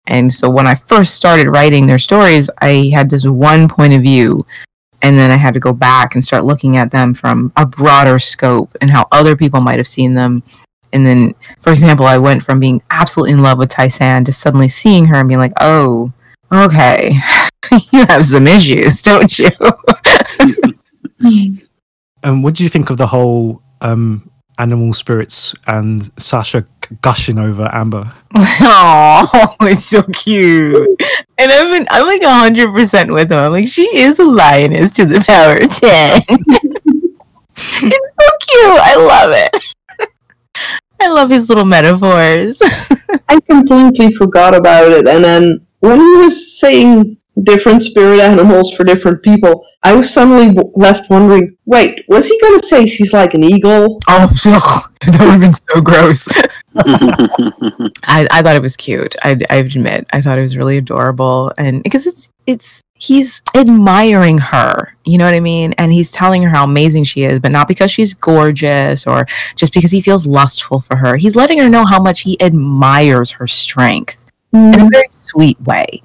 And 0.07 0.33
so 0.33 0.49
when 0.49 0.67
i 0.67 0.75
first 0.75 1.15
started 1.15 1.49
writing 1.49 1.87
their 1.87 1.99
stories 1.99 2.49
i 2.63 2.91
had 2.95 3.11
this 3.11 3.27
one 3.27 3.69
point 3.69 3.93
of 3.93 4.03
view 4.03 4.47
and 5.03 5.19
then 5.19 5.31
i 5.31 5.37
had 5.37 5.55
to 5.55 5.61
go 5.61 5.73
back 5.73 6.15
and 6.15 6.25
start 6.25 6.45
looking 6.45 6.77
at 6.77 6.91
them 6.91 7.13
from 7.13 7.53
a 7.57 7.67
broader 7.67 8.19
scope 8.19 8.75
and 8.81 8.91
how 8.91 9.07
other 9.13 9.37
people 9.37 9.61
might 9.61 9.79
have 9.79 9.87
seen 9.87 10.15
them 10.15 10.43
and 10.93 11.07
then 11.07 11.35
for 11.61 11.73
example 11.73 12.07
i 12.07 12.19
went 12.19 12.43
from 12.43 12.61
being 12.61 12.83
absolutely 12.91 13.33
in 13.33 13.43
love 13.43 13.59
with 13.59 13.71
Tai-San 13.71 14.25
to 14.25 14.33
suddenly 14.33 14.69
seeing 14.69 15.07
her 15.07 15.17
and 15.17 15.29
being 15.29 15.39
like 15.39 15.53
oh 15.61 16.13
okay 16.53 17.13
you 17.93 18.05
have 18.07 18.25
some 18.25 18.47
issues 18.47 19.03
don't 19.03 19.39
you 19.39 19.51
And 22.23 22.43
what 22.43 22.55
do 22.55 22.63
you 22.63 22.69
think 22.69 22.91
of 22.91 22.97
the 22.97 23.07
whole 23.07 23.63
um, 23.81 24.31
animal 24.59 24.93
spirits 24.93 25.55
and 25.67 26.11
Sasha 26.21 26.65
gushing 27.01 27.39
over 27.39 27.69
Amber? 27.73 28.13
Oh, 28.35 29.57
it's 29.63 29.85
so 29.85 30.03
cute. 30.03 30.89
And 31.39 31.53
I've 31.53 31.73
been, 31.73 31.87
I'm 31.91 32.07
like 32.07 32.23
hundred 32.23 32.73
percent 32.73 33.13
with 33.13 33.31
him. 33.31 33.39
I'm 33.39 33.53
like, 33.53 33.69
she 33.69 33.83
is 33.97 34.19
a 34.19 34.25
lioness 34.25 34.93
to 34.93 35.05
the 35.05 35.23
power 35.27 35.57
of 35.57 35.71
ten. 35.71 36.23
it's 37.57 38.13
so 38.21 38.29
cute. 38.41 38.81
I 38.81 38.97
love 38.97 39.33
it. 39.35 39.68
I 41.01 41.09
love 41.09 41.31
his 41.31 41.49
little 41.49 41.65
metaphors. 41.65 42.61
I 43.29 43.41
completely 43.41 44.13
forgot 44.13 44.55
about 44.55 44.91
it, 44.91 45.07
and 45.07 45.25
then 45.25 45.67
when 45.81 45.99
he 46.01 46.17
was 46.17 46.59
saying 46.59 47.17
different 47.43 47.83
spirit 47.83 48.21
animals 48.21 48.75
for 48.75 48.85
different 48.85 49.23
people, 49.23 49.65
I 49.83 49.95
was 49.95 50.13
suddenly 50.13 50.57
left 50.75 51.09
wondering, 51.09 51.57
wait, 51.67 52.05
was 52.09 52.29
he 52.29 52.41
gonna 52.41 52.59
say 52.59 52.87
she's 52.87 53.13
like 53.13 53.35
an 53.35 53.45
eagle? 53.45 54.01
Oh, 54.09 54.27
that 54.45 55.17
would 55.21 55.31
have 55.31 55.41
been 55.41 55.55
so 55.55 55.81
gross. 55.81 56.29
I, 58.05 58.27
I 58.31 58.43
thought 58.43 58.57
it 58.57 58.63
was 58.63 58.77
cute. 58.77 59.15
I, 59.23 59.39
I 59.51 59.57
admit, 59.57 60.07
I 60.13 60.21
thought 60.21 60.39
it 60.39 60.43
was 60.43 60.57
really 60.57 60.79
adorable, 60.79 61.53
and 61.59 61.83
because 61.83 62.07
it's 62.07 62.31
it's 62.47 62.83
he's 62.95 63.43
admiring 63.57 64.39
her, 64.39 64.97
you 65.05 65.19
know 65.19 65.25
what 65.25 65.35
I 65.35 65.41
mean, 65.41 65.73
and 65.79 65.93
he's 65.93 66.11
telling 66.11 66.43
her 66.43 66.49
how 66.49 66.65
amazing 66.65 67.05
she 67.05 67.25
is, 67.25 67.41
but 67.41 67.53
not 67.53 67.69
because 67.69 67.91
she's 67.91 68.15
gorgeous 68.15 69.07
or 69.07 69.27
just 69.57 69.75
because 69.75 69.91
he 69.91 70.01
feels 70.01 70.27
lustful 70.27 70.81
for 70.81 70.97
her. 70.97 71.17
He's 71.17 71.37
letting 71.37 71.59
her 71.59 71.69
know 71.69 71.85
how 71.85 72.01
much 72.01 72.21
he 72.21 72.41
admires 72.41 73.33
her 73.33 73.47
strength 73.47 74.25
in 74.53 74.59
a 74.59 74.77
mm-hmm. 74.77 74.89
very 74.89 75.09
sweet 75.11 75.61
way, 75.63 76.03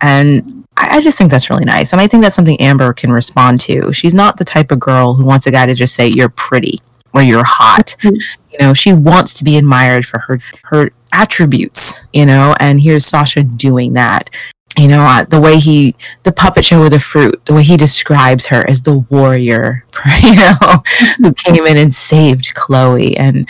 and 0.00 0.66
I, 0.76 0.96
I 0.96 1.00
just 1.00 1.18
think 1.18 1.30
that's 1.30 1.50
really 1.50 1.64
nice, 1.64 1.92
and 1.92 2.00
I 2.00 2.08
think 2.08 2.22
that's 2.22 2.36
something 2.36 2.60
Amber 2.60 2.92
can 2.92 3.12
respond 3.12 3.60
to. 3.62 3.92
She's 3.92 4.14
not 4.14 4.38
the 4.38 4.44
type 4.44 4.72
of 4.72 4.80
girl 4.80 5.14
who 5.14 5.24
wants 5.24 5.46
a 5.46 5.52
guy 5.52 5.66
to 5.66 5.74
just 5.74 5.94
say 5.94 6.08
you're 6.08 6.28
pretty 6.30 6.80
or 7.12 7.22
you're 7.22 7.44
hot 7.44 7.96
mm-hmm. 8.02 8.16
You 8.58 8.66
know 8.66 8.74
she 8.74 8.92
wants 8.92 9.34
to 9.34 9.44
be 9.44 9.56
admired 9.56 10.06
for 10.06 10.18
her 10.20 10.40
her 10.64 10.90
attributes 11.12 12.04
you 12.12 12.26
know 12.26 12.54
and 12.60 12.80
here's 12.80 13.06
sasha 13.06 13.42
doing 13.42 13.92
that. 13.94 14.30
You 14.78 14.88
know 14.88 15.24
the 15.30 15.40
way 15.40 15.58
he 15.58 15.96
the 16.24 16.32
puppet 16.32 16.64
show 16.66 16.82
with 16.82 16.92
the 16.92 17.00
fruit 17.00 17.42
the 17.46 17.54
way 17.54 17.62
he 17.62 17.78
describes 17.78 18.46
her 18.46 18.68
as 18.68 18.82
the 18.82 18.98
warrior 18.98 19.86
you 20.22 20.36
know 20.36 20.82
who 21.16 21.32
came 21.32 21.64
in 21.64 21.78
and 21.78 21.92
saved 21.92 22.54
chloe. 22.54 23.16
And 23.16 23.48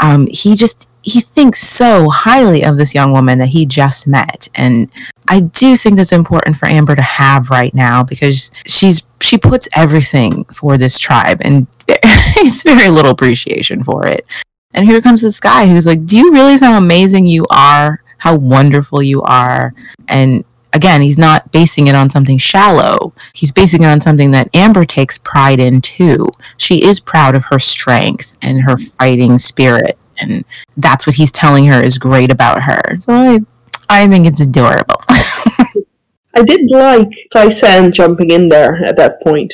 um 0.00 0.26
he 0.30 0.54
just 0.54 0.88
he 1.02 1.20
thinks 1.20 1.60
so 1.60 2.08
highly 2.08 2.64
of 2.64 2.76
this 2.76 2.94
young 2.94 3.12
woman 3.12 3.38
that 3.38 3.48
he 3.48 3.66
just 3.66 4.06
met. 4.06 4.48
And 4.54 4.90
i 5.28 5.40
do 5.40 5.76
think 5.76 5.96
that's 5.96 6.12
important 6.12 6.56
for 6.56 6.66
amber 6.66 6.96
to 6.96 7.02
have 7.02 7.48
right 7.48 7.72
now 7.74 8.02
because 8.02 8.50
she's 8.66 9.04
she 9.20 9.38
puts 9.38 9.68
everything 9.76 10.44
for 10.46 10.76
this 10.76 10.98
tribe 10.98 11.38
and 11.42 11.68
it's 11.88 12.64
very 12.64 12.88
little 12.88 13.12
appreciation 13.12 13.84
for 13.84 14.06
it. 14.06 14.26
And 14.74 14.86
here 14.86 15.00
comes 15.00 15.22
this 15.22 15.38
guy 15.38 15.66
who's 15.66 15.86
like 15.86 16.04
do 16.06 16.16
you 16.16 16.32
realize 16.32 16.60
how 16.60 16.76
amazing 16.76 17.26
you 17.26 17.46
are? 17.50 18.02
How 18.18 18.36
wonderful 18.36 19.02
you 19.02 19.22
are? 19.22 19.74
And 20.08 20.44
again 20.72 21.02
he's 21.02 21.18
not 21.18 21.52
basing 21.52 21.86
it 21.86 21.94
on 21.94 22.10
something 22.10 22.38
shallow. 22.38 23.12
He's 23.32 23.52
basing 23.52 23.82
it 23.82 23.86
on 23.86 24.00
something 24.00 24.32
that 24.32 24.54
amber 24.54 24.84
takes 24.84 25.18
pride 25.18 25.60
in 25.60 25.80
too. 25.80 26.28
She 26.56 26.84
is 26.84 27.00
proud 27.00 27.34
of 27.34 27.44
her 27.44 27.58
strength 27.58 28.36
and 28.42 28.62
her 28.62 28.76
fighting 28.76 29.38
spirit 29.38 29.98
and 30.20 30.44
that's 30.76 31.06
what 31.06 31.16
he's 31.16 31.32
telling 31.32 31.66
her 31.66 31.82
is 31.82 31.98
great 31.98 32.30
about 32.30 32.62
her. 32.62 32.96
So 33.00 33.12
I, 33.12 33.40
I 33.88 34.08
think 34.08 34.26
it's 34.26 34.40
adorable. 34.40 35.00
I 36.34 36.42
did 36.44 36.70
like 36.70 37.08
Tai-San 37.30 37.92
jumping 37.92 38.30
in 38.30 38.48
there 38.48 38.82
at 38.84 38.96
that 38.96 39.22
point 39.22 39.52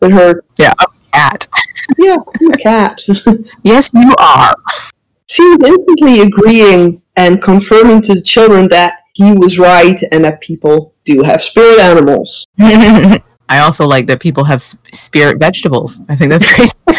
with 0.00 0.12
her. 0.12 0.44
Yeah, 0.58 0.72
I'm 0.78 0.88
a 0.90 1.10
cat. 1.12 1.48
Yeah, 1.98 2.18
I'm 2.40 2.50
a 2.50 2.56
cat. 2.58 3.00
yes, 3.62 3.92
you 3.92 4.14
are. 4.18 4.54
She 5.28 5.42
was 5.42 5.68
instantly 5.68 6.20
agreeing 6.20 7.02
and 7.16 7.42
confirming 7.42 8.02
to 8.02 8.14
the 8.14 8.22
children 8.22 8.68
that 8.68 9.00
he 9.14 9.32
was 9.32 9.58
right 9.58 10.00
and 10.10 10.24
that 10.24 10.40
people 10.40 10.94
do 11.04 11.22
have 11.22 11.42
spirit 11.42 11.80
animals. 11.80 12.46
I 13.52 13.58
also 13.58 13.86
like 13.86 14.06
that 14.06 14.18
people 14.18 14.44
have 14.44 14.62
spirit 14.62 15.38
vegetables. 15.38 16.00
I 16.08 16.16
think 16.16 16.30
that's 16.30 16.46
great. 16.56 16.72
and 16.86 16.96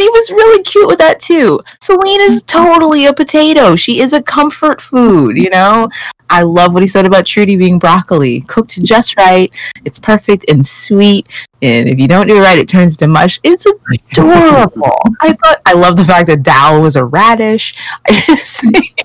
he 0.00 0.08
was 0.08 0.30
really 0.30 0.62
cute 0.62 0.88
with 0.88 0.96
that 0.96 1.20
too. 1.20 1.60
Salene 1.82 2.26
is 2.26 2.42
totally 2.44 3.04
a 3.04 3.12
potato. 3.12 3.76
She 3.76 4.00
is 4.00 4.14
a 4.14 4.22
comfort 4.22 4.80
food, 4.80 5.36
you 5.36 5.50
know? 5.50 5.90
I 6.30 6.44
love 6.44 6.72
what 6.72 6.82
he 6.82 6.88
said 6.88 7.04
about 7.04 7.26
Trudy 7.26 7.56
being 7.56 7.78
broccoli. 7.78 8.40
Cooked 8.40 8.82
just 8.82 9.18
right. 9.18 9.54
It's 9.84 9.98
perfect 9.98 10.46
and 10.48 10.66
sweet. 10.66 11.28
And 11.60 11.86
if 11.86 12.00
you 12.00 12.08
don't 12.08 12.26
do 12.26 12.38
it 12.38 12.40
right, 12.40 12.58
it 12.58 12.70
turns 12.70 12.96
to 12.98 13.06
mush. 13.06 13.38
It's 13.44 13.66
adorable. 13.66 14.96
I 15.20 15.34
thought 15.34 15.58
I 15.66 15.74
love 15.74 15.96
the 15.96 16.06
fact 16.06 16.26
that 16.28 16.42
Dal 16.42 16.80
was 16.80 16.96
a 16.96 17.04
radish. 17.04 17.74
I 18.06 18.12
just 18.12 18.62
think 18.62 19.04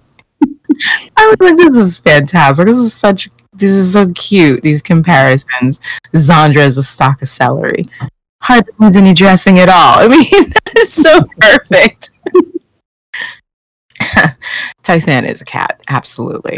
I 1.17 1.27
was 1.27 1.35
like, 1.41 1.57
this 1.57 1.75
is 1.75 1.99
fantastic. 1.99 2.65
This 2.65 2.77
is 2.77 2.93
such 2.93 3.27
this 3.55 3.71
is 3.71 3.93
so 3.93 4.11
cute. 4.15 4.61
These 4.61 4.81
comparisons. 4.81 5.79
Zandra 6.13 6.67
is 6.67 6.77
a 6.77 6.83
stalk 6.83 7.21
of 7.21 7.27
celery 7.27 7.87
hardly 8.43 8.73
needs 8.77 8.97
any 8.97 9.13
dressing 9.13 9.57
at 9.57 9.69
all. 9.69 9.99
I 9.99 10.07
mean, 10.09 10.49
that 10.49 10.77
is 10.77 10.93
so 10.93 11.23
perfect. 11.39 12.11
Tai-San 14.83 15.25
is 15.25 15.41
a 15.41 15.45
cat, 15.45 15.81
absolutely. 15.87 16.57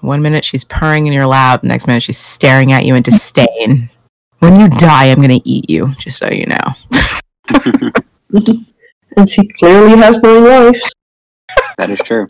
One 0.00 0.22
minute 0.22 0.44
she's 0.44 0.64
purring 0.64 1.06
in 1.06 1.12
your 1.12 1.26
lap, 1.26 1.62
next 1.62 1.86
minute 1.86 2.02
she's 2.02 2.18
staring 2.18 2.72
at 2.72 2.84
you 2.84 2.94
in 2.94 3.02
disdain. 3.02 3.90
When 4.38 4.58
you 4.58 4.68
die, 4.68 5.10
I'm 5.10 5.18
going 5.18 5.38
to 5.38 5.48
eat 5.48 5.70
you, 5.70 5.94
just 5.98 6.18
so 6.18 6.28
you 6.30 6.46
know. 6.46 6.74
and 9.16 9.28
she 9.28 9.46
clearly 9.48 9.96
has 9.98 10.20
no 10.20 10.40
life. 10.40 10.82
That 11.78 11.90
is 11.90 12.00
true. 12.00 12.28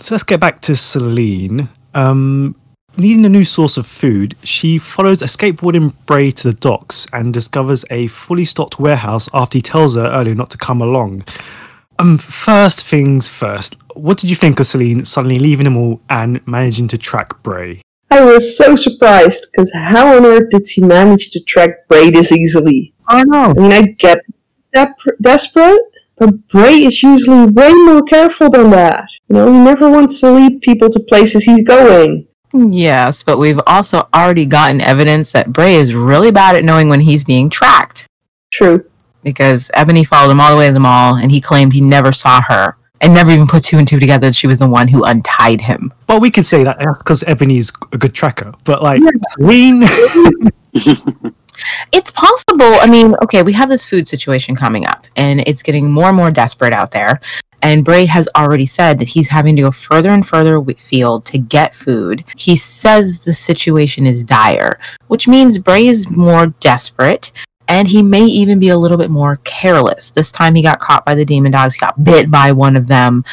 so 0.00 0.14
let's 0.14 0.24
get 0.24 0.40
back 0.40 0.60
to 0.62 0.72
Salene. 0.72 1.68
Um, 1.98 2.54
Needing 2.96 3.24
a 3.24 3.28
new 3.28 3.44
source 3.44 3.76
of 3.76 3.86
food, 3.86 4.34
she 4.42 4.76
follows 4.76 5.22
a 5.22 5.26
skateboarding 5.26 5.94
Bray 6.06 6.32
to 6.32 6.48
the 6.50 6.58
docks 6.58 7.06
and 7.12 7.32
discovers 7.32 7.84
a 7.90 8.08
fully 8.08 8.44
stocked 8.44 8.80
warehouse 8.80 9.28
after 9.32 9.58
he 9.58 9.62
tells 9.62 9.94
her 9.94 10.10
earlier 10.10 10.34
not 10.34 10.50
to 10.50 10.58
come 10.58 10.80
along. 10.80 11.22
Um, 12.00 12.18
first 12.18 12.84
things 12.84 13.28
first, 13.28 13.76
what 13.94 14.18
did 14.18 14.30
you 14.30 14.34
think 14.34 14.58
of 14.58 14.66
Salene 14.66 15.06
suddenly 15.06 15.38
leaving 15.38 15.62
them 15.62 15.76
all 15.76 16.00
and 16.10 16.44
managing 16.44 16.88
to 16.88 16.98
track 16.98 17.40
Bray? 17.44 17.82
I 18.10 18.24
was 18.24 18.56
so 18.56 18.74
surprised 18.74 19.46
because 19.52 19.72
how 19.72 20.16
on 20.16 20.26
earth 20.26 20.50
did 20.50 20.66
she 20.66 20.80
manage 20.80 21.30
to 21.30 21.40
track 21.44 21.86
Bray 21.86 22.10
this 22.10 22.32
easily? 22.32 22.94
I 23.06 23.22
know. 23.22 23.54
I 23.56 23.60
mean, 23.60 23.72
I 23.72 23.82
get 23.96 24.24
dep- 24.74 24.98
desperate, 25.20 25.82
but 26.16 26.48
Bray 26.48 26.78
is 26.78 27.00
usually 27.00 27.46
way 27.46 27.72
more 27.72 28.02
careful 28.02 28.50
than 28.50 28.70
that. 28.70 29.08
You 29.28 29.36
know, 29.36 29.52
he 29.52 29.58
never 29.58 29.90
wants 29.90 30.20
to 30.20 30.30
lead 30.30 30.62
people 30.62 30.88
to 30.90 31.00
places 31.00 31.44
he's 31.44 31.62
going. 31.62 32.26
Yes, 32.54 33.22
but 33.22 33.38
we've 33.38 33.60
also 33.66 34.08
already 34.14 34.46
gotten 34.46 34.80
evidence 34.80 35.32
that 35.32 35.52
Bray 35.52 35.74
is 35.74 35.94
really 35.94 36.30
bad 36.30 36.56
at 36.56 36.64
knowing 36.64 36.88
when 36.88 37.00
he's 37.00 37.24
being 37.24 37.50
tracked. 37.50 38.06
True. 38.50 38.86
Because 39.22 39.70
Ebony 39.74 40.04
followed 40.04 40.30
him 40.30 40.40
all 40.40 40.50
the 40.50 40.56
way 40.56 40.68
to 40.68 40.72
the 40.72 40.80
mall 40.80 41.16
and 41.16 41.30
he 41.30 41.40
claimed 41.42 41.74
he 41.74 41.82
never 41.82 42.12
saw 42.12 42.40
her 42.42 42.78
and 43.02 43.12
never 43.12 43.30
even 43.30 43.46
put 43.46 43.62
two 43.62 43.76
and 43.76 43.86
two 43.86 44.00
together 44.00 44.28
that 44.28 44.34
she 44.34 44.46
was 44.46 44.60
the 44.60 44.68
one 44.68 44.88
who 44.88 45.04
untied 45.04 45.60
him. 45.60 45.92
Well, 46.08 46.20
we 46.20 46.30
could 46.30 46.46
say 46.46 46.64
that 46.64 46.78
because 46.78 47.22
Ebony's 47.24 47.70
a 47.92 47.98
good 47.98 48.14
tracker, 48.14 48.54
but 48.64 48.82
like, 48.82 49.02
Salene. 49.38 49.82
it's 51.92 52.12
possible. 52.12 52.74
I 52.80 52.88
mean, 52.88 53.14
okay, 53.24 53.42
we 53.42 53.52
have 53.52 53.68
this 53.68 53.88
food 53.88 54.08
situation 54.08 54.56
coming 54.56 54.86
up 54.86 55.02
and 55.16 55.40
it's 55.46 55.62
getting 55.62 55.90
more 55.90 56.08
and 56.08 56.16
more 56.16 56.30
desperate 56.30 56.72
out 56.72 56.92
there. 56.92 57.20
And 57.62 57.84
Bray 57.84 58.06
has 58.06 58.28
already 58.36 58.66
said 58.66 58.98
that 58.98 59.08
he's 59.08 59.28
having 59.28 59.56
to 59.56 59.62
go 59.62 59.70
further 59.70 60.10
and 60.10 60.26
further 60.26 60.62
field 60.74 61.24
to 61.26 61.38
get 61.38 61.74
food. 61.74 62.24
He 62.36 62.56
says 62.56 63.24
the 63.24 63.32
situation 63.32 64.06
is 64.06 64.22
dire, 64.22 64.78
which 65.08 65.26
means 65.26 65.58
Bray 65.58 65.86
is 65.86 66.10
more 66.10 66.48
desperate 66.60 67.32
and 67.68 67.88
he 67.88 68.02
may 68.02 68.24
even 68.24 68.58
be 68.58 68.70
a 68.70 68.78
little 68.78 68.96
bit 68.96 69.10
more 69.10 69.36
careless. 69.44 70.10
This 70.10 70.32
time 70.32 70.54
he 70.54 70.62
got 70.62 70.80
caught 70.80 71.04
by 71.04 71.14
the 71.14 71.24
demon 71.24 71.52
dogs, 71.52 71.74
he 71.74 71.80
got 71.80 72.02
bit 72.02 72.30
by 72.30 72.52
one 72.52 72.76
of 72.76 72.88
them, 72.88 73.24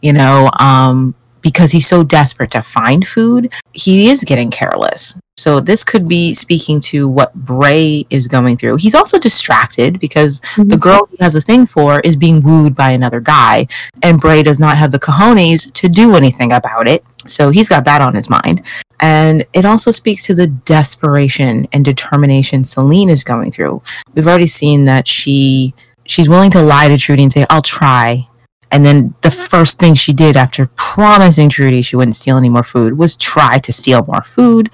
you 0.00 0.12
know, 0.12 0.50
um, 0.58 1.14
because 1.44 1.70
he's 1.70 1.86
so 1.86 2.02
desperate 2.02 2.50
to 2.50 2.62
find 2.62 3.06
food, 3.06 3.52
he 3.72 4.08
is 4.08 4.24
getting 4.24 4.50
careless. 4.50 5.14
So 5.36 5.60
this 5.60 5.84
could 5.84 6.08
be 6.08 6.32
speaking 6.32 6.80
to 6.80 7.06
what 7.08 7.34
Bray 7.34 8.06
is 8.08 8.28
going 8.28 8.56
through. 8.56 8.76
He's 8.76 8.94
also 8.94 9.18
distracted 9.18 10.00
because 10.00 10.40
mm-hmm. 10.40 10.68
the 10.68 10.78
girl 10.78 11.06
he 11.10 11.18
has 11.20 11.34
a 11.34 11.40
thing 11.40 11.66
for 11.66 12.00
is 12.00 12.16
being 12.16 12.40
wooed 12.40 12.74
by 12.74 12.92
another 12.92 13.20
guy, 13.20 13.66
and 14.02 14.20
Bray 14.20 14.42
does 14.42 14.58
not 14.58 14.78
have 14.78 14.90
the 14.90 14.98
cojones 14.98 15.70
to 15.74 15.88
do 15.88 16.14
anything 16.14 16.50
about 16.50 16.88
it. 16.88 17.04
So 17.26 17.50
he's 17.50 17.68
got 17.68 17.84
that 17.84 18.00
on 18.00 18.14
his 18.14 18.30
mind. 18.30 18.62
And 19.00 19.44
it 19.52 19.66
also 19.66 19.90
speaks 19.90 20.24
to 20.26 20.34
the 20.34 20.46
desperation 20.46 21.66
and 21.72 21.84
determination 21.84 22.62
Salene 22.62 23.10
is 23.10 23.22
going 23.22 23.50
through. 23.50 23.82
We've 24.14 24.26
already 24.26 24.46
seen 24.46 24.86
that 24.86 25.06
she 25.06 25.74
she's 26.06 26.28
willing 26.28 26.52
to 26.52 26.62
lie 26.62 26.88
to 26.88 26.96
Trudy 26.96 27.22
and 27.22 27.32
say, 27.32 27.44
I'll 27.50 27.62
try. 27.62 28.28
And 28.74 28.84
then 28.84 29.14
the 29.20 29.30
first 29.30 29.78
thing 29.78 29.94
she 29.94 30.12
did 30.12 30.36
after 30.36 30.66
promising 30.74 31.48
Trudy 31.48 31.80
she 31.80 31.94
wouldn't 31.94 32.16
steal 32.16 32.36
any 32.36 32.48
more 32.48 32.64
food 32.64 32.98
was 32.98 33.14
try 33.14 33.60
to 33.60 33.72
steal 33.72 34.04
more 34.04 34.22
food. 34.22 34.68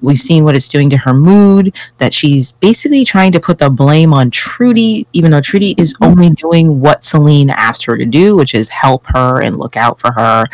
We've 0.00 0.20
seen 0.20 0.44
what 0.44 0.54
it's 0.54 0.68
doing 0.68 0.88
to 0.90 0.96
her 0.98 1.12
mood, 1.12 1.76
that 1.98 2.14
she's 2.14 2.52
basically 2.52 3.04
trying 3.04 3.32
to 3.32 3.40
put 3.40 3.58
the 3.58 3.68
blame 3.68 4.14
on 4.14 4.30
Trudy, 4.30 5.08
even 5.12 5.32
though 5.32 5.40
Trudy 5.40 5.74
is 5.76 5.96
only 6.00 6.30
doing 6.30 6.78
what 6.78 7.02
Salene 7.02 7.50
asked 7.50 7.86
her 7.86 7.98
to 7.98 8.06
do, 8.06 8.36
which 8.36 8.54
is 8.54 8.68
help 8.68 9.04
her 9.08 9.42
and 9.42 9.58
look 9.58 9.76
out 9.76 9.98
for 9.98 10.12
her. 10.12 10.44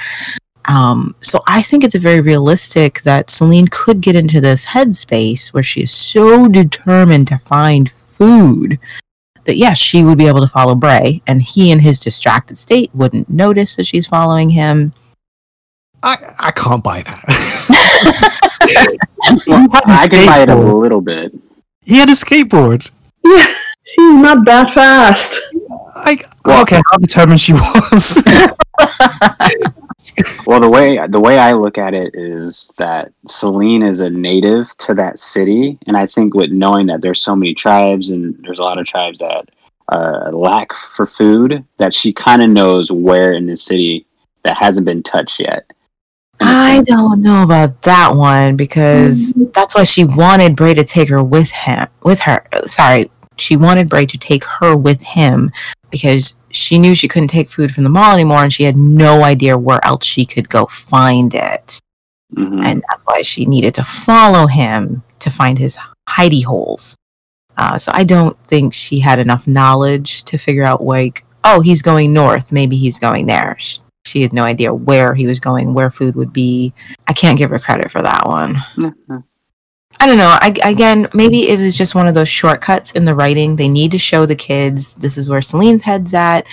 Um, 0.65 1.15
so 1.21 1.43
I 1.47 1.61
think 1.61 1.85
it's 1.85 1.95
very 1.97 2.23
realistic 2.23 3.03
that 3.03 3.27
Salene 3.27 3.71
could 3.71 4.01
get 4.01 4.17
into 4.17 4.41
this 4.41 4.65
headspace 4.65 5.53
where 5.53 5.63
she 5.63 5.83
is 5.83 5.91
so 5.91 6.49
determined 6.49 7.29
to 7.29 7.37
find 7.37 7.91
food 7.91 8.79
that 9.47 9.57
yes, 9.57 9.79
she 9.79 10.05
would 10.05 10.19
be 10.19 10.27
able 10.27 10.41
to 10.41 10.49
follow 10.49 10.75
Bray, 10.75 11.23
and 11.27 11.43
he 11.43 11.73
in 11.73 11.81
his 11.81 11.99
distracted 11.99 12.59
state 12.59 12.91
wouldn't 12.95 13.31
notice 13.31 13.77
that 13.77 13.87
she's 13.87 14.07
following 14.07 14.51
him. 14.51 14.93
I, 16.03 16.17
I 16.39 16.51
can't 16.51 16.85
buy 16.85 17.03
that. 17.03 17.25
well, 19.47 19.67
I 19.87 20.09
can 20.09 20.27
buy 20.27 20.41
it 20.41 20.51
a 20.51 20.55
little 20.55 21.01
bit. 21.01 21.33
He 21.83 21.97
had 21.97 22.11
a 22.11 22.13
skateboard. 22.13 22.91
Yeah, 23.25 23.47
she's 23.83 24.15
not 24.15 24.45
that 24.45 24.71
fast. 24.71 25.41
I, 25.97 26.19
well, 26.45 26.63
okay, 26.63 26.81
how 26.91 26.99
determined 26.99 27.41
she 27.41 27.55
was. 27.55 28.23
well, 30.47 30.61
the 30.61 30.69
way 30.69 31.05
the 31.09 31.21
way 31.21 31.39
I 31.39 31.53
look 31.53 31.79
at 31.79 31.95
it 31.95 32.15
is 32.15 32.73
that 32.79 33.13
Salene 33.29 33.87
is 33.87 34.01
a 34.01 34.11
native 34.11 34.75
to 34.79 34.95
that 34.95 35.19
city, 35.19 35.79
and 35.87 35.97
I 35.97 36.07
think 36.07 36.35
with 36.35 36.51
knowing 36.51 36.87
that 36.87 37.03
there's 37.03 37.23
so 37.23 37.37
many 37.37 37.55
tribes 37.55 38.11
and 38.11 38.37
there's 38.43 38.59
a 38.59 38.63
lot 38.63 38.79
of 38.79 38.87
tribes 38.87 39.19
that 39.19 39.51
uh, 39.93 40.31
lack 40.33 40.73
for 40.95 41.07
food, 41.07 41.65
that 41.79 41.95
she 41.95 42.13
kind 42.13 42.43
of 42.43 42.51
knows 42.51 42.91
where 42.91 43.33
in 43.33 43.47
the 43.47 43.57
city 43.57 44.07
that 44.45 44.57
hasn't 44.57 44.85
been 44.85 45.03
touched 45.03 45.41
yet. 45.41 45.71
I 46.41 46.83
don't 46.85 47.23
know 47.23 47.43
about 47.43 47.83
that 47.83 48.15
one 48.15 48.57
because 48.57 49.33
mm-hmm. 49.33 49.51
that's 49.55 49.75
why 49.75 49.85
she 49.85 50.05
wanted 50.05 50.57
Bray 50.57 50.75
to 50.75 50.85
take 50.85 51.09
her 51.09 51.23
with 51.23 51.51
him, 51.51 51.89
with 52.03 52.21
her. 52.21 52.45
Sorry, 52.65 53.11
she 53.37 53.57
wanted 53.57 53.89
Bray 53.89 54.07
to 54.07 54.19
take 54.19 54.45
her 54.45 54.77
with 54.77 55.03
him 55.03 55.51
because 55.91 56.35
she 56.57 56.79
knew 56.79 56.95
she 56.95 57.09
couldn't 57.09 57.29
take 57.29 57.51
food 57.51 57.73
from 57.73 57.85
the 57.85 57.91
mall 57.91 58.15
anymore 58.15 58.43
and 58.43 58.53
she 58.53 58.65
had 58.65 58.77
no 58.77 59.25
idea 59.25 59.59
where 59.59 59.85
else 59.85 60.05
she 60.05 60.25
could 60.25 60.49
go 60.49 60.67
find 60.67 61.35
it. 61.35 61.81
Mm-hmm. 62.35 62.61
And 62.65 62.85
that's 62.89 63.03
why 63.05 63.23
she 63.23 63.47
needed 63.47 63.75
to 63.75 63.85
follow 63.85 64.47
him 64.47 65.03
to 65.21 65.31
find 65.31 65.59
his 65.59 65.79
hidey 66.09 66.45
holes. 66.45 66.97
Uh, 67.57 67.79
so 67.79 67.93
I 67.95 68.05
don't 68.05 68.39
think 68.41 68.75
she 68.75 69.01
had 69.01 69.19
enough 69.19 69.47
knowledge 69.47 70.25
to 70.25 70.39
figure 70.39 70.65
out 70.65 70.83
like 70.83 71.25
oh, 71.47 71.61
he's 71.61 71.81
going 71.81 72.13
north. 72.13 72.53
Maybe 72.53 72.77
he's 72.77 72.99
going 72.99 73.27
there. 73.27 73.57
She, 73.59 73.81
she 74.05 74.23
had 74.23 74.33
no 74.33 74.43
idea 74.43 74.75
where 74.75 75.15
he 75.15 75.27
was 75.27 75.41
going, 75.41 75.75
where 75.75 75.91
food 75.91 76.17
would 76.17 76.33
be. 76.33 76.75
I 77.09 77.13
can't 77.13 77.39
give 77.39 77.51
her 77.51 77.59
credit 77.59 77.91
for 77.91 78.03
that 78.03 78.27
one. 78.27 78.57
I 79.99 80.07
don't 80.07 80.19
know. 80.19 80.37
I, 80.41 80.55
again, 80.65 81.07
maybe 81.15 81.49
it 81.49 81.59
was 81.59 81.77
just 81.77 81.95
one 81.95 82.07
of 82.07 82.15
those 82.15 82.29
shortcuts 82.29 82.93
in 82.93 83.05
the 83.05 83.15
writing. 83.15 83.57
They 83.57 83.69
need 83.69 83.91
to 83.93 83.99
show 83.99 84.27
the 84.27 84.37
kids 84.37 84.95
this 84.95 85.17
is 85.17 85.29
where 85.29 85.41
Salene's 85.41 85.83
head's 85.83 86.13
at, 86.15 86.47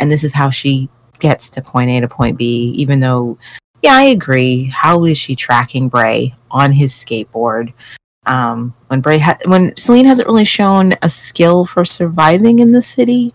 and 0.00 0.10
this 0.10 0.24
is 0.24 0.34
how 0.34 0.50
she 0.50 0.88
gets 1.20 1.48
to 1.50 1.62
point 1.62 1.90
A 1.90 2.00
to 2.00 2.08
point 2.08 2.36
B. 2.38 2.72
Even 2.76 3.00
though, 3.00 3.38
yeah, 3.82 3.94
I 3.94 4.04
agree. 4.04 4.64
How 4.64 5.04
is 5.04 5.16
she 5.16 5.36
tracking 5.36 5.88
Bray 5.88 6.34
on 6.50 6.72
his 6.72 6.92
skateboard? 6.92 7.72
Um, 8.26 8.74
when 8.88 9.00
Bray 9.00 9.18
ha- 9.18 9.38
when 9.46 9.70
Salene 9.72 10.04
hasn't 10.04 10.28
really 10.28 10.44
shown 10.44 10.92
a 11.00 11.08
skill 11.08 11.64
for 11.64 11.84
surviving 11.84 12.58
in 12.58 12.72
the 12.72 12.82
city, 12.82 13.30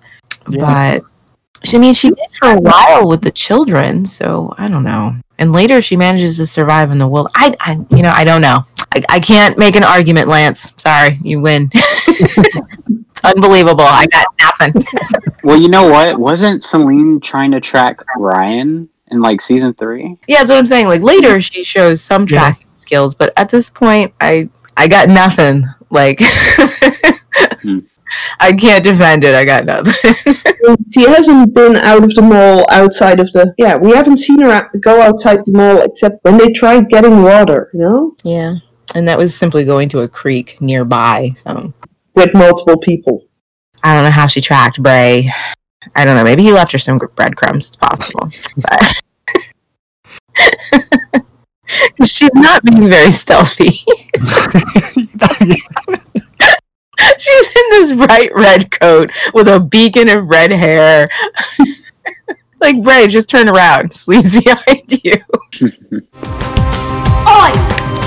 Yeah. 0.49 0.99
but 1.01 1.03
she 1.63 1.77
I 1.77 1.79
mean 1.79 1.93
she 1.93 2.09
did 2.09 2.19
for 2.37 2.49
a 2.49 2.59
while 2.59 3.07
with 3.07 3.23
the 3.23 3.31
children. 3.31 4.05
So 4.05 4.53
I 4.57 4.67
don't 4.67 4.83
know. 4.83 5.15
And 5.39 5.51
later 5.51 5.81
she 5.81 5.95
manages 5.97 6.37
to 6.37 6.45
survive 6.45 6.91
in 6.91 6.99
the 6.99 7.07
world. 7.07 7.29
I, 7.35 7.55
I 7.59 7.79
you 7.95 8.03
know, 8.03 8.11
I 8.13 8.23
don't 8.23 8.41
know. 8.41 8.65
I, 8.95 9.01
I 9.09 9.19
can't 9.19 9.57
make 9.57 9.75
an 9.75 9.83
argument, 9.83 10.27
Lance. 10.27 10.73
Sorry, 10.77 11.19
you 11.23 11.39
win. 11.39 11.69
it's 11.73 13.21
unbelievable. 13.23 13.81
I 13.83 14.05
got 14.07 14.25
nothing. 14.41 14.83
well, 15.43 15.59
you 15.59 15.67
know 15.69 15.89
what? 15.89 16.19
Wasn't 16.19 16.61
Salene 16.61 17.21
trying 17.21 17.51
to 17.51 17.59
track 17.59 18.01
Ryan 18.17 18.89
in 19.07 19.21
like 19.21 19.41
season 19.41 19.73
three? 19.73 20.17
Yeah, 20.27 20.39
that's 20.39 20.49
what 20.51 20.59
I'm 20.59 20.65
saying. 20.65 20.87
Like 20.87 21.01
later 21.01 21.39
she 21.41 21.63
shows 21.63 22.01
some 22.01 22.23
Yeah. 22.23 22.39
tracking 22.39 22.67
skills, 22.75 23.15
but 23.15 23.33
at 23.37 23.49
this 23.49 23.69
point 23.69 24.13
I 24.21 24.49
I 24.77 24.87
got 24.87 25.09
nothing. 25.09 25.65
Like 25.89 26.19
Hmm. 27.63 27.79
I 28.39 28.53
can't 28.53 28.83
defend 28.83 29.23
it. 29.23 29.33
I 29.33 29.45
got 29.45 29.65
nothing. 29.65 30.13
She 30.91 31.01
hasn't 31.09 31.53
been 31.53 31.75
out 31.75 32.03
of 32.05 32.15
the 32.15 32.21
mall 32.21 32.65
outside 32.69 33.19
of 33.19 33.29
the. 33.33 33.53
Yeah, 33.57 33.75
we 33.75 33.91
haven't 33.91 34.15
seen 34.17 34.41
her 34.43 34.69
go 34.79 35.01
outside 35.01 35.39
the 35.45 35.51
mall 35.51 35.81
except 35.81 36.23
when 36.23 36.37
they 36.37 36.53
tried 36.53 36.87
getting 36.87 37.21
water, 37.23 37.69
you 37.73 37.79
know? 37.81 38.15
yeah. 38.23 38.53
And 38.95 39.07
that 39.07 39.17
was 39.17 39.35
simply 39.35 39.65
going 39.65 39.89
to 39.89 39.99
a 39.99 40.07
creek 40.07 40.57
nearby. 40.61 41.31
So 41.35 41.73
With 42.15 42.33
multiple 42.33 42.77
people. 42.77 43.25
I 43.83 43.93
don't 43.93 44.03
know 44.03 44.11
how 44.11 44.27
she 44.27 44.41
tracked 44.41 44.81
Bray. 44.81 45.29
I 45.95 46.05
don't 46.05 46.15
know. 46.15 46.23
Maybe 46.23 46.43
he 46.43 46.53
left 46.53 46.71
her 46.71 46.79
some 46.79 46.97
breadcrumbs. 46.97 47.67
It's 47.67 47.75
possible, 47.75 48.29
but 48.55 49.01
she's 52.05 52.33
not 52.33 52.63
being 52.63 52.87
very 52.89 53.11
stealthy. 53.11 53.69
she's 57.17 57.55
in 57.55 57.69
this 57.69 57.93
bright 57.93 58.31
red 58.33 58.71
coat 58.71 59.11
with 59.33 59.47
a 59.47 59.59
beacon 59.59 60.07
of 60.09 60.27
red 60.27 60.51
hair. 60.51 61.07
like 62.61 62.81
Bray, 62.81 63.07
just 63.07 63.29
turn 63.29 63.49
around. 63.49 63.93
Sleeves 63.93 64.41
behind 64.41 65.03
you. 65.03 65.17
Oi! 67.27 68.02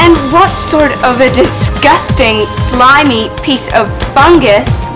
And 0.00 0.16
what 0.32 0.48
sort 0.48 0.92
of 1.04 1.20
a 1.20 1.30
disgusting, 1.32 2.40
slimy 2.40 3.28
piece 3.42 3.72
of 3.74 3.86
fungus 4.14 4.88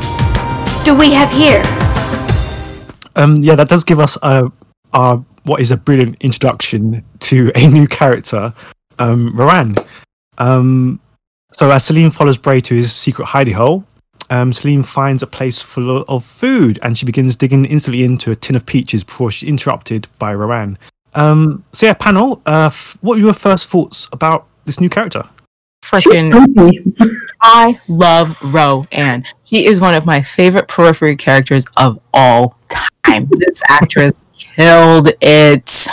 do 0.84 0.94
we 0.94 1.12
have 1.12 1.32
here? 1.32 1.62
Um, 3.16 3.36
yeah, 3.36 3.54
that 3.54 3.68
does 3.68 3.84
give 3.84 4.00
us 4.00 4.18
a, 4.22 4.50
a 4.92 5.20
what 5.44 5.60
is 5.60 5.70
a 5.70 5.76
brilliant 5.76 6.16
introduction 6.20 7.04
to 7.20 7.52
a 7.54 7.66
new 7.66 7.86
character, 7.86 8.52
um. 8.98 9.34
Um, 10.38 11.00
so 11.52 11.70
as 11.70 11.84
Salene 11.84 12.12
follows 12.12 12.36
Bray 12.36 12.60
to 12.60 12.74
his 12.74 12.92
secret 12.92 13.26
hidey 13.26 13.52
hole, 13.52 13.84
um, 14.30 14.50
Salene 14.50 14.84
finds 14.84 15.22
a 15.22 15.26
place 15.26 15.62
full 15.62 16.02
of 16.02 16.24
food, 16.24 16.78
and 16.82 16.98
she 16.98 17.06
begins 17.06 17.36
digging 17.36 17.64
instantly 17.66 18.04
into 18.04 18.30
a 18.30 18.36
tin 18.36 18.56
of 18.56 18.66
peaches 18.66 19.04
before 19.04 19.30
she's 19.30 19.48
interrupted 19.48 20.08
by 20.18 20.34
Rowan. 20.34 20.78
Um, 21.14 21.64
so 21.72 21.86
yeah, 21.86 21.94
panel, 21.94 22.42
uh, 22.46 22.66
f- 22.66 22.98
what 23.00 23.16
were 23.16 23.24
your 23.24 23.34
first 23.34 23.68
thoughts 23.68 24.08
about 24.12 24.46
this 24.64 24.80
new 24.80 24.88
character? 24.88 25.28
She's 25.84 26.02
Freaking. 26.04 26.94
I 27.42 27.74
love 27.88 28.36
Roanne. 28.42 29.24
She 29.44 29.66
is 29.66 29.80
one 29.80 29.94
of 29.94 30.06
my 30.06 30.22
favorite 30.22 30.66
periphery 30.66 31.16
characters 31.16 31.66
of 31.76 32.00
all 32.12 32.58
time. 32.68 33.28
This 33.32 33.62
actress 33.68 34.12
killed 34.34 35.10
it. 35.20 35.86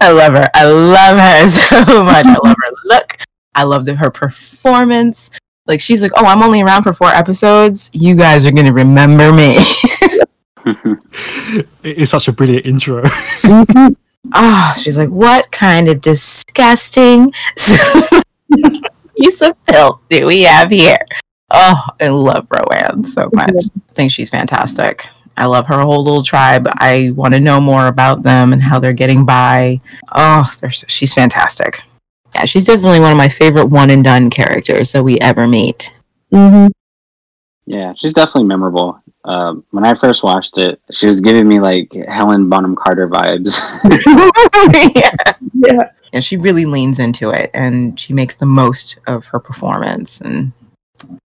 I 0.00 0.10
love 0.10 0.34
her. 0.34 0.48
I 0.54 0.64
love 0.64 1.18
her 1.18 1.50
so 1.86 2.04
much. 2.04 2.26
I 2.26 2.36
love 2.42 2.56
her 2.58 2.74
look. 2.84 3.16
I 3.54 3.62
love 3.62 3.84
the, 3.84 3.94
her 3.94 4.10
performance. 4.10 5.30
Like 5.66 5.80
she's 5.80 6.02
like, 6.02 6.12
oh, 6.16 6.26
I'm 6.26 6.42
only 6.42 6.60
around 6.60 6.82
for 6.82 6.92
four 6.92 7.08
episodes. 7.08 7.90
You 7.94 8.16
guys 8.16 8.44
are 8.46 8.52
gonna 8.52 8.72
remember 8.72 9.32
me. 9.32 9.58
It 10.66 11.66
is 11.98 12.10
such 12.10 12.28
a 12.28 12.32
brilliant 12.32 12.66
intro. 12.66 13.02
oh, 14.34 14.74
she's 14.80 14.96
like, 14.96 15.10
what 15.10 15.50
kind 15.52 15.88
of 15.88 16.00
disgusting 16.00 17.30
piece 19.16 19.42
of 19.42 19.56
filth 19.68 20.00
do 20.08 20.26
we 20.26 20.42
have 20.42 20.70
here? 20.70 20.98
Oh, 21.50 21.86
I 22.00 22.08
love 22.08 22.48
Roanne 22.50 23.04
so 23.04 23.28
much. 23.32 23.50
I 23.54 23.92
think 23.94 24.10
she's 24.10 24.30
fantastic. 24.30 25.06
I 25.36 25.46
love 25.46 25.66
her 25.66 25.80
whole 25.80 26.02
little 26.02 26.22
tribe. 26.22 26.66
I 26.78 27.12
want 27.14 27.34
to 27.34 27.40
know 27.40 27.60
more 27.60 27.86
about 27.88 28.22
them 28.22 28.52
and 28.52 28.62
how 28.62 28.78
they're 28.78 28.92
getting 28.92 29.24
by. 29.26 29.80
Oh, 30.12 30.50
they're, 30.60 30.70
so- 30.70 30.86
she's 30.88 31.12
fantastic. 31.12 31.80
Yeah, 32.34 32.44
she's 32.46 32.64
definitely 32.64 33.00
one 33.00 33.12
of 33.12 33.18
my 33.18 33.28
favorite 33.28 33.66
one 33.66 33.90
and 33.90 34.02
done 34.02 34.30
characters 34.30 34.92
that 34.92 35.02
we 35.04 35.18
ever 35.20 35.46
meet. 35.46 35.94
hmm 36.32 36.66
yeah, 37.66 37.94
she's 37.96 38.12
definitely 38.12 38.44
memorable. 38.44 39.00
Um, 39.24 39.64
when 39.70 39.84
I 39.84 39.94
first 39.94 40.22
watched 40.22 40.58
it, 40.58 40.80
she 40.90 41.06
was 41.06 41.20
giving 41.20 41.48
me 41.48 41.60
like 41.60 41.92
Helen 41.92 42.48
Bonham 42.48 42.76
Carter 42.76 43.08
vibes. 43.08 43.58
yeah. 44.94 45.10
Yeah. 45.54 45.90
yeah, 46.12 46.20
she 46.20 46.36
really 46.36 46.66
leans 46.66 46.98
into 46.98 47.30
it 47.30 47.50
and 47.54 47.98
she 47.98 48.12
makes 48.12 48.34
the 48.34 48.46
most 48.46 48.98
of 49.06 49.26
her 49.26 49.38
performance 49.38 50.20
and 50.20 50.52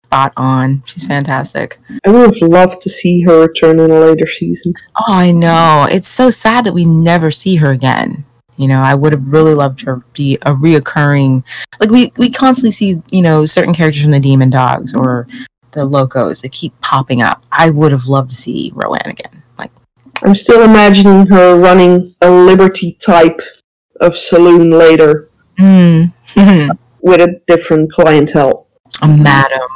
spot 0.04 0.32
on. 0.38 0.84
She's 0.86 1.06
fantastic. 1.06 1.80
I 2.06 2.10
would 2.10 2.34
have 2.34 2.50
loved 2.50 2.82
to 2.82 2.90
see 2.90 3.22
her 3.24 3.42
return 3.42 3.80
in 3.80 3.90
a 3.90 4.00
later 4.00 4.28
season. 4.28 4.74
Oh, 4.96 5.14
I 5.14 5.32
know. 5.32 5.88
It's 5.90 6.08
so 6.08 6.30
sad 6.30 6.66
that 6.66 6.74
we 6.74 6.86
never 6.86 7.32
see 7.32 7.56
her 7.58 7.72
again. 7.72 8.26
You 8.58 8.68
know, 8.68 8.82
I 8.82 8.96
would 8.96 9.12
have 9.12 9.28
really 9.28 9.54
loved 9.54 9.82
her 9.82 9.98
to 9.98 10.06
be 10.14 10.36
a 10.44 10.54
reoccurring 10.54 11.44
like 11.80 11.92
we 11.92 12.12
we 12.18 12.32
constantly 12.32 12.72
see, 12.72 12.96
you 13.12 13.22
know, 13.22 13.46
certain 13.46 13.74
characters 13.74 14.02
from 14.02 14.12
the 14.12 14.20
Demon 14.20 14.50
Dogs 14.50 14.96
or 14.96 15.28
the 15.72 15.86
Locos 15.86 16.42
that 16.42 16.52
keep 16.52 16.80
popping 16.82 17.22
up. 17.22 17.44
I 17.52 17.70
would 17.70 17.92
have 17.92 18.06
loved 18.06 18.32
to 18.32 18.36
see 18.36 18.72
Rowan 18.74 19.02
again. 19.06 19.44
Like 19.58 19.72
I'm 20.24 20.36
still 20.36 20.64
imagining 20.64 21.28
her 21.28 21.58
running 21.60 22.16
a 22.22 22.30
Liberty 22.30 22.94
type 22.94 23.40
of 24.00 24.16
saloon 24.16 24.72
later 24.72 25.30
mm, 25.58 26.12
a 26.36 26.78
with 27.02 27.22
a 27.22 27.42
different 27.48 27.92
clientele. 27.92 28.68
A 29.02 29.08
madam. 29.08 29.68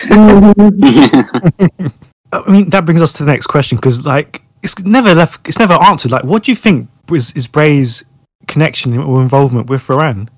Mhm. 0.00 1.92
I 2.32 2.50
mean, 2.50 2.70
that 2.70 2.84
brings 2.84 3.02
us 3.02 3.12
to 3.14 3.24
the 3.24 3.30
next 3.32 3.46
question 3.46 3.76
because, 3.76 4.04
like, 4.04 4.42
it's 4.62 4.78
never 4.84 5.14
left. 5.14 5.48
It's 5.48 5.58
never 5.58 5.74
answered. 5.74 6.10
Like, 6.10 6.24
what 6.24 6.44
do 6.44 6.52
you 6.52 6.56
think 6.56 6.88
is, 7.10 7.32
is 7.32 7.46
Bray's 7.46 8.04
connection 8.46 8.96
or 8.98 9.22
involvement 9.22 9.70
with 9.70 9.88
Rowan? 9.88 10.28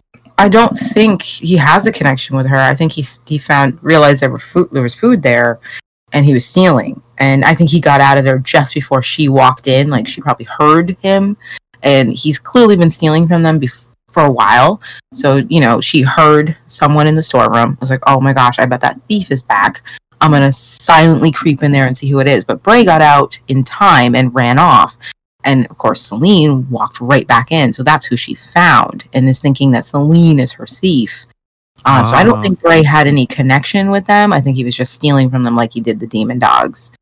I 0.41 0.49
don't 0.49 0.75
think 0.75 1.21
he 1.21 1.59
has 1.59 1.85
a 1.85 1.93
connection 1.93 2.35
with 2.35 2.47
her. 2.47 2.57
I 2.57 2.75
think 2.75 2.93
he 2.93 3.05
he 3.27 3.37
found 3.37 3.79
realized 3.83 4.21
there 4.21 4.31
were 4.31 4.39
food 4.39 4.71
there 4.73 4.83
was 4.83 4.95
food 4.95 5.23
there, 5.23 5.61
and 6.15 6.25
he 6.25 6.33
was 6.33 6.47
stealing. 6.47 7.03
And 7.19 7.45
I 7.45 7.53
think 7.55 7.69
he 7.69 7.79
got 7.79 8.01
out 8.01 8.17
of 8.17 8.25
there 8.25 8.39
just 8.39 8.73
before 8.73 9.03
she 9.03 9.29
walked 9.29 9.67
in. 9.67 9.91
Like 9.91 10.09
she 10.09 10.23
probably 10.23 10.47
heard 10.47 10.97
him, 11.03 11.37
and 11.83 12.11
he's 12.11 12.39
clearly 12.39 12.75
been 12.75 12.89
stealing 12.89 13.29
from 13.29 13.43
them 13.43 13.61
bef- 13.61 13.87
for 14.09 14.25
a 14.25 14.33
while. 14.33 14.81
So 15.13 15.43
you 15.51 15.61
know 15.61 15.83
she 15.83 16.01
heard 16.01 16.57
someone 16.65 17.07
in 17.07 17.17
the 17.17 17.23
storeroom. 17.23 17.73
I 17.73 17.77
was 17.79 17.91
like, 17.91 18.01
oh 18.07 18.19
my 18.19 18.33
gosh, 18.33 18.59
I 18.59 18.65
bet 18.65 18.81
that 18.81 18.99
thief 19.11 19.31
is 19.31 19.43
back. 19.43 19.83
I'm 20.23 20.31
gonna 20.31 20.53
silently 20.53 21.33
creep 21.33 21.63
in 21.63 21.71
there 21.71 21.87
and 21.87 21.95
see 21.95 22.09
who 22.09 22.19
it 22.19 22.27
is. 22.27 22.47
But 22.47 22.63
Bray 22.63 22.83
got 22.87 23.03
out 23.03 23.39
in 23.49 23.63
time 23.63 24.15
and 24.15 24.35
ran 24.35 24.59
off. 24.59 24.97
And 25.45 25.67
of 25.69 25.79
course, 25.79 26.11
Salene 26.11 26.69
walked 26.69 27.01
right 27.01 27.27
back 27.27 27.51
in. 27.51 27.73
So 27.73 27.83
that's 27.83 28.05
who 28.07 28.17
she 28.17 28.35
found 28.35 29.05
and 29.15 29.29
is 29.29 29.39
thinking 29.39 29.71
that 29.73 29.85
Salene 29.85 30.39
is 30.41 30.53
her 30.53 30.67
thief. 30.67 31.27
Uh, 31.85 32.05
So 32.05 32.15
I 32.15 32.25
don't 32.25 32.39
Ah. 32.39 32.43
think 32.43 32.61
Bray 32.61 32.83
had 32.83 33.07
any 33.07 33.27
connection 33.27 33.91
with 33.91 34.07
them. 34.07 34.33
I 34.33 34.41
think 34.41 34.57
he 34.57 34.65
was 34.65 34.77
just 34.77 34.93
stealing 34.93 35.31
from 35.31 35.45
them 35.45 35.57
like 35.57 35.73
he 35.73 35.81
did 35.81 35.99
the 35.99 36.07
demon 36.07 36.39
dogs. 36.39 36.93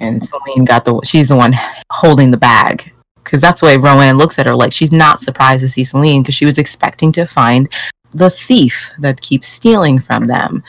And 0.00 0.22
Salene 0.22 0.66
got 0.66 0.84
the, 0.86 1.00
she's 1.04 1.28
the 1.28 1.36
one 1.36 1.54
holding 1.92 2.30
the 2.30 2.36
bag. 2.38 2.92
Because 3.22 3.40
that's 3.40 3.60
the 3.60 3.66
way 3.66 3.76
Rowan 3.76 4.16
looks 4.16 4.38
at 4.38 4.46
her. 4.46 4.54
Like 4.54 4.72
she's 4.72 4.92
not 4.92 5.20
surprised 5.20 5.62
to 5.62 5.68
see 5.68 5.82
Salene 5.82 6.22
because 6.22 6.34
she 6.34 6.46
was 6.46 6.58
expecting 6.58 7.12
to 7.12 7.26
find 7.26 7.68
the 8.12 8.30
thief 8.30 8.90
that 9.00 9.20
keeps 9.20 9.48
stealing 9.48 9.98
from 9.98 10.28
them. 10.28 10.62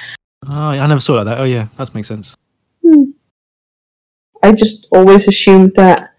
Oh, 0.46 0.70
I 0.70 0.86
never 0.88 1.00
saw 1.00 1.14
it 1.14 1.18
like 1.18 1.26
that. 1.28 1.40
Oh, 1.40 1.44
yeah, 1.46 1.68
that 1.78 1.94
makes 1.96 2.08
sense. 2.10 2.36
I 4.44 4.52
just 4.52 4.88
always 4.92 5.28
assumed 5.28 5.74
that 5.76 6.14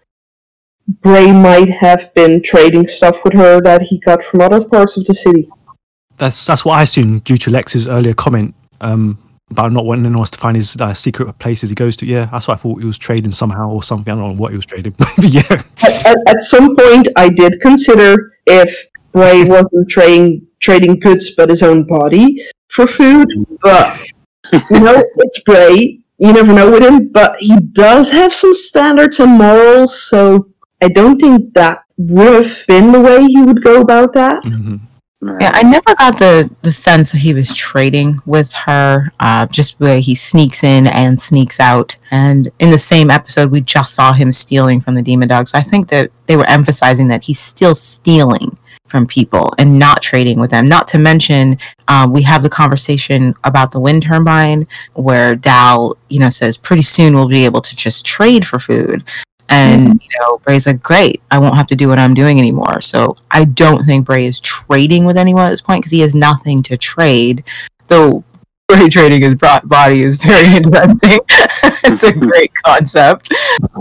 Bray 1.01 1.31
might 1.31 1.69
have 1.69 2.11
been 2.15 2.41
trading 2.41 2.87
stuff 2.87 3.23
with 3.23 3.33
her 3.33 3.61
that 3.61 3.83
he 3.83 3.99
got 3.99 4.23
from 4.23 4.41
other 4.41 4.67
parts 4.67 4.97
of 4.97 5.05
the 5.05 5.13
city. 5.13 5.47
That's 6.17 6.45
that's 6.45 6.65
what 6.65 6.79
I 6.79 6.81
assumed 6.81 7.23
due 7.23 7.37
to 7.37 7.51
Lex's 7.51 7.87
earlier 7.87 8.15
comment 8.15 8.55
um, 8.81 9.19
about 9.51 9.71
not 9.71 9.85
wanting 9.85 10.05
anyone 10.05 10.21
else 10.21 10.31
to 10.31 10.39
find 10.39 10.55
his 10.57 10.75
uh, 10.77 10.95
secret 10.95 11.31
places 11.37 11.69
he 11.69 11.75
goes 11.75 11.95
to. 11.97 12.07
Yeah, 12.07 12.25
that's 12.25 12.47
what 12.47 12.55
I 12.55 12.57
thought 12.57 12.79
he 12.79 12.87
was 12.87 12.97
trading 12.97 13.29
somehow 13.29 13.69
or 13.69 13.83
something. 13.83 14.11
I 14.11 14.15
don't 14.15 14.33
know 14.33 14.41
what 14.41 14.51
he 14.51 14.55
was 14.55 14.65
trading, 14.65 14.95
but 14.97 15.09
yeah. 15.19 15.61
At, 15.83 16.05
at, 16.05 16.17
at 16.27 16.41
some 16.41 16.75
point, 16.75 17.07
I 17.15 17.29
did 17.29 17.61
consider 17.61 18.33
if 18.47 18.87
Bray 19.11 19.43
wasn't 19.43 19.89
trading 19.89 20.47
trading 20.59 20.99
goods 20.99 21.29
but 21.35 21.49
his 21.49 21.61
own 21.61 21.85
body 21.85 22.45
for 22.69 22.87
food, 22.87 23.27
but 23.61 23.99
you 24.51 24.79
know, 24.79 25.03
it's 25.17 25.43
Bray. 25.43 25.99
You 26.17 26.33
never 26.33 26.51
know 26.51 26.69
with 26.71 26.83
him, 26.83 27.09
but 27.09 27.37
he 27.39 27.57
does 27.59 28.11
have 28.11 28.33
some 28.33 28.53
standards 28.53 29.21
and 29.21 29.37
morals, 29.37 30.01
so 30.01 30.49
I 30.81 30.87
don't 30.89 31.19
think 31.19 31.53
that 31.53 31.83
would 31.97 32.45
have 32.45 32.65
been 32.67 32.91
the 32.91 32.99
way 33.01 33.25
he 33.25 33.41
would 33.41 33.63
go 33.63 33.81
about 33.81 34.13
that. 34.13 34.43
hmm 34.43 34.77
Right. 35.21 35.41
Yeah, 35.41 35.51
I 35.53 35.63
never 35.63 35.93
got 35.95 36.17
the 36.17 36.49
the 36.61 36.71
sense 36.71 37.11
that 37.11 37.17
he 37.17 37.33
was 37.33 37.53
trading 37.53 38.19
with 38.25 38.53
her. 38.53 39.11
Uh, 39.19 39.47
just 39.47 39.77
the 39.77 39.83
way 39.83 39.99
he 39.99 40.15
sneaks 40.15 40.63
in 40.63 40.87
and 40.87 41.19
sneaks 41.19 41.59
out. 41.59 41.97
And 42.09 42.49
in 42.57 42.69
the 42.69 42.79
same 42.79 43.11
episode, 43.11 43.51
we 43.51 43.59
just 43.59 43.93
saw 43.93 44.13
him 44.13 44.31
stealing 44.31 44.79
from 44.79 44.95
the 44.95 45.01
demon 45.01 45.27
dog. 45.27 45.49
So 45.49 45.57
I 45.57 45.61
think 45.61 45.89
that 45.89 46.09
they 46.27 46.37
were 46.37 46.47
emphasizing 46.47 47.09
that 47.09 47.25
he's 47.25 47.37
still 47.39 47.75
stealing 47.75 48.57
from 48.87 49.05
people 49.05 49.53
and 49.59 49.77
not 49.77 50.01
trading 50.01 50.39
with 50.39 50.51
them. 50.51 50.69
Not 50.69 50.87
to 50.89 50.97
mention, 50.97 51.57
uh, 51.89 52.07
we 52.09 52.21
have 52.21 52.41
the 52.41 52.49
conversation 52.49 53.35
about 53.43 53.71
the 53.71 53.79
wind 53.81 54.03
turbine 54.03 54.67
where 54.93 55.35
Dal, 55.35 55.97
you 56.07 56.21
know, 56.21 56.29
says 56.29 56.57
pretty 56.57 56.81
soon 56.81 57.13
we'll 57.13 57.27
be 57.27 57.43
able 57.43 57.61
to 57.61 57.75
just 57.75 58.05
trade 58.05 58.47
for 58.47 58.57
food. 58.57 59.03
And 59.49 60.01
you 60.01 60.19
know, 60.19 60.37
Bray's 60.37 60.67
like, 60.67 60.81
great, 60.81 61.21
I 61.31 61.39
won't 61.39 61.55
have 61.55 61.67
to 61.67 61.75
do 61.75 61.89
what 61.89 61.99
I'm 61.99 62.13
doing 62.13 62.39
anymore. 62.39 62.81
So 62.81 63.15
I 63.31 63.45
don't 63.45 63.83
think 63.83 64.05
Bray 64.05 64.25
is 64.25 64.39
trading 64.39 65.05
with 65.05 65.17
anyone 65.17 65.45
at 65.45 65.49
this 65.49 65.61
point 65.61 65.81
because 65.81 65.91
he 65.91 66.01
has 66.01 66.13
nothing 66.13 66.61
to 66.63 66.77
trade. 66.77 67.43
Though 67.87 68.23
Bray 68.67 68.87
trading 68.91 69.21
his 69.21 69.35
body 69.35 70.03
is 70.03 70.17
very 70.17 70.45
interesting. 70.55 71.19
it's 71.83 72.03
a 72.03 72.13
great 72.13 72.53
concept. 72.63 73.33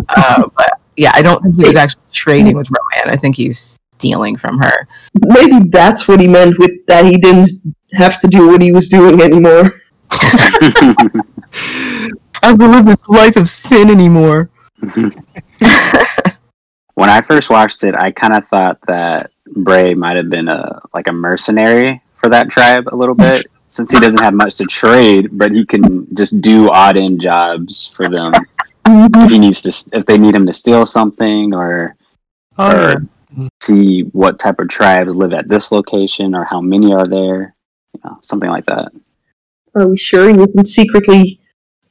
Uh, 0.08 0.48
but 0.56 0.80
yeah, 0.96 1.12
I 1.14 1.22
don't 1.22 1.42
think 1.42 1.56
he 1.56 1.64
was 1.64 1.76
actually 1.76 2.02
trading 2.12 2.56
with 2.56 2.68
Rowan. 2.70 3.12
I 3.12 3.16
think 3.16 3.36
he 3.36 3.48
was 3.48 3.78
stealing 3.92 4.36
from 4.36 4.58
her. 4.58 4.88
Maybe 5.26 5.68
that's 5.68 6.08
what 6.08 6.20
he 6.20 6.28
meant 6.28 6.58
with 6.58 6.86
that 6.86 7.04
he 7.04 7.18
didn't 7.18 7.50
have 7.92 8.20
to 8.20 8.28
do 8.28 8.48
what 8.48 8.62
he 8.62 8.72
was 8.72 8.88
doing 8.88 9.20
anymore. 9.20 9.72
I 12.40 12.54
don't 12.56 12.72
live 12.72 12.86
this 12.86 13.06
life 13.08 13.36
of 13.36 13.46
sin 13.46 13.90
anymore. 13.90 14.50
when 16.94 17.10
I 17.10 17.20
first 17.20 17.50
watched 17.50 17.84
it, 17.84 17.94
I 17.94 18.10
kind 18.10 18.34
of 18.34 18.46
thought 18.48 18.78
that 18.86 19.30
Bray 19.56 19.94
might 19.94 20.16
have 20.16 20.30
been 20.30 20.48
a 20.48 20.80
like 20.94 21.08
a 21.08 21.12
mercenary 21.12 22.02
for 22.14 22.28
that 22.28 22.48
tribe 22.50 22.88
a 22.92 22.96
little 22.96 23.14
bit, 23.14 23.46
since 23.68 23.90
he 23.90 24.00
doesn't 24.00 24.22
have 24.22 24.34
much 24.34 24.56
to 24.56 24.64
trade, 24.64 25.28
but 25.32 25.52
he 25.52 25.64
can 25.64 26.12
just 26.14 26.40
do 26.40 26.68
odd 26.70 26.96
end 26.96 27.20
jobs 27.20 27.86
for 27.94 28.08
them. 28.08 28.32
if 28.86 29.30
he 29.30 29.38
needs 29.38 29.62
to, 29.62 29.96
if 29.96 30.06
they 30.06 30.18
need 30.18 30.34
him 30.34 30.46
to 30.46 30.52
steal 30.52 30.84
something 30.86 31.54
or 31.54 31.94
Oh, 32.60 32.72
yeah. 32.72 32.94
or 32.94 33.48
see 33.62 34.02
what 34.12 34.38
type 34.40 34.58
of 34.58 34.68
tribes 34.68 35.14
live 35.14 35.32
at 35.32 35.48
this 35.48 35.70
location 35.70 36.34
or 36.34 36.44
how 36.44 36.60
many 36.60 36.92
are 36.92 37.06
there, 37.06 37.54
you 37.94 38.00
know, 38.04 38.18
something 38.22 38.50
like 38.50 38.66
that. 38.66 38.90
Are 39.76 39.86
we 39.86 39.96
sure 39.96 40.28
you've 40.28 40.54
been 40.54 40.64
secretly 40.64 41.38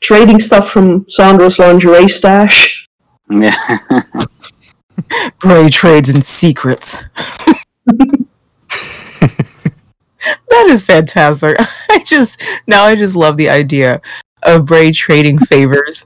trading 0.01 0.39
stuff 0.39 0.70
from 0.70 1.05
Zandra's 1.05 1.57
lingerie 1.57 2.09
stash? 2.09 2.84
Yeah. 3.30 3.80
Bray 5.39 5.69
trades 5.69 6.09
in 6.09 6.21
secrets. 6.21 7.03
that 10.49 10.67
is 10.67 10.86
fantastic. 10.86 11.57
I 11.89 12.03
just 12.05 12.41
now 12.67 12.84
I 12.84 12.95
just 12.95 13.15
love 13.15 13.38
the 13.38 13.49
idea 13.49 14.01
of 14.43 14.65
Bray 14.65 14.91
trading 14.91 15.38
favors. 15.38 16.05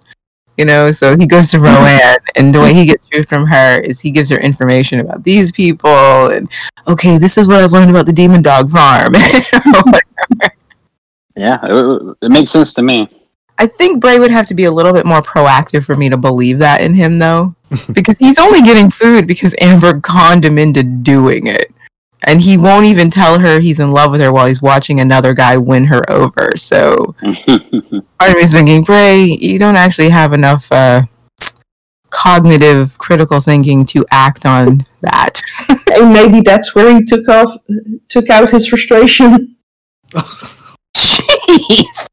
You 0.57 0.65
know, 0.65 0.91
so 0.91 1.17
he 1.17 1.25
goes 1.25 1.49
to 1.51 1.59
Rowan, 1.59 2.17
and 2.35 2.53
the 2.53 2.59
way 2.59 2.73
he 2.73 2.85
gets 2.85 3.07
food 3.07 3.27
from 3.27 3.47
her 3.47 3.79
is 3.79 4.01
he 4.01 4.11
gives 4.11 4.29
her 4.29 4.37
information 4.37 4.99
about 4.99 5.23
these 5.23 5.51
people, 5.51 6.27
and 6.27 6.51
okay, 6.87 7.17
this 7.17 7.37
is 7.37 7.47
what 7.47 7.63
I've 7.63 7.71
learned 7.71 7.89
about 7.89 8.05
the 8.05 8.13
demon 8.13 8.41
dog 8.41 8.69
farm. 8.69 9.15
yeah, 11.35 11.57
it, 11.63 12.17
it 12.21 12.29
makes 12.29 12.51
sense 12.51 12.73
to 12.75 12.83
me. 12.83 13.09
I 13.57 13.67
think 13.67 14.01
Bray 14.01 14.19
would 14.19 14.31
have 14.31 14.47
to 14.47 14.55
be 14.55 14.65
a 14.65 14.71
little 14.71 14.93
bit 14.93 15.05
more 15.05 15.21
proactive 15.21 15.85
for 15.85 15.95
me 15.95 16.09
to 16.09 16.17
believe 16.17 16.59
that 16.59 16.81
in 16.81 16.93
him, 16.95 17.19
though, 17.19 17.55
because 17.93 18.17
he's 18.17 18.39
only 18.39 18.61
getting 18.61 18.89
food 18.89 19.27
because 19.27 19.55
Amber 19.61 19.99
conned 19.99 20.45
him 20.45 20.57
into 20.57 20.83
doing 20.83 21.47
it. 21.47 21.71
And 22.23 22.41
he 22.41 22.57
won't 22.57 22.85
even 22.85 23.09
tell 23.09 23.39
her 23.39 23.59
he's 23.59 23.79
in 23.79 23.91
love 23.91 24.11
with 24.11 24.21
her 24.21 24.31
while 24.31 24.45
he's 24.45 24.61
watching 24.61 24.99
another 24.99 25.33
guy 25.33 25.57
win 25.57 25.85
her 25.85 26.07
over. 26.09 26.51
So 26.55 27.15
part 27.23 28.29
of 28.29 28.35
me 28.35 28.41
is 28.41 28.51
thinking, 28.51 28.83
Bray, 28.83 29.23
you 29.23 29.57
don't 29.57 29.75
actually 29.75 30.09
have 30.09 30.31
enough 30.31 30.71
uh, 30.71 31.03
cognitive 32.11 32.97
critical 32.99 33.39
thinking 33.39 33.85
to 33.87 34.05
act 34.11 34.45
on 34.45 34.81
that. 35.01 35.41
and 35.99 36.13
maybe 36.13 36.41
that's 36.41 36.75
where 36.75 36.93
he 36.95 37.03
took 37.03 37.27
off, 37.27 37.57
took 38.07 38.29
out 38.29 38.51
his 38.51 38.67
frustration. 38.67 39.55
Jeez. 40.95 42.07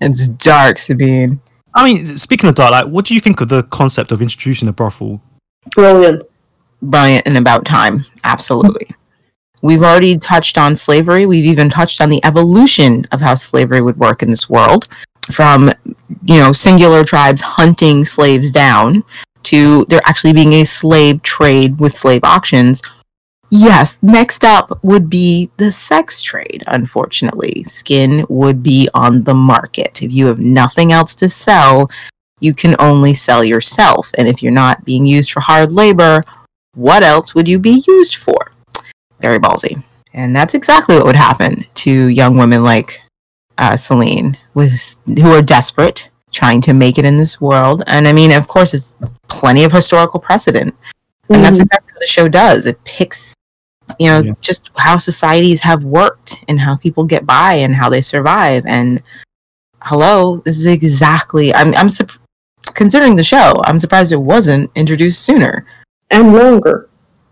It's 0.00 0.28
dark, 0.28 0.78
Sabine. 0.78 1.40
I 1.74 1.84
mean, 1.84 2.06
speaking 2.06 2.48
of 2.48 2.54
dark, 2.54 2.72
like, 2.72 2.86
what 2.86 3.04
do 3.04 3.14
you 3.14 3.20
think 3.20 3.40
of 3.40 3.48
the 3.48 3.62
concept 3.64 4.12
of 4.12 4.22
introducing 4.22 4.68
a 4.68 4.72
brothel? 4.72 5.20
Brilliant. 5.74 6.22
brilliant 6.82 7.26
and 7.26 7.36
about 7.36 7.64
time. 7.64 8.04
Absolutely. 8.24 8.88
We've 9.62 9.82
already 9.82 10.18
touched 10.18 10.56
on 10.56 10.74
slavery. 10.74 11.26
We've 11.26 11.44
even 11.44 11.68
touched 11.68 12.00
on 12.00 12.08
the 12.08 12.24
evolution 12.24 13.04
of 13.12 13.20
how 13.20 13.34
slavery 13.34 13.82
would 13.82 13.98
work 13.98 14.22
in 14.22 14.30
this 14.30 14.48
world 14.48 14.88
from, 15.30 15.70
you 16.24 16.38
know, 16.38 16.52
singular 16.52 17.04
tribes 17.04 17.42
hunting 17.42 18.04
slaves 18.04 18.50
down 18.50 19.04
to 19.44 19.84
there 19.88 20.00
actually 20.06 20.32
being 20.32 20.54
a 20.54 20.64
slave 20.64 21.22
trade 21.22 21.78
with 21.78 21.94
slave 21.96 22.22
auctions. 22.24 22.82
Yes, 23.50 23.98
next 24.00 24.44
up 24.44 24.78
would 24.84 25.10
be 25.10 25.50
the 25.56 25.72
sex 25.72 26.22
trade, 26.22 26.62
unfortunately. 26.68 27.64
Skin 27.64 28.24
would 28.28 28.62
be 28.62 28.88
on 28.94 29.24
the 29.24 29.34
market. 29.34 30.02
If 30.02 30.12
you 30.12 30.26
have 30.26 30.38
nothing 30.38 30.92
else 30.92 31.14
to 31.16 31.28
sell, 31.28 31.90
you 32.38 32.54
can 32.54 32.76
only 32.78 33.12
sell 33.12 33.42
yourself. 33.42 34.10
And 34.16 34.28
if 34.28 34.40
you're 34.42 34.52
not 34.52 34.84
being 34.84 35.04
used 35.04 35.32
for 35.32 35.40
hard 35.40 35.72
labor, 35.72 36.22
what 36.74 37.02
else 37.02 37.34
would 37.34 37.48
you 37.48 37.58
be 37.58 37.82
used 37.88 38.16
for? 38.16 38.52
Very 39.20 39.38
ballsy. 39.40 39.82
And 40.14 40.34
that's 40.34 40.54
exactly 40.54 40.94
what 40.96 41.06
would 41.06 41.16
happen 41.16 41.64
to 41.74 41.90
young 41.90 42.36
women 42.36 42.62
like 42.62 43.00
uh, 43.58 43.72
Salene, 43.72 44.36
with 44.54 44.96
who 45.06 45.34
are 45.34 45.42
desperate, 45.42 46.08
trying 46.32 46.60
to 46.62 46.72
make 46.72 46.98
it 46.98 47.04
in 47.04 47.16
this 47.16 47.40
world. 47.40 47.82
And 47.86 48.08
I 48.08 48.12
mean, 48.12 48.32
of 48.32 48.48
course, 48.48 48.72
it's 48.72 48.96
plenty 49.28 49.64
of 49.64 49.72
historical 49.72 50.18
precedent, 50.18 50.74
and 51.28 51.44
that's 51.44 51.58
Mhm. 51.58 51.62
exactly 51.62 51.92
what 51.92 52.00
the 52.00 52.06
show 52.06 52.28
does. 52.28 52.66
It 52.66 52.82
picks, 52.84 53.34
you 54.00 54.06
know, 54.08 54.20
Yeah. 54.20 54.32
just 54.42 54.70
how 54.76 54.96
societies 54.96 55.60
have 55.60 55.84
worked 55.84 56.44
and 56.48 56.58
how 56.58 56.74
people 56.76 57.04
get 57.04 57.26
by 57.26 57.52
and 57.54 57.74
how 57.74 57.88
they 57.90 58.00
survive. 58.00 58.64
And 58.66 59.02
hello, 59.82 60.38
this 60.44 60.58
is 60.58 60.66
exactly. 60.66 61.52
I'm 61.54 61.74
I'm 61.76 61.88
sup- 61.90 62.18
considering 62.74 63.14
the 63.16 63.22
show. 63.22 63.60
I'm 63.64 63.78
surprised 63.78 64.10
it 64.12 64.16
wasn't 64.34 64.70
introduced 64.74 65.20
sooner. 65.24 65.64
and 66.12 66.34
longer. 66.34 66.88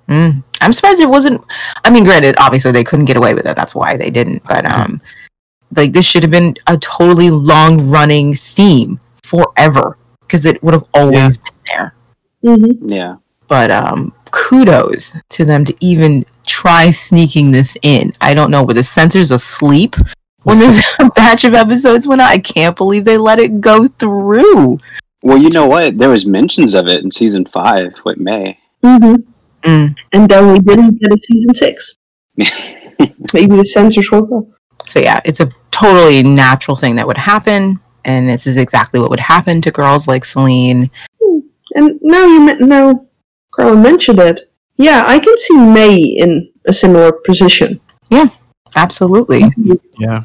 Mm. 0.08 0.44
I'm 0.60 0.72
surprised 0.72 1.00
it 1.00 1.08
wasn't. 1.08 1.42
I 1.84 1.90
mean, 1.90 2.04
granted, 2.04 2.36
obviously 2.38 2.70
they 2.70 2.84
couldn't 2.84 3.06
get 3.06 3.16
away 3.16 3.34
with 3.34 3.44
it. 3.46 3.56
That's 3.56 3.74
why 3.74 3.96
they 3.96 4.08
didn't. 4.10 4.42
But 4.44 4.64
um, 4.66 5.00
like 5.76 5.92
this 5.92 6.06
should 6.06 6.22
have 6.22 6.30
been 6.30 6.54
a 6.68 6.76
totally 6.78 7.30
long 7.30 7.90
running 7.90 8.34
theme 8.34 9.00
forever 9.24 9.98
because 10.20 10.46
it 10.46 10.62
would 10.62 10.74
have 10.74 10.84
always 10.94 11.38
been 11.38 11.58
there. 11.72 11.94
hmm 12.44 12.88
yeah. 12.88 13.16
But 13.48 13.70
um, 13.72 14.12
kudos 14.38 15.16
to 15.30 15.44
them 15.44 15.64
to 15.64 15.74
even 15.80 16.24
try 16.46 16.90
sneaking 16.90 17.50
this 17.50 17.76
in. 17.82 18.12
I 18.20 18.34
don't 18.34 18.50
know, 18.50 18.64
were 18.64 18.74
the 18.74 18.84
censors 18.84 19.30
asleep 19.30 19.96
when 20.44 20.58
this 20.58 20.96
batch 21.14 21.44
of 21.44 21.54
episodes 21.54 22.06
went 22.06 22.20
out? 22.20 22.28
I 22.30 22.38
can't 22.38 22.76
believe 22.76 23.04
they 23.04 23.18
let 23.18 23.38
it 23.38 23.60
go 23.60 23.88
through. 23.88 24.78
Well, 25.22 25.38
you 25.38 25.50
know 25.50 25.66
what? 25.66 25.98
There 25.98 26.10
was 26.10 26.26
mentions 26.26 26.74
of 26.74 26.86
it 26.86 27.02
in 27.02 27.10
season 27.10 27.44
five 27.46 27.92
with 28.04 28.18
May. 28.18 28.58
hmm 28.82 29.16
Mm. 29.64 29.96
And 30.12 30.28
then 30.28 30.52
we 30.52 30.60
didn't 30.60 31.00
get 31.00 31.12
a 31.12 31.18
season 31.18 31.52
six. 31.52 31.96
Maybe 32.36 33.56
the 33.56 33.64
censors 33.64 34.08
woke 34.12 34.30
up. 34.30 34.44
So 34.86 35.00
yeah, 35.00 35.20
it's 35.24 35.40
a 35.40 35.50
totally 35.72 36.22
natural 36.22 36.76
thing 36.76 36.94
that 36.96 37.06
would 37.08 37.18
happen, 37.18 37.80
and 38.04 38.28
this 38.28 38.46
is 38.46 38.56
exactly 38.56 39.00
what 39.00 39.10
would 39.10 39.18
happen 39.20 39.60
to 39.62 39.72
girls 39.72 40.06
like 40.06 40.22
Salene. 40.22 40.90
And 41.74 41.98
now 42.02 42.24
you 42.24 42.40
men- 42.40 42.68
now 42.68 43.07
Carl 43.58 43.76
mentioned 43.76 44.20
it. 44.20 44.42
Yeah, 44.76 45.04
I 45.06 45.18
can 45.18 45.36
see 45.36 45.56
May 45.56 45.96
in 45.96 46.50
a 46.66 46.72
similar 46.72 47.10
position. 47.12 47.80
Yeah, 48.08 48.28
absolutely. 48.76 49.42
Yeah. 49.98 50.24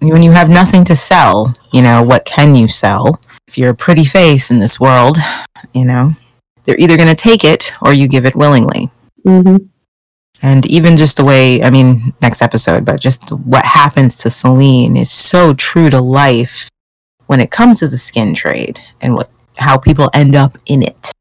When 0.00 0.22
you 0.22 0.32
have 0.32 0.50
nothing 0.50 0.84
to 0.86 0.96
sell, 0.96 1.54
you 1.72 1.82
know, 1.82 2.02
what 2.02 2.24
can 2.24 2.56
you 2.56 2.66
sell? 2.66 3.20
If 3.46 3.56
you're 3.56 3.70
a 3.70 3.76
pretty 3.76 4.04
face 4.04 4.50
in 4.50 4.58
this 4.58 4.80
world, 4.80 5.18
you 5.72 5.84
know, 5.84 6.10
they're 6.64 6.78
either 6.78 6.96
going 6.96 7.08
to 7.08 7.14
take 7.14 7.44
it 7.44 7.72
or 7.80 7.92
you 7.92 8.08
give 8.08 8.26
it 8.26 8.34
willingly. 8.34 8.90
hmm 9.24 9.58
And 10.42 10.66
even 10.66 10.96
just 10.96 11.18
the 11.18 11.24
way, 11.24 11.62
I 11.62 11.70
mean, 11.70 12.14
next 12.20 12.42
episode, 12.42 12.84
but 12.84 13.00
just 13.00 13.30
what 13.30 13.64
happens 13.64 14.16
to 14.16 14.28
Salene 14.28 14.96
is 14.98 15.10
so 15.10 15.54
true 15.54 15.88
to 15.90 16.00
life 16.00 16.68
when 17.26 17.40
it 17.40 17.52
comes 17.52 17.78
to 17.78 17.86
the 17.86 17.96
skin 17.96 18.34
trade 18.34 18.80
and 19.00 19.14
what 19.14 19.30
how 19.58 19.78
people 19.78 20.10
end 20.12 20.34
up 20.34 20.54
in 20.66 20.82
it. 20.82 21.12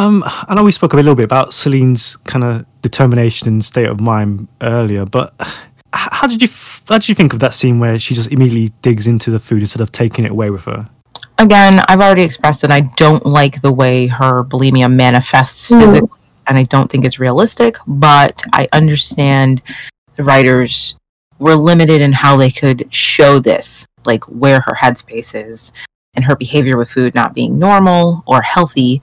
Um, 0.00 0.24
I 0.24 0.54
know 0.54 0.64
we 0.64 0.72
spoke 0.72 0.94
a 0.94 0.96
little 0.96 1.14
bit 1.14 1.24
about 1.24 1.52
Salene's 1.52 2.16
kind 2.16 2.42
of 2.42 2.64
determination 2.80 3.48
and 3.48 3.62
state 3.62 3.86
of 3.86 4.00
mind 4.00 4.48
earlier, 4.62 5.04
but 5.04 5.34
how 5.92 6.26
did 6.26 6.40
you 6.40 6.48
how 6.88 6.96
did 6.96 7.10
you 7.10 7.14
think 7.14 7.34
of 7.34 7.40
that 7.40 7.52
scene 7.52 7.80
where 7.80 7.98
she 7.98 8.14
just 8.14 8.32
immediately 8.32 8.72
digs 8.80 9.06
into 9.06 9.30
the 9.30 9.38
food 9.38 9.60
instead 9.60 9.82
of 9.82 9.92
taking 9.92 10.24
it 10.24 10.30
away 10.30 10.48
with 10.48 10.64
her? 10.64 10.88
Again, 11.36 11.84
I've 11.86 12.00
already 12.00 12.22
expressed 12.22 12.62
that 12.62 12.70
I 12.70 12.80
don't 12.96 13.26
like 13.26 13.60
the 13.60 13.74
way 13.74 14.06
her 14.06 14.42
bulimia 14.42 14.90
manifests 14.90 15.68
physically, 15.68 16.18
and 16.48 16.56
I 16.56 16.62
don't 16.62 16.90
think 16.90 17.04
it's 17.04 17.18
realistic, 17.18 17.76
but 17.86 18.42
I 18.54 18.68
understand 18.72 19.60
the 20.16 20.24
writers 20.24 20.96
were 21.38 21.56
limited 21.56 22.00
in 22.00 22.14
how 22.14 22.38
they 22.38 22.50
could 22.50 22.92
show 22.94 23.38
this, 23.38 23.86
like 24.06 24.24
where 24.24 24.62
her 24.62 24.74
headspace 24.74 25.34
is 25.34 25.74
and 26.14 26.24
her 26.24 26.36
behavior 26.36 26.78
with 26.78 26.88
food 26.88 27.14
not 27.14 27.34
being 27.34 27.58
normal 27.58 28.24
or 28.26 28.40
healthy. 28.40 29.02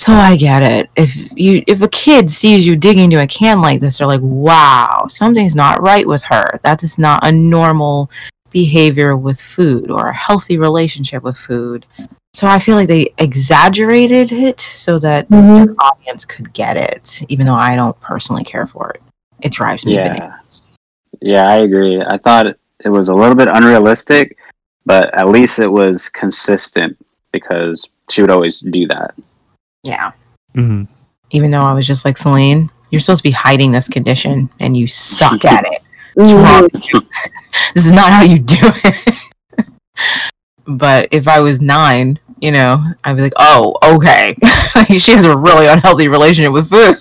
So 0.00 0.14
I 0.14 0.34
get 0.34 0.62
it. 0.62 0.88
If 0.96 1.30
you 1.36 1.62
if 1.66 1.82
a 1.82 1.88
kid 1.88 2.30
sees 2.30 2.66
you 2.66 2.74
digging 2.74 3.04
into 3.04 3.20
a 3.20 3.26
can 3.26 3.60
like 3.60 3.80
this, 3.80 3.98
they're 3.98 4.06
like, 4.06 4.22
"Wow, 4.22 5.04
something's 5.10 5.54
not 5.54 5.82
right 5.82 6.08
with 6.08 6.22
her. 6.22 6.58
That 6.62 6.82
is 6.82 6.98
not 6.98 7.22
a 7.22 7.30
normal 7.30 8.10
behavior 8.50 9.14
with 9.14 9.38
food 9.38 9.90
or 9.90 10.06
a 10.06 10.14
healthy 10.14 10.56
relationship 10.56 11.22
with 11.22 11.36
food." 11.36 11.84
So 12.32 12.46
I 12.46 12.60
feel 12.60 12.76
like 12.76 12.88
they 12.88 13.12
exaggerated 13.18 14.32
it 14.32 14.58
so 14.58 14.98
that 15.00 15.28
mm-hmm. 15.28 15.66
the 15.66 15.74
audience 15.78 16.24
could 16.24 16.50
get 16.54 16.78
it, 16.78 17.22
even 17.28 17.44
though 17.44 17.52
I 17.52 17.76
don't 17.76 18.00
personally 18.00 18.44
care 18.44 18.66
for 18.66 18.92
it. 18.92 19.02
It 19.42 19.52
drives 19.52 19.84
me 19.84 19.96
Yeah. 19.96 20.14
bananas. 20.14 20.62
Yeah, 21.20 21.46
I 21.46 21.56
agree. 21.56 22.00
I 22.00 22.16
thought 22.16 22.46
it 22.46 22.88
was 22.88 23.08
a 23.10 23.14
little 23.14 23.34
bit 23.34 23.48
unrealistic, 23.48 24.38
but 24.86 25.12
at 25.12 25.28
least 25.28 25.58
it 25.58 25.70
was 25.70 26.08
consistent 26.08 26.96
because 27.32 27.86
she 28.08 28.22
would 28.22 28.30
always 28.30 28.60
do 28.60 28.88
that. 28.88 29.12
Yeah. 29.82 30.12
hmm 30.54 30.84
Even 31.30 31.50
though 31.50 31.62
I 31.62 31.72
was 31.72 31.86
just 31.86 32.04
like 32.04 32.16
Salene, 32.16 32.70
you're 32.90 33.00
supposed 33.00 33.20
to 33.20 33.28
be 33.28 33.32
hiding 33.32 33.72
this 33.72 33.88
condition 33.88 34.50
and 34.60 34.76
you 34.76 34.86
suck 34.86 35.44
at 35.44 35.64
it. 35.66 35.82
What's 36.14 36.32
wrong 36.32 36.68
with 36.72 36.82
you? 36.92 37.00
this 37.74 37.86
is 37.86 37.92
not 37.92 38.10
how 38.10 38.22
you 38.22 38.36
do 38.38 38.56
it. 38.60 39.14
but 40.66 41.08
if 41.12 41.28
I 41.28 41.40
was 41.40 41.60
nine, 41.60 42.18
you 42.40 42.52
know, 42.52 42.82
I'd 43.04 43.16
be 43.16 43.22
like, 43.22 43.32
oh, 43.36 43.76
okay. 43.82 44.34
she 44.88 45.12
has 45.12 45.24
a 45.24 45.36
really 45.36 45.66
unhealthy 45.66 46.08
relationship 46.08 46.52
with 46.52 46.70
food. 46.70 46.96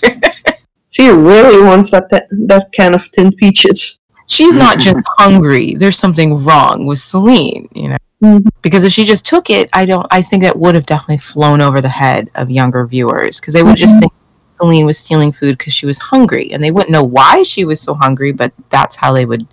She 0.92 1.08
really 1.08 1.64
wants 1.64 1.92
that 1.92 2.10
that, 2.10 2.28
that 2.48 2.72
can 2.72 2.94
of 2.96 3.10
tinned 3.12 3.38
peaches. 3.38 4.00
She's 4.28 4.56
not 4.56 4.80
just 4.80 5.00
hungry. 5.18 5.76
There's 5.76 5.98
something 5.98 6.44
wrong 6.44 6.86
with 6.86 7.00
Salene, 7.00 7.68
you 7.76 7.90
know. 7.90 7.98
Mhm. 8.24 8.48
Because 8.62 8.84
if 8.84 8.92
she 8.92 9.06
just 9.06 9.26
took 9.26 9.50
it, 9.50 9.70
I 9.74 9.86
don't. 9.86 10.06
I 10.12 10.22
think 10.22 10.44
that 10.44 10.58
would 10.60 10.76
have 10.76 10.86
definitely 10.86 11.20
flown 11.20 11.62
over 11.62 11.80
the 11.82 11.90
head 11.90 12.30
of 12.36 12.50
younger 12.52 12.86
viewers 12.86 13.40
because 13.40 13.54
they 13.54 13.64
would 13.64 13.78
just 13.78 13.98
think 14.00 14.12
Salene 14.52 14.86
was 14.86 14.98
stealing 15.00 15.32
food 15.32 15.58
because 15.58 15.72
she 15.74 15.86
was 15.86 16.00
hungry, 16.00 16.52
and 16.52 16.62
they 16.62 16.72
wouldn't 16.72 16.92
know 16.92 17.04
why 17.04 17.44
she 17.44 17.64
was 17.64 17.80
so 17.80 17.94
hungry. 17.94 18.34
But 18.34 18.52
that's 18.70 18.98
how 18.98 19.14
they 19.14 19.26
would 19.26 19.48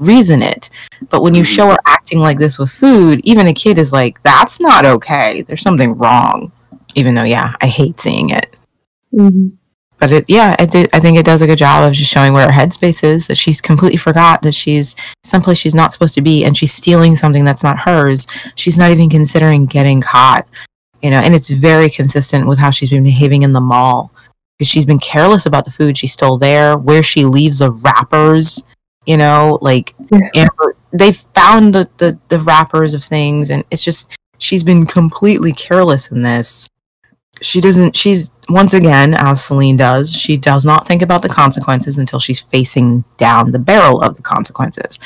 reason 0.00 0.42
it. 0.42 0.68
But 1.10 1.22
when 1.22 1.34
you 1.34 1.44
show 1.44 1.68
her 1.68 1.78
acting 1.86 2.18
like 2.18 2.38
this 2.38 2.58
with 2.58 2.70
food, 2.70 3.20
even 3.22 3.46
a 3.46 3.54
kid 3.54 3.78
is 3.78 3.92
like, 3.92 4.20
"That's 4.24 4.60
not 4.60 4.84
okay. 4.84 5.42
There's 5.42 5.62
something 5.62 5.96
wrong." 5.96 6.50
Even 6.96 7.14
though, 7.14 7.22
yeah, 7.22 7.54
I 7.62 7.66
hate 7.68 8.00
seeing 8.00 8.30
it. 8.30 8.58
Mhm. 9.14 9.57
But 9.98 10.12
it, 10.12 10.24
yeah, 10.28 10.54
it 10.60 10.70
did, 10.70 10.88
I 10.92 11.00
think 11.00 11.18
it 11.18 11.26
does 11.26 11.42
a 11.42 11.46
good 11.46 11.58
job 11.58 11.84
of 11.84 11.92
just 11.92 12.10
showing 12.10 12.32
where 12.32 12.46
her 12.46 12.52
headspace 12.52 13.02
is. 13.02 13.26
That 13.26 13.36
she's 13.36 13.60
completely 13.60 13.96
forgot 13.96 14.42
that 14.42 14.54
she's 14.54 14.94
someplace 15.24 15.58
she's 15.58 15.74
not 15.74 15.92
supposed 15.92 16.14
to 16.14 16.22
be, 16.22 16.44
and 16.44 16.56
she's 16.56 16.72
stealing 16.72 17.16
something 17.16 17.44
that's 17.44 17.64
not 17.64 17.78
hers. 17.78 18.26
She's 18.54 18.78
not 18.78 18.90
even 18.90 19.10
considering 19.10 19.66
getting 19.66 20.00
caught, 20.00 20.46
you 21.02 21.10
know. 21.10 21.18
And 21.18 21.34
it's 21.34 21.50
very 21.50 21.90
consistent 21.90 22.46
with 22.46 22.58
how 22.58 22.70
she's 22.70 22.90
been 22.90 23.02
behaving 23.02 23.42
in 23.42 23.52
the 23.52 23.60
mall 23.60 24.12
because 24.56 24.68
she's 24.70 24.86
been 24.86 24.98
careless 25.00 25.46
about 25.46 25.64
the 25.64 25.70
food 25.70 25.96
she 25.96 26.06
stole 26.06 26.38
there, 26.38 26.78
where 26.78 27.02
she 27.02 27.24
leaves 27.24 27.58
the 27.58 27.72
wrappers, 27.84 28.62
you 29.06 29.16
know, 29.16 29.58
like 29.60 29.94
Yeah. 30.34 30.48
They 30.90 31.12
found 31.12 31.74
the, 31.74 31.88
the 31.98 32.18
the 32.28 32.38
wrappers 32.40 32.94
of 32.94 33.02
things, 33.02 33.50
and 33.50 33.64
it's 33.70 33.84
just 33.84 34.16
she's 34.38 34.62
been 34.62 34.86
completely 34.86 35.52
careless 35.52 36.10
in 36.12 36.22
this 36.22 36.68
she 37.40 37.60
doesn't 37.60 37.96
she's 37.96 38.32
once 38.48 38.74
again 38.74 39.14
as 39.14 39.40
Salene 39.40 39.76
does 39.76 40.12
she 40.12 40.36
does 40.36 40.64
not 40.64 40.86
think 40.86 41.02
about 41.02 41.22
the 41.22 41.28
consequences 41.28 41.98
until 41.98 42.18
she's 42.18 42.40
facing 42.40 43.04
down 43.16 43.52
the 43.52 43.58
barrel 43.58 44.00
of 44.00 44.16
the 44.16 44.22
consequences. 44.22 44.98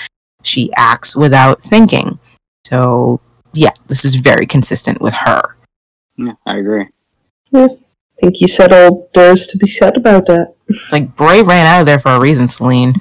She 0.43 0.73
acts 0.77 1.15
without 1.15 1.61
thinking. 1.61 2.19
So 2.67 3.21
yeah 3.53 3.73
this 3.89 4.05
is 4.05 4.17
very 4.17 4.47
consistent 4.47 5.01
with 5.01 5.15
her. 5.15 5.57
Yeah, 6.17 6.35
I 6.47 6.59
agree. 6.59 6.87
I 7.55 7.69
think 8.21 8.41
you 8.41 8.49
said 8.49 8.73
all 8.73 9.11
there 9.15 9.33
is 9.33 9.47
to 9.49 9.59
be 9.59 9.67
said 9.67 9.97
about 9.97 10.27
that. 10.27 10.55
like 10.91 11.15
bray 11.17 11.43
ran 11.43 11.67
out 11.67 11.81
of 11.81 11.87
there 11.87 11.99
for 11.99 12.13
a 12.13 12.21
reason 12.21 12.47
Salene. 12.47 12.95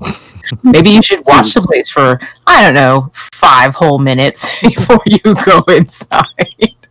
Maybe 0.62 0.90
you 0.90 1.02
should 1.02 1.24
watch 1.26 1.54
the 1.54 1.60
place 1.62 1.90
for 1.90 2.20
i 2.46 2.62
don't 2.62 2.74
know 2.74 3.10
five 3.14 3.74
whole 3.74 3.98
minutes 3.98 4.60
before 4.62 5.00
you 5.06 5.34
go 5.44 5.62
inside 5.68 6.22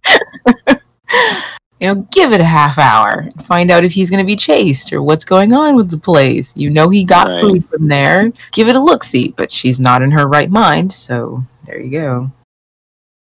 you 1.85 1.93
know 1.95 2.07
give 2.11 2.31
it 2.33 2.41
a 2.41 2.45
half 2.45 2.77
hour 2.77 3.29
find 3.43 3.69
out 3.69 3.83
if 3.83 3.91
he's 3.93 4.09
going 4.09 4.19
to 4.23 4.25
be 4.25 4.35
chased 4.35 4.91
or 4.91 5.01
what's 5.03 5.25
going 5.25 5.53
on 5.53 5.75
with 5.75 5.91
the 5.91 5.97
place 5.97 6.53
you 6.57 6.69
know 6.69 6.89
he 6.89 7.03
got 7.03 7.27
Right. 7.27 7.41
food 7.41 7.65
from 7.69 7.87
there 7.87 8.31
give 8.51 8.67
it 8.67 8.75
a 8.75 8.79
look 8.79 9.03
see 9.03 9.33
but 9.37 9.51
she's 9.51 9.79
not 9.79 10.01
in 10.01 10.11
her 10.11 10.27
right 10.27 10.49
mind 10.49 10.91
so 10.93 11.43
there 11.65 11.79
you 11.79 11.91
go 11.91 12.31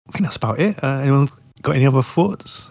I 0.08 0.12
think 0.12 0.24
that's 0.24 0.36
about 0.36 0.60
it. 0.60 0.82
Uh, 0.84 0.98
anyone 0.98 1.28
got 1.62 1.76
any 1.76 1.86
other 1.86 2.02
thoughts? 2.02 2.68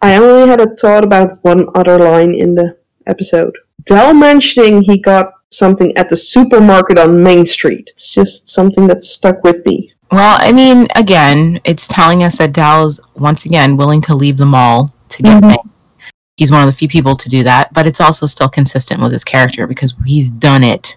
I 0.00 0.16
only 0.16 0.46
had 0.46 0.60
a 0.60 0.76
thought 0.76 1.02
about 1.02 1.42
one 1.42 1.66
other 1.74 1.98
line 1.98 2.34
in 2.34 2.54
the 2.54 2.76
episode. 3.06 3.56
Dal 3.84 4.14
mentioning 4.14 4.82
he 4.82 5.00
got 5.00 5.32
something 5.50 5.96
at 5.96 6.08
the 6.08 6.16
supermarket 6.16 6.98
on 6.98 7.20
Main 7.20 7.46
Street. 7.46 7.90
It's 7.94 8.10
just 8.10 8.48
something 8.48 8.86
that 8.86 9.02
stuck 9.02 9.42
with 9.42 9.64
me. 9.66 9.92
well 10.12 10.36
i 10.40 10.52
mean 10.52 10.86
again 10.94 11.58
it's 11.64 11.88
telling 11.88 12.22
us 12.22 12.38
that 12.38 12.52
Dal 12.52 12.86
is 12.86 13.00
once 13.16 13.44
again 13.46 13.76
willing 13.76 14.02
to 14.02 14.14
leave 14.14 14.36
the 14.36 14.46
mall 14.46 14.93
to 15.08 15.22
get 15.22 15.42
Mhm. 15.42 15.48
things. 15.48 15.94
He's 16.36 16.50
one 16.50 16.62
of 16.62 16.66
the 16.66 16.76
few 16.76 16.88
people 16.88 17.16
to 17.16 17.28
do 17.28 17.42
that 17.44 17.72
but 17.72 17.86
it's 17.86 18.00
also 18.00 18.26
still 18.26 18.48
consistent 18.48 19.00
with 19.00 19.12
his 19.12 19.24
character 19.24 19.66
because 19.66 19.94
he's 20.04 20.30
done 20.30 20.64
it 20.64 20.96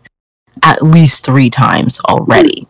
at 0.63 0.81
least 0.81 1.23
three 1.23 1.49
times 1.49 1.99
already. 2.09 2.67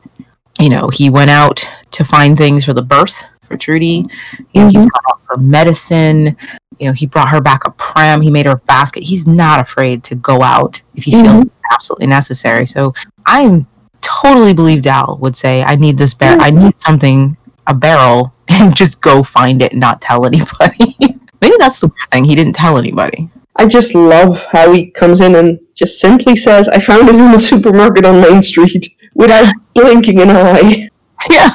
You 0.60 0.70
know 0.70 0.90
he 0.92 1.10
went 1.10 1.30
out 1.30 1.70
to 1.92 2.04
find 2.04 2.38
things 2.38 2.66
for 2.66 2.74
the 2.74 2.82
birth 2.82 3.26
for 3.44 3.58
trudy. 3.58 4.06
You 4.54 4.62
know 4.62 4.68
he's 4.68 4.78
mm-hmm. 4.78 4.82
gone 4.84 5.12
out 5.12 5.24
for 5.24 5.38
medicine. 5.38 6.36
You 6.80 6.88
know 6.88 6.94
he 6.94 7.08
brought 7.08 7.30
her 7.30 7.42
back 7.42 7.66
a 7.66 7.72
pram. 7.72 8.22
He 8.22 8.30
made 8.30 8.46
her 8.46 8.54
a 8.54 8.58
basket. 8.58 9.04
He's 9.04 9.26
not 9.26 9.60
afraid 9.60 10.04
to 10.06 10.16
go 10.16 10.42
out 10.42 10.82
if 10.96 11.06
he 11.06 11.12
feels 11.12 11.28
mm-hmm. 11.28 11.48
it's 11.48 11.60
absolutely 11.72 12.08
necessary. 12.08 12.66
So 12.66 12.94
i'm 13.28 13.62
totally 14.02 14.54
believe 14.54 14.82
dal 14.82 15.18
would 15.22 15.36
say 15.36 15.62
i 15.64 15.76
need 15.76 15.98
this 15.98 16.14
barrel 16.14 16.42
i 16.42 16.50
mm-hmm. 16.50 16.66
need 16.66 16.78
something 16.78 17.38
a 17.68 17.76
barrel 17.76 18.34
and 18.48 18.76
just 18.76 19.02
go 19.02 19.22
find 19.22 19.62
it 19.62 19.74
and 19.74 19.82
not 19.82 20.02
tell 20.02 20.26
anybody 20.26 20.96
maybe 21.42 21.56
that's 21.60 21.80
the 21.80 21.90
thing. 22.12 22.26
He 22.26 22.36
didn't 22.36 22.54
tell 22.54 22.78
anybody. 22.78 23.30
I 23.56 23.66
just 23.66 23.96
love 23.96 24.46
how 24.46 24.72
he 24.72 24.92
comes 24.92 25.20
in 25.20 25.36
and 25.36 25.60
just 25.74 26.00
simply 26.00 26.36
says, 26.36 26.68
I 26.68 26.80
found 26.80 27.10
it 27.10 27.16
in 27.16 27.32
the 27.32 27.40
supermarket 27.40 28.06
on 28.06 28.22
Main 28.22 28.44
Street 28.44 28.88
without 29.16 29.52
blinking 29.74 30.20
an 30.22 30.30
eye. 30.30 30.90
yeah. 31.30 31.50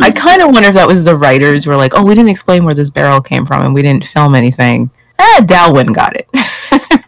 I 0.00 0.10
kind 0.10 0.42
of 0.42 0.50
wonder 0.50 0.68
if 0.68 0.74
that 0.74 0.86
was 0.86 1.04
the 1.04 1.16
writers 1.16 1.66
were 1.66 1.76
like 1.76 1.92
oh 1.94 2.04
we 2.04 2.14
didn't 2.14 2.30
explain 2.30 2.64
where 2.64 2.74
this 2.74 2.90
barrel 2.90 3.20
came 3.20 3.46
from 3.46 3.62
and 3.62 3.74
we 3.74 3.82
didn't 3.82 4.06
film 4.06 4.34
anything. 4.34 4.90
Eh, 5.18 5.40
dalwin 5.42 5.94
got 5.94 6.14
it. 6.16 6.28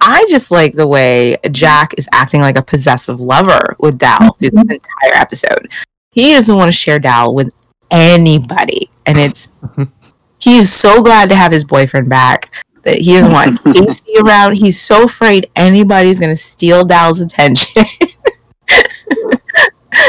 I 0.00 0.24
just 0.28 0.50
like 0.50 0.74
the 0.74 0.86
way 0.86 1.36
jack 1.50 1.94
is 1.96 2.08
acting 2.12 2.40
like 2.40 2.58
a 2.58 2.62
possessive 2.62 3.20
lover 3.20 3.76
with 3.78 3.98
dal 3.98 4.32
through 4.34 4.50
this 4.50 4.62
entire 4.62 5.14
episode. 5.14 5.68
He 6.10 6.32
doesn't 6.32 6.56
want 6.56 6.68
to 6.68 6.72
share 6.72 6.98
dal 6.98 7.34
with 7.34 7.54
anybody 7.90 8.90
and 9.06 9.18
it's 9.18 9.54
he 10.38 10.58
is 10.58 10.72
so 10.72 11.02
glad 11.02 11.28
to 11.28 11.34
have 11.34 11.52
his 11.52 11.64
boyfriend 11.64 12.08
back 12.08 12.64
that 12.82 12.98
he 12.98 13.12
doesn't 13.12 13.32
want 13.32 13.60
KC 13.64 14.22
around. 14.22 14.56
He's 14.56 14.80
so 14.80 15.04
afraid 15.04 15.50
anybody's 15.56 16.18
gonna 16.18 16.36
steal 16.36 16.84
Dal's 16.84 17.20
attention. 17.20 17.84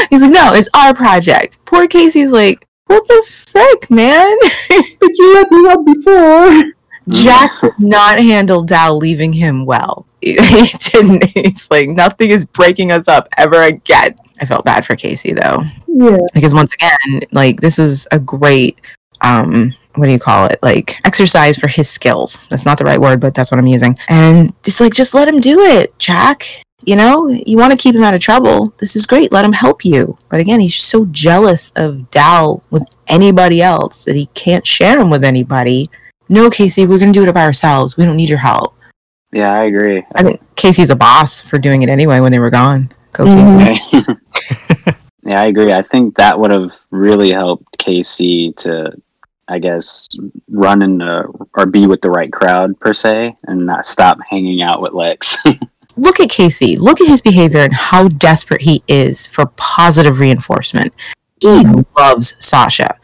He's 0.08 0.22
like, 0.22 0.32
no, 0.32 0.52
it's 0.54 0.68
our 0.74 0.94
project. 0.94 1.58
Poor 1.64 1.86
KC's 1.86 2.32
like, 2.32 2.66
what 2.86 3.06
the 3.08 3.24
frick, 3.28 3.90
man? 3.90 4.36
But 5.00 5.10
you 5.14 5.34
let 5.34 5.50
me 5.50 5.68
up 5.68 5.84
before. 5.84 6.72
Jack 7.08 7.60
did 7.60 7.72
not 7.78 8.18
handle 8.18 8.62
Dal 8.62 8.98
leaving 8.98 9.32
him 9.32 9.64
well. 9.64 10.06
He 10.20 10.34
didn't. 10.92 11.24
He's 11.24 11.66
like, 11.70 11.88
nothing 11.88 12.30
is 12.30 12.44
breaking 12.44 12.92
us 12.92 13.08
up 13.08 13.28
ever 13.38 13.62
again. 13.62 14.14
I 14.40 14.44
felt 14.44 14.64
bad 14.64 14.84
for 14.84 14.94
KC 14.94 15.34
though. 15.40 15.62
Yeah. 15.86 16.18
because 16.34 16.54
once 16.54 16.72
again 16.74 17.20
like 17.32 17.60
this 17.60 17.78
is 17.78 18.06
a 18.12 18.18
great 18.18 18.80
um 19.20 19.74
what 19.96 20.06
do 20.06 20.12
you 20.12 20.18
call 20.18 20.46
it? 20.46 20.58
Like 20.62 20.96
exercise 21.04 21.58
for 21.58 21.66
his 21.66 21.88
skills. 21.88 22.38
That's 22.48 22.64
not 22.64 22.78
the 22.78 22.84
right 22.84 23.00
word, 23.00 23.20
but 23.20 23.34
that's 23.34 23.50
what 23.50 23.58
I'm 23.58 23.66
using. 23.66 23.96
And 24.08 24.52
it's 24.66 24.80
like, 24.80 24.94
just 24.94 25.14
let 25.14 25.28
him 25.28 25.40
do 25.40 25.60
it, 25.60 25.98
Jack. 25.98 26.44
You 26.86 26.96
know, 26.96 27.28
you 27.28 27.58
want 27.58 27.72
to 27.72 27.78
keep 27.78 27.94
him 27.94 28.02
out 28.02 28.14
of 28.14 28.20
trouble. 28.20 28.72
This 28.78 28.96
is 28.96 29.06
great. 29.06 29.32
Let 29.32 29.44
him 29.44 29.52
help 29.52 29.84
you. 29.84 30.16
But 30.30 30.40
again, 30.40 30.60
he's 30.60 30.74
just 30.74 30.88
so 30.88 31.04
jealous 31.06 31.72
of 31.76 32.10
Dal 32.10 32.62
with 32.70 32.84
anybody 33.06 33.60
else 33.60 34.04
that 34.04 34.16
he 34.16 34.26
can't 34.34 34.66
share 34.66 34.98
him 34.98 35.10
with 35.10 35.22
anybody. 35.22 35.90
No, 36.30 36.48
KC, 36.48 36.88
we're 36.88 36.98
going 36.98 37.12
to 37.12 37.20
do 37.20 37.28
it 37.28 37.34
by 37.34 37.42
ourselves. 37.44 37.96
We 37.98 38.04
don't 38.06 38.16
need 38.16 38.30
your 38.30 38.38
help. 38.38 38.74
Yeah, 39.32 39.52
I 39.52 39.64
agree. 39.64 40.02
I 40.14 40.22
think 40.22 40.40
KC's 40.56 40.90
a 40.90 40.96
boss 40.96 41.40
for 41.40 41.58
doing 41.58 41.82
it 41.82 41.88
anyway 41.88 42.20
when 42.20 42.32
they 42.32 42.38
were 42.38 42.50
gone. 42.50 42.92
Go, 43.12 43.26
Mhm. 43.26 43.76
KC. 43.90 44.96
yeah, 45.26 45.42
I 45.42 45.46
agree. 45.46 45.72
I 45.72 45.82
think 45.82 46.16
that 46.16 46.38
would 46.38 46.50
have 46.50 46.72
really 46.90 47.30
helped 47.30 47.78
KC 47.78 48.56
to, 48.58 48.92
I 49.50 49.58
guess, 49.58 50.08
run 50.48 50.82
in 50.82 50.98
the, 50.98 51.24
or 51.54 51.66
be 51.66 51.86
with 51.86 52.00
the 52.00 52.10
right 52.10 52.32
crowd 52.32 52.78
per 52.80 52.94
se, 52.94 53.36
and 53.44 53.66
not 53.66 53.84
stop 53.84 54.18
hanging 54.28 54.62
out 54.62 54.80
with 54.80 54.92
Lex. 54.92 55.36
look 55.96 56.20
at 56.20 56.28
KC. 56.28 56.78
Look 56.78 57.00
at 57.00 57.08
his 57.08 57.20
behavior 57.20 57.60
and 57.60 57.72
how 57.72 58.08
desperate 58.08 58.62
he 58.62 58.82
is 58.88 59.26
for 59.26 59.46
positive 59.56 60.20
reinforcement. 60.20 60.94
He 61.40 61.48
mm-hmm. 61.48 61.80
loves 61.98 62.34
Sasha. 62.38 62.98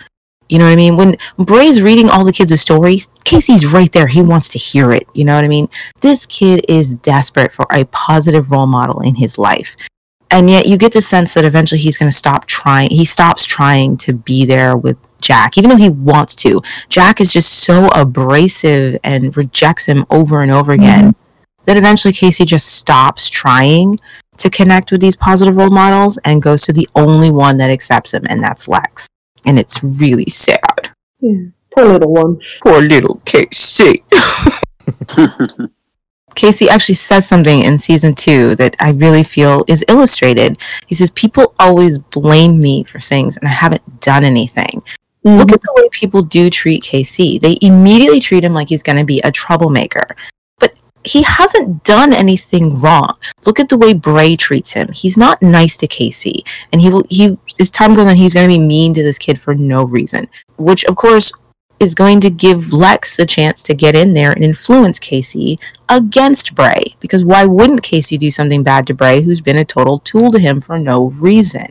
You 0.48 0.58
know 0.58 0.64
what 0.64 0.72
I 0.72 0.76
mean? 0.76 0.96
When 0.96 1.16
Bray's 1.36 1.82
reading 1.82 2.08
all 2.08 2.24
the 2.24 2.32
kids 2.32 2.52
a 2.52 2.56
story, 2.56 2.98
KC's 3.24 3.66
right 3.66 3.90
there. 3.90 4.06
He 4.06 4.22
wants 4.22 4.48
to 4.50 4.58
hear 4.58 4.92
it. 4.92 5.04
You 5.12 5.24
know 5.24 5.34
what 5.34 5.44
I 5.44 5.48
mean? 5.48 5.68
This 6.00 6.24
kid 6.24 6.64
is 6.68 6.96
desperate 6.96 7.52
for 7.52 7.66
a 7.72 7.84
positive 7.86 8.50
role 8.50 8.66
model 8.66 9.00
in 9.00 9.16
his 9.16 9.38
life. 9.38 9.76
And 10.30 10.48
yet 10.50 10.66
you 10.66 10.76
get 10.76 10.92
the 10.92 11.00
sense 11.00 11.34
that 11.34 11.44
eventually 11.44 11.80
he's 11.80 11.98
going 11.98 12.10
to 12.10 12.16
stop 12.16 12.46
trying. 12.46 12.90
He 12.90 13.04
stops 13.04 13.44
trying 13.44 13.96
to 13.98 14.12
be 14.12 14.44
there 14.44 14.76
with 14.76 14.98
Jack, 15.20 15.56
even 15.58 15.70
though 15.70 15.76
he 15.76 15.90
wants 15.90 16.34
to. 16.36 16.60
Jack 16.88 17.20
is 17.20 17.32
just 17.32 17.64
so 17.64 17.88
abrasive 17.94 18.98
and 19.02 19.36
rejects 19.36 19.86
him 19.86 20.04
over 20.10 20.42
and 20.42 20.52
over 20.52 20.72
again 20.72 21.12
mm-hmm. 21.12 21.64
that 21.64 21.76
eventually 21.76 22.12
KC 22.12 22.46
just 22.46 22.66
stops 22.66 23.28
trying 23.30 23.98
to 24.36 24.50
connect 24.50 24.90
with 24.92 25.00
these 25.00 25.16
positive 25.16 25.56
role 25.56 25.70
models 25.70 26.18
and 26.24 26.42
goes 26.42 26.62
to 26.62 26.72
the 26.72 26.88
only 26.94 27.30
one 27.30 27.56
that 27.56 27.70
accepts 27.70 28.12
him, 28.12 28.24
and 28.28 28.42
that's 28.42 28.68
Lex. 28.68 29.08
And 29.44 29.58
it's 29.58 29.82
really 30.00 30.26
sad. 30.28 30.90
Yeah, 31.20 31.46
poor 31.74 31.84
little 31.86 32.12
one. 32.12 32.40
Poor 32.62 32.80
little 32.82 33.16
KC. 33.24 33.96
KC 36.36 36.68
actually 36.68 36.96
says 36.96 37.26
something 37.26 37.62
in 37.62 37.78
season 37.78 38.14
two 38.14 38.54
that 38.56 38.76
I 38.78 38.90
really 38.90 39.24
feel 39.24 39.64
is 39.66 39.84
illustrated. 39.88 40.58
He 40.86 40.94
says, 40.94 41.10
People 41.10 41.54
always 41.58 41.98
blame 41.98 42.60
me 42.60 42.84
for 42.84 43.00
things, 43.00 43.38
and 43.38 43.48
I 43.48 43.52
haven't 43.52 44.00
done 44.00 44.22
anything. 44.22 44.82
Mm-hmm. 45.26 45.38
Look 45.38 45.52
at 45.52 45.60
the 45.60 45.72
way 45.74 45.88
people 45.90 46.22
do 46.22 46.48
treat 46.50 46.84
KC. 46.84 47.40
They 47.40 47.56
immediately 47.60 48.20
treat 48.20 48.44
him 48.44 48.54
like 48.54 48.68
he's 48.68 48.84
going 48.84 48.98
to 48.98 49.04
be 49.04 49.20
a 49.24 49.32
troublemaker. 49.32 50.14
But 50.60 50.74
he 51.04 51.24
hasn't 51.24 51.82
done 51.82 52.12
anything 52.12 52.80
wrong. 52.80 53.18
Look 53.44 53.58
at 53.58 53.68
the 53.68 53.76
way 53.76 53.92
Bray 53.92 54.36
treats 54.36 54.74
him. 54.74 54.92
He's 54.92 55.16
not 55.16 55.42
nice 55.42 55.76
to 55.78 55.88
KC. 55.88 56.46
And 56.70 56.80
he 56.80 56.90
will 56.90 57.04
he 57.10 57.36
as 57.58 57.72
time 57.72 57.94
goes 57.94 58.06
on, 58.06 58.14
he's 58.14 58.34
gonna 58.34 58.46
be 58.46 58.60
mean 58.60 58.94
to 58.94 59.02
this 59.02 59.18
kid 59.18 59.40
for 59.40 59.56
no 59.56 59.82
reason. 59.82 60.28
Which 60.58 60.84
of 60.84 60.94
course 60.94 61.32
is 61.80 61.96
going 61.96 62.20
to 62.20 62.30
give 62.30 62.72
Lex 62.72 63.18
a 63.18 63.26
chance 63.26 63.64
to 63.64 63.74
get 63.74 63.96
in 63.96 64.14
there 64.14 64.30
and 64.30 64.44
influence 64.44 65.00
KC 65.00 65.58
against 65.88 66.54
Bray. 66.54 66.94
Because 67.00 67.24
why 67.24 67.44
wouldn't 67.46 67.82
KC 67.82 68.16
do 68.16 68.30
something 68.30 68.62
bad 68.62 68.86
to 68.86 68.94
Bray 68.94 69.22
who's 69.22 69.40
been 69.40 69.58
a 69.58 69.64
total 69.64 69.98
tool 69.98 70.30
to 70.30 70.38
him 70.38 70.60
for 70.60 70.78
no 70.78 71.10
reason? 71.10 71.66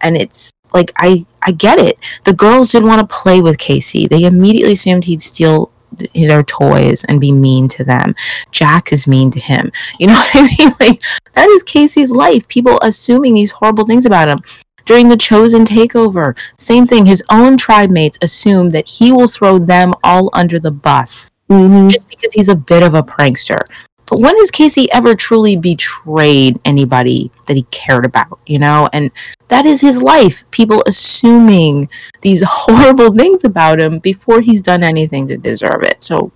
And 0.00 0.16
it's 0.16 0.50
like 0.74 0.92
I 0.96 1.24
I 1.42 1.52
get 1.52 1.78
it. 1.78 1.98
The 2.24 2.32
girls 2.34 2.72
didn't 2.72 2.88
want 2.88 3.00
to 3.08 3.16
play 3.16 3.40
with 3.40 3.58
KC. 3.58 4.08
They 4.08 4.24
immediately 4.24 4.72
assumed 4.74 5.04
he'd 5.04 5.22
steal 5.22 5.70
their 6.14 6.42
toys 6.42 7.04
and 7.04 7.20
be 7.20 7.32
mean 7.32 7.68
to 7.68 7.84
them. 7.84 8.14
Jack 8.50 8.92
is 8.92 9.06
mean 9.06 9.30
to 9.30 9.40
him. 9.40 9.70
You 9.98 10.08
know 10.08 10.14
what 10.14 10.30
I 10.34 10.42
mean? 10.42 10.72
Like 10.80 11.02
that 11.34 11.48
is 11.48 11.64
KC's 11.64 12.10
life. 12.10 12.46
People 12.48 12.78
assuming 12.82 13.34
these 13.34 13.52
horrible 13.52 13.86
things 13.86 14.04
about 14.06 14.28
him. 14.28 14.40
During 14.84 15.08
the 15.08 15.16
chosen 15.16 15.64
takeover, 15.64 16.36
same 16.58 16.86
thing. 16.86 17.06
His 17.06 17.22
own 17.30 17.56
tribe 17.56 17.90
mates 17.90 18.18
assume 18.22 18.70
that 18.70 18.88
he 18.88 19.10
will 19.12 19.26
throw 19.26 19.58
them 19.58 19.94
all 20.04 20.30
under 20.32 20.58
the 20.60 20.70
bus 20.70 21.30
Mhm. 21.50 21.90
just 21.90 22.08
because 22.08 22.32
he's 22.34 22.48
a 22.48 22.54
bit 22.56 22.82
of 22.82 22.94
a 22.94 23.02
prankster. 23.02 23.60
But 24.08 24.20
when 24.20 24.36
has 24.36 24.50
KC 24.50 24.86
ever 24.92 25.14
truly 25.14 25.56
betrayed 25.56 26.60
anybody 26.64 27.30
that 27.46 27.56
he 27.56 27.62
cared 27.64 28.06
about, 28.06 28.38
you 28.46 28.58
know? 28.58 28.88
And 28.92 29.10
that 29.48 29.66
is 29.66 29.80
his 29.80 30.02
life. 30.02 30.44
People 30.52 30.82
assuming 30.86 31.88
these 32.22 32.42
horrible 32.46 33.12
things 33.14 33.44
about 33.44 33.80
him 33.80 33.98
before 33.98 34.40
he's 34.40 34.62
done 34.62 34.82
anything 34.82 35.26
to 35.28 35.36
deserve 35.36 35.82
it. 35.82 36.02
So 36.02 36.30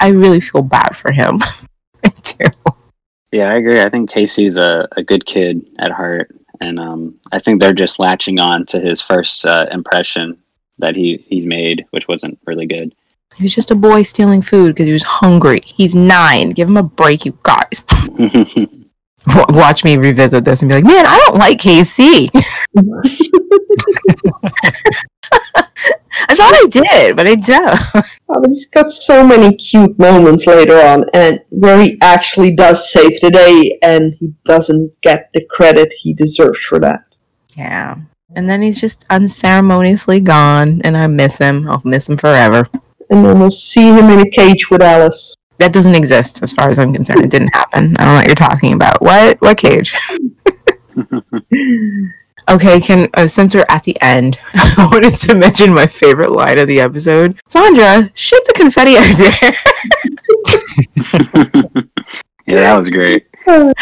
I 0.00 0.08
really 0.08 0.40
feel 0.40 0.62
bad 0.62 0.96
for 0.96 1.12
him. 1.12 1.40
Do. 2.22 2.46
Yeah, 3.32 3.50
I 3.50 3.54
agree. 3.54 3.80
I 3.80 3.88
think 3.88 4.10
KC's 4.10 4.56
a, 4.56 4.88
a 4.96 5.02
good 5.02 5.24
kid 5.24 5.64
at 5.78 5.92
heart, 5.92 6.34
and 6.60 6.80
um, 6.80 7.14
I 7.30 7.38
think 7.38 7.60
they're 7.60 7.72
just 7.72 8.00
latching 8.00 8.40
on 8.40 8.66
to 8.66 8.80
his 8.80 9.00
first 9.00 9.46
uh, 9.46 9.66
impression 9.70 10.38
that 10.78 10.96
he 10.96 11.24
he's 11.28 11.46
made, 11.46 11.84
which 11.90 12.08
wasn't 12.08 12.38
really 12.46 12.66
good. 12.66 12.94
He 13.36 13.44
was 13.44 13.54
just 13.54 13.70
a 13.70 13.74
boy 13.74 14.02
stealing 14.02 14.42
food 14.42 14.74
because 14.74 14.86
he 14.86 14.92
was 14.92 15.04
hungry. 15.04 15.60
He's 15.64 15.94
nine. 15.94 16.50
Give 16.50 16.68
him 16.68 16.76
a 16.76 16.82
break, 16.82 17.24
you 17.24 17.38
guys. 17.42 17.84
Watch 19.50 19.84
me 19.84 19.96
revisit 19.96 20.44
this 20.44 20.62
and 20.62 20.68
be 20.68 20.74
like, 20.74 20.84
man, 20.84 21.06
I 21.06 21.18
don't 21.26 21.38
like 21.38 21.58
KC. 21.58 22.28
I 26.28 26.34
thought 26.34 26.54
I 26.54 26.66
did, 26.70 27.16
but 27.16 27.26
I 27.26 27.34
don't. 27.34 27.80
Oh, 28.28 28.40
but 28.40 28.48
he's 28.48 28.66
got 28.66 28.90
so 28.90 29.26
many 29.26 29.56
cute 29.56 29.98
moments 29.98 30.46
later 30.46 30.76
on, 30.76 31.04
and 31.14 31.40
where 31.50 31.82
he 31.82 31.98
actually 32.02 32.54
does 32.54 32.92
save 32.92 33.20
the 33.20 33.30
day, 33.30 33.78
and 33.82 34.14
he 34.18 34.32
doesn't 34.44 34.92
get 35.02 35.30
the 35.32 35.44
credit 35.50 35.92
he 35.98 36.14
deserves 36.14 36.60
for 36.60 36.78
that. 36.80 37.04
Yeah. 37.56 37.96
And 38.34 38.48
then 38.48 38.62
he's 38.62 38.80
just 38.80 39.04
unceremoniously 39.10 40.20
gone, 40.20 40.80
and 40.82 40.96
I 40.96 41.06
miss 41.08 41.38
him. 41.38 41.68
I'll 41.68 41.82
miss 41.84 42.08
him 42.08 42.16
forever. 42.16 42.68
And 43.10 43.24
then 43.24 43.40
we'll 43.40 43.50
see 43.50 43.88
him 43.88 44.08
in 44.08 44.20
a 44.20 44.30
cage 44.30 44.70
with 44.70 44.82
Alice. 44.82 45.34
That 45.58 45.72
doesn't 45.72 45.96
exist 45.96 46.42
as 46.42 46.52
far 46.52 46.70
as 46.70 46.78
I'm 46.78 46.94
concerned. 46.94 47.24
It 47.24 47.30
didn't 47.30 47.54
happen. 47.54 47.96
I 47.98 48.04
don't 48.04 48.06
know 48.06 48.14
what 48.14 48.26
you're 48.26 48.34
talking 48.34 48.72
about. 48.72 49.02
What? 49.02 49.40
What 49.40 49.58
cage? 49.58 49.94
okay, 52.50 52.80
can 52.80 53.08
uh, 53.14 53.26
since 53.26 53.54
we're 53.54 53.66
at 53.68 53.82
the 53.82 54.00
end, 54.00 54.38
I 54.54 54.88
wanted 54.90 55.12
to 55.14 55.34
mention 55.34 55.74
my 55.74 55.86
favorite 55.86 56.30
line 56.30 56.58
of 56.58 56.68
the 56.68 56.80
episode. 56.80 57.38
Zandra, 57.48 58.10
shake 58.14 58.44
the 58.46 58.54
confetti 58.54 58.96
out 58.96 59.10
of 59.10 59.18
your 59.18 59.32
hair. 59.32 59.52
yeah, 62.46 62.54
that 62.54 62.78
was 62.78 62.88
great. 62.88 63.26
that 63.46 63.74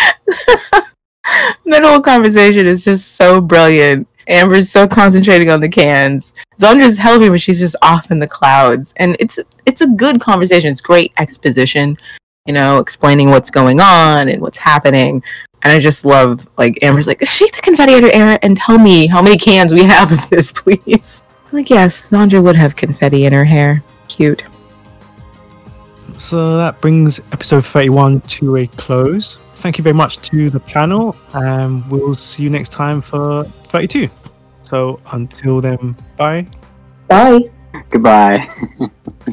whole 1.82 2.00
conversation 2.00 2.66
is 2.66 2.84
just 2.84 3.16
so 3.16 3.40
brilliant. 3.40 4.08
Amber's 4.28 4.70
so 4.70 4.86
concentrating 4.86 5.50
on 5.50 5.60
the 5.60 5.68
cans. 5.68 6.34
Zandra's 6.60 6.98
helping, 6.98 7.30
but 7.30 7.40
she's 7.40 7.60
just 7.60 7.76
off 7.82 8.10
in 8.10 8.18
the 8.18 8.26
clouds. 8.26 8.94
And 8.98 9.16
it's 9.18 9.38
it's 9.66 9.80
a 9.80 9.88
good 9.88 10.20
conversation. 10.20 10.70
It's 10.70 10.80
great 10.80 11.12
exposition, 11.18 11.96
you 12.46 12.52
know, 12.52 12.78
explaining 12.78 13.30
what's 13.30 13.50
going 13.50 13.80
on 13.80 14.28
and 14.28 14.40
what's 14.40 14.58
happening. 14.58 15.22
And 15.62 15.72
I 15.72 15.80
just 15.80 16.04
love 16.04 16.46
like 16.56 16.82
Amber's 16.82 17.06
like, 17.06 17.24
shake 17.24 17.52
the 17.52 17.62
confetti 17.62 17.94
out 17.94 18.04
of 18.04 18.12
hair 18.12 18.38
and 18.42 18.56
tell 18.56 18.78
me 18.78 19.06
how 19.06 19.20
many 19.22 19.36
cans 19.36 19.74
we 19.74 19.82
have 19.82 20.12
of 20.12 20.28
this, 20.30 20.52
please. 20.54 21.22
I'm 21.46 21.58
like, 21.58 21.70
yes, 21.70 22.10
Zandra 22.10 22.42
would 22.42 22.56
have 22.56 22.76
confetti 22.76 23.24
in 23.24 23.32
her 23.32 23.44
hair. 23.44 23.82
Cute. 24.08 24.44
So 26.16 26.56
that 26.56 26.80
brings 26.80 27.20
episode 27.32 27.64
31 27.64 28.20
to 28.22 28.56
a 28.56 28.66
close. 28.66 29.36
Thank 29.54 29.78
you 29.78 29.84
very 29.84 29.94
much 29.94 30.18
to 30.30 30.50
the 30.50 30.60
panel, 30.60 31.16
and 31.34 31.86
we'll 31.88 32.14
see 32.14 32.44
you 32.44 32.50
next 32.50 32.70
time 32.70 33.00
for 33.00 33.44
32. 33.44 34.08
So 34.68 35.00
until 35.12 35.62
then, 35.62 35.96
bye. 36.18 36.46
Bye. 37.08 37.40
Goodbye. 37.88 38.48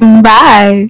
Bye. 0.00 0.88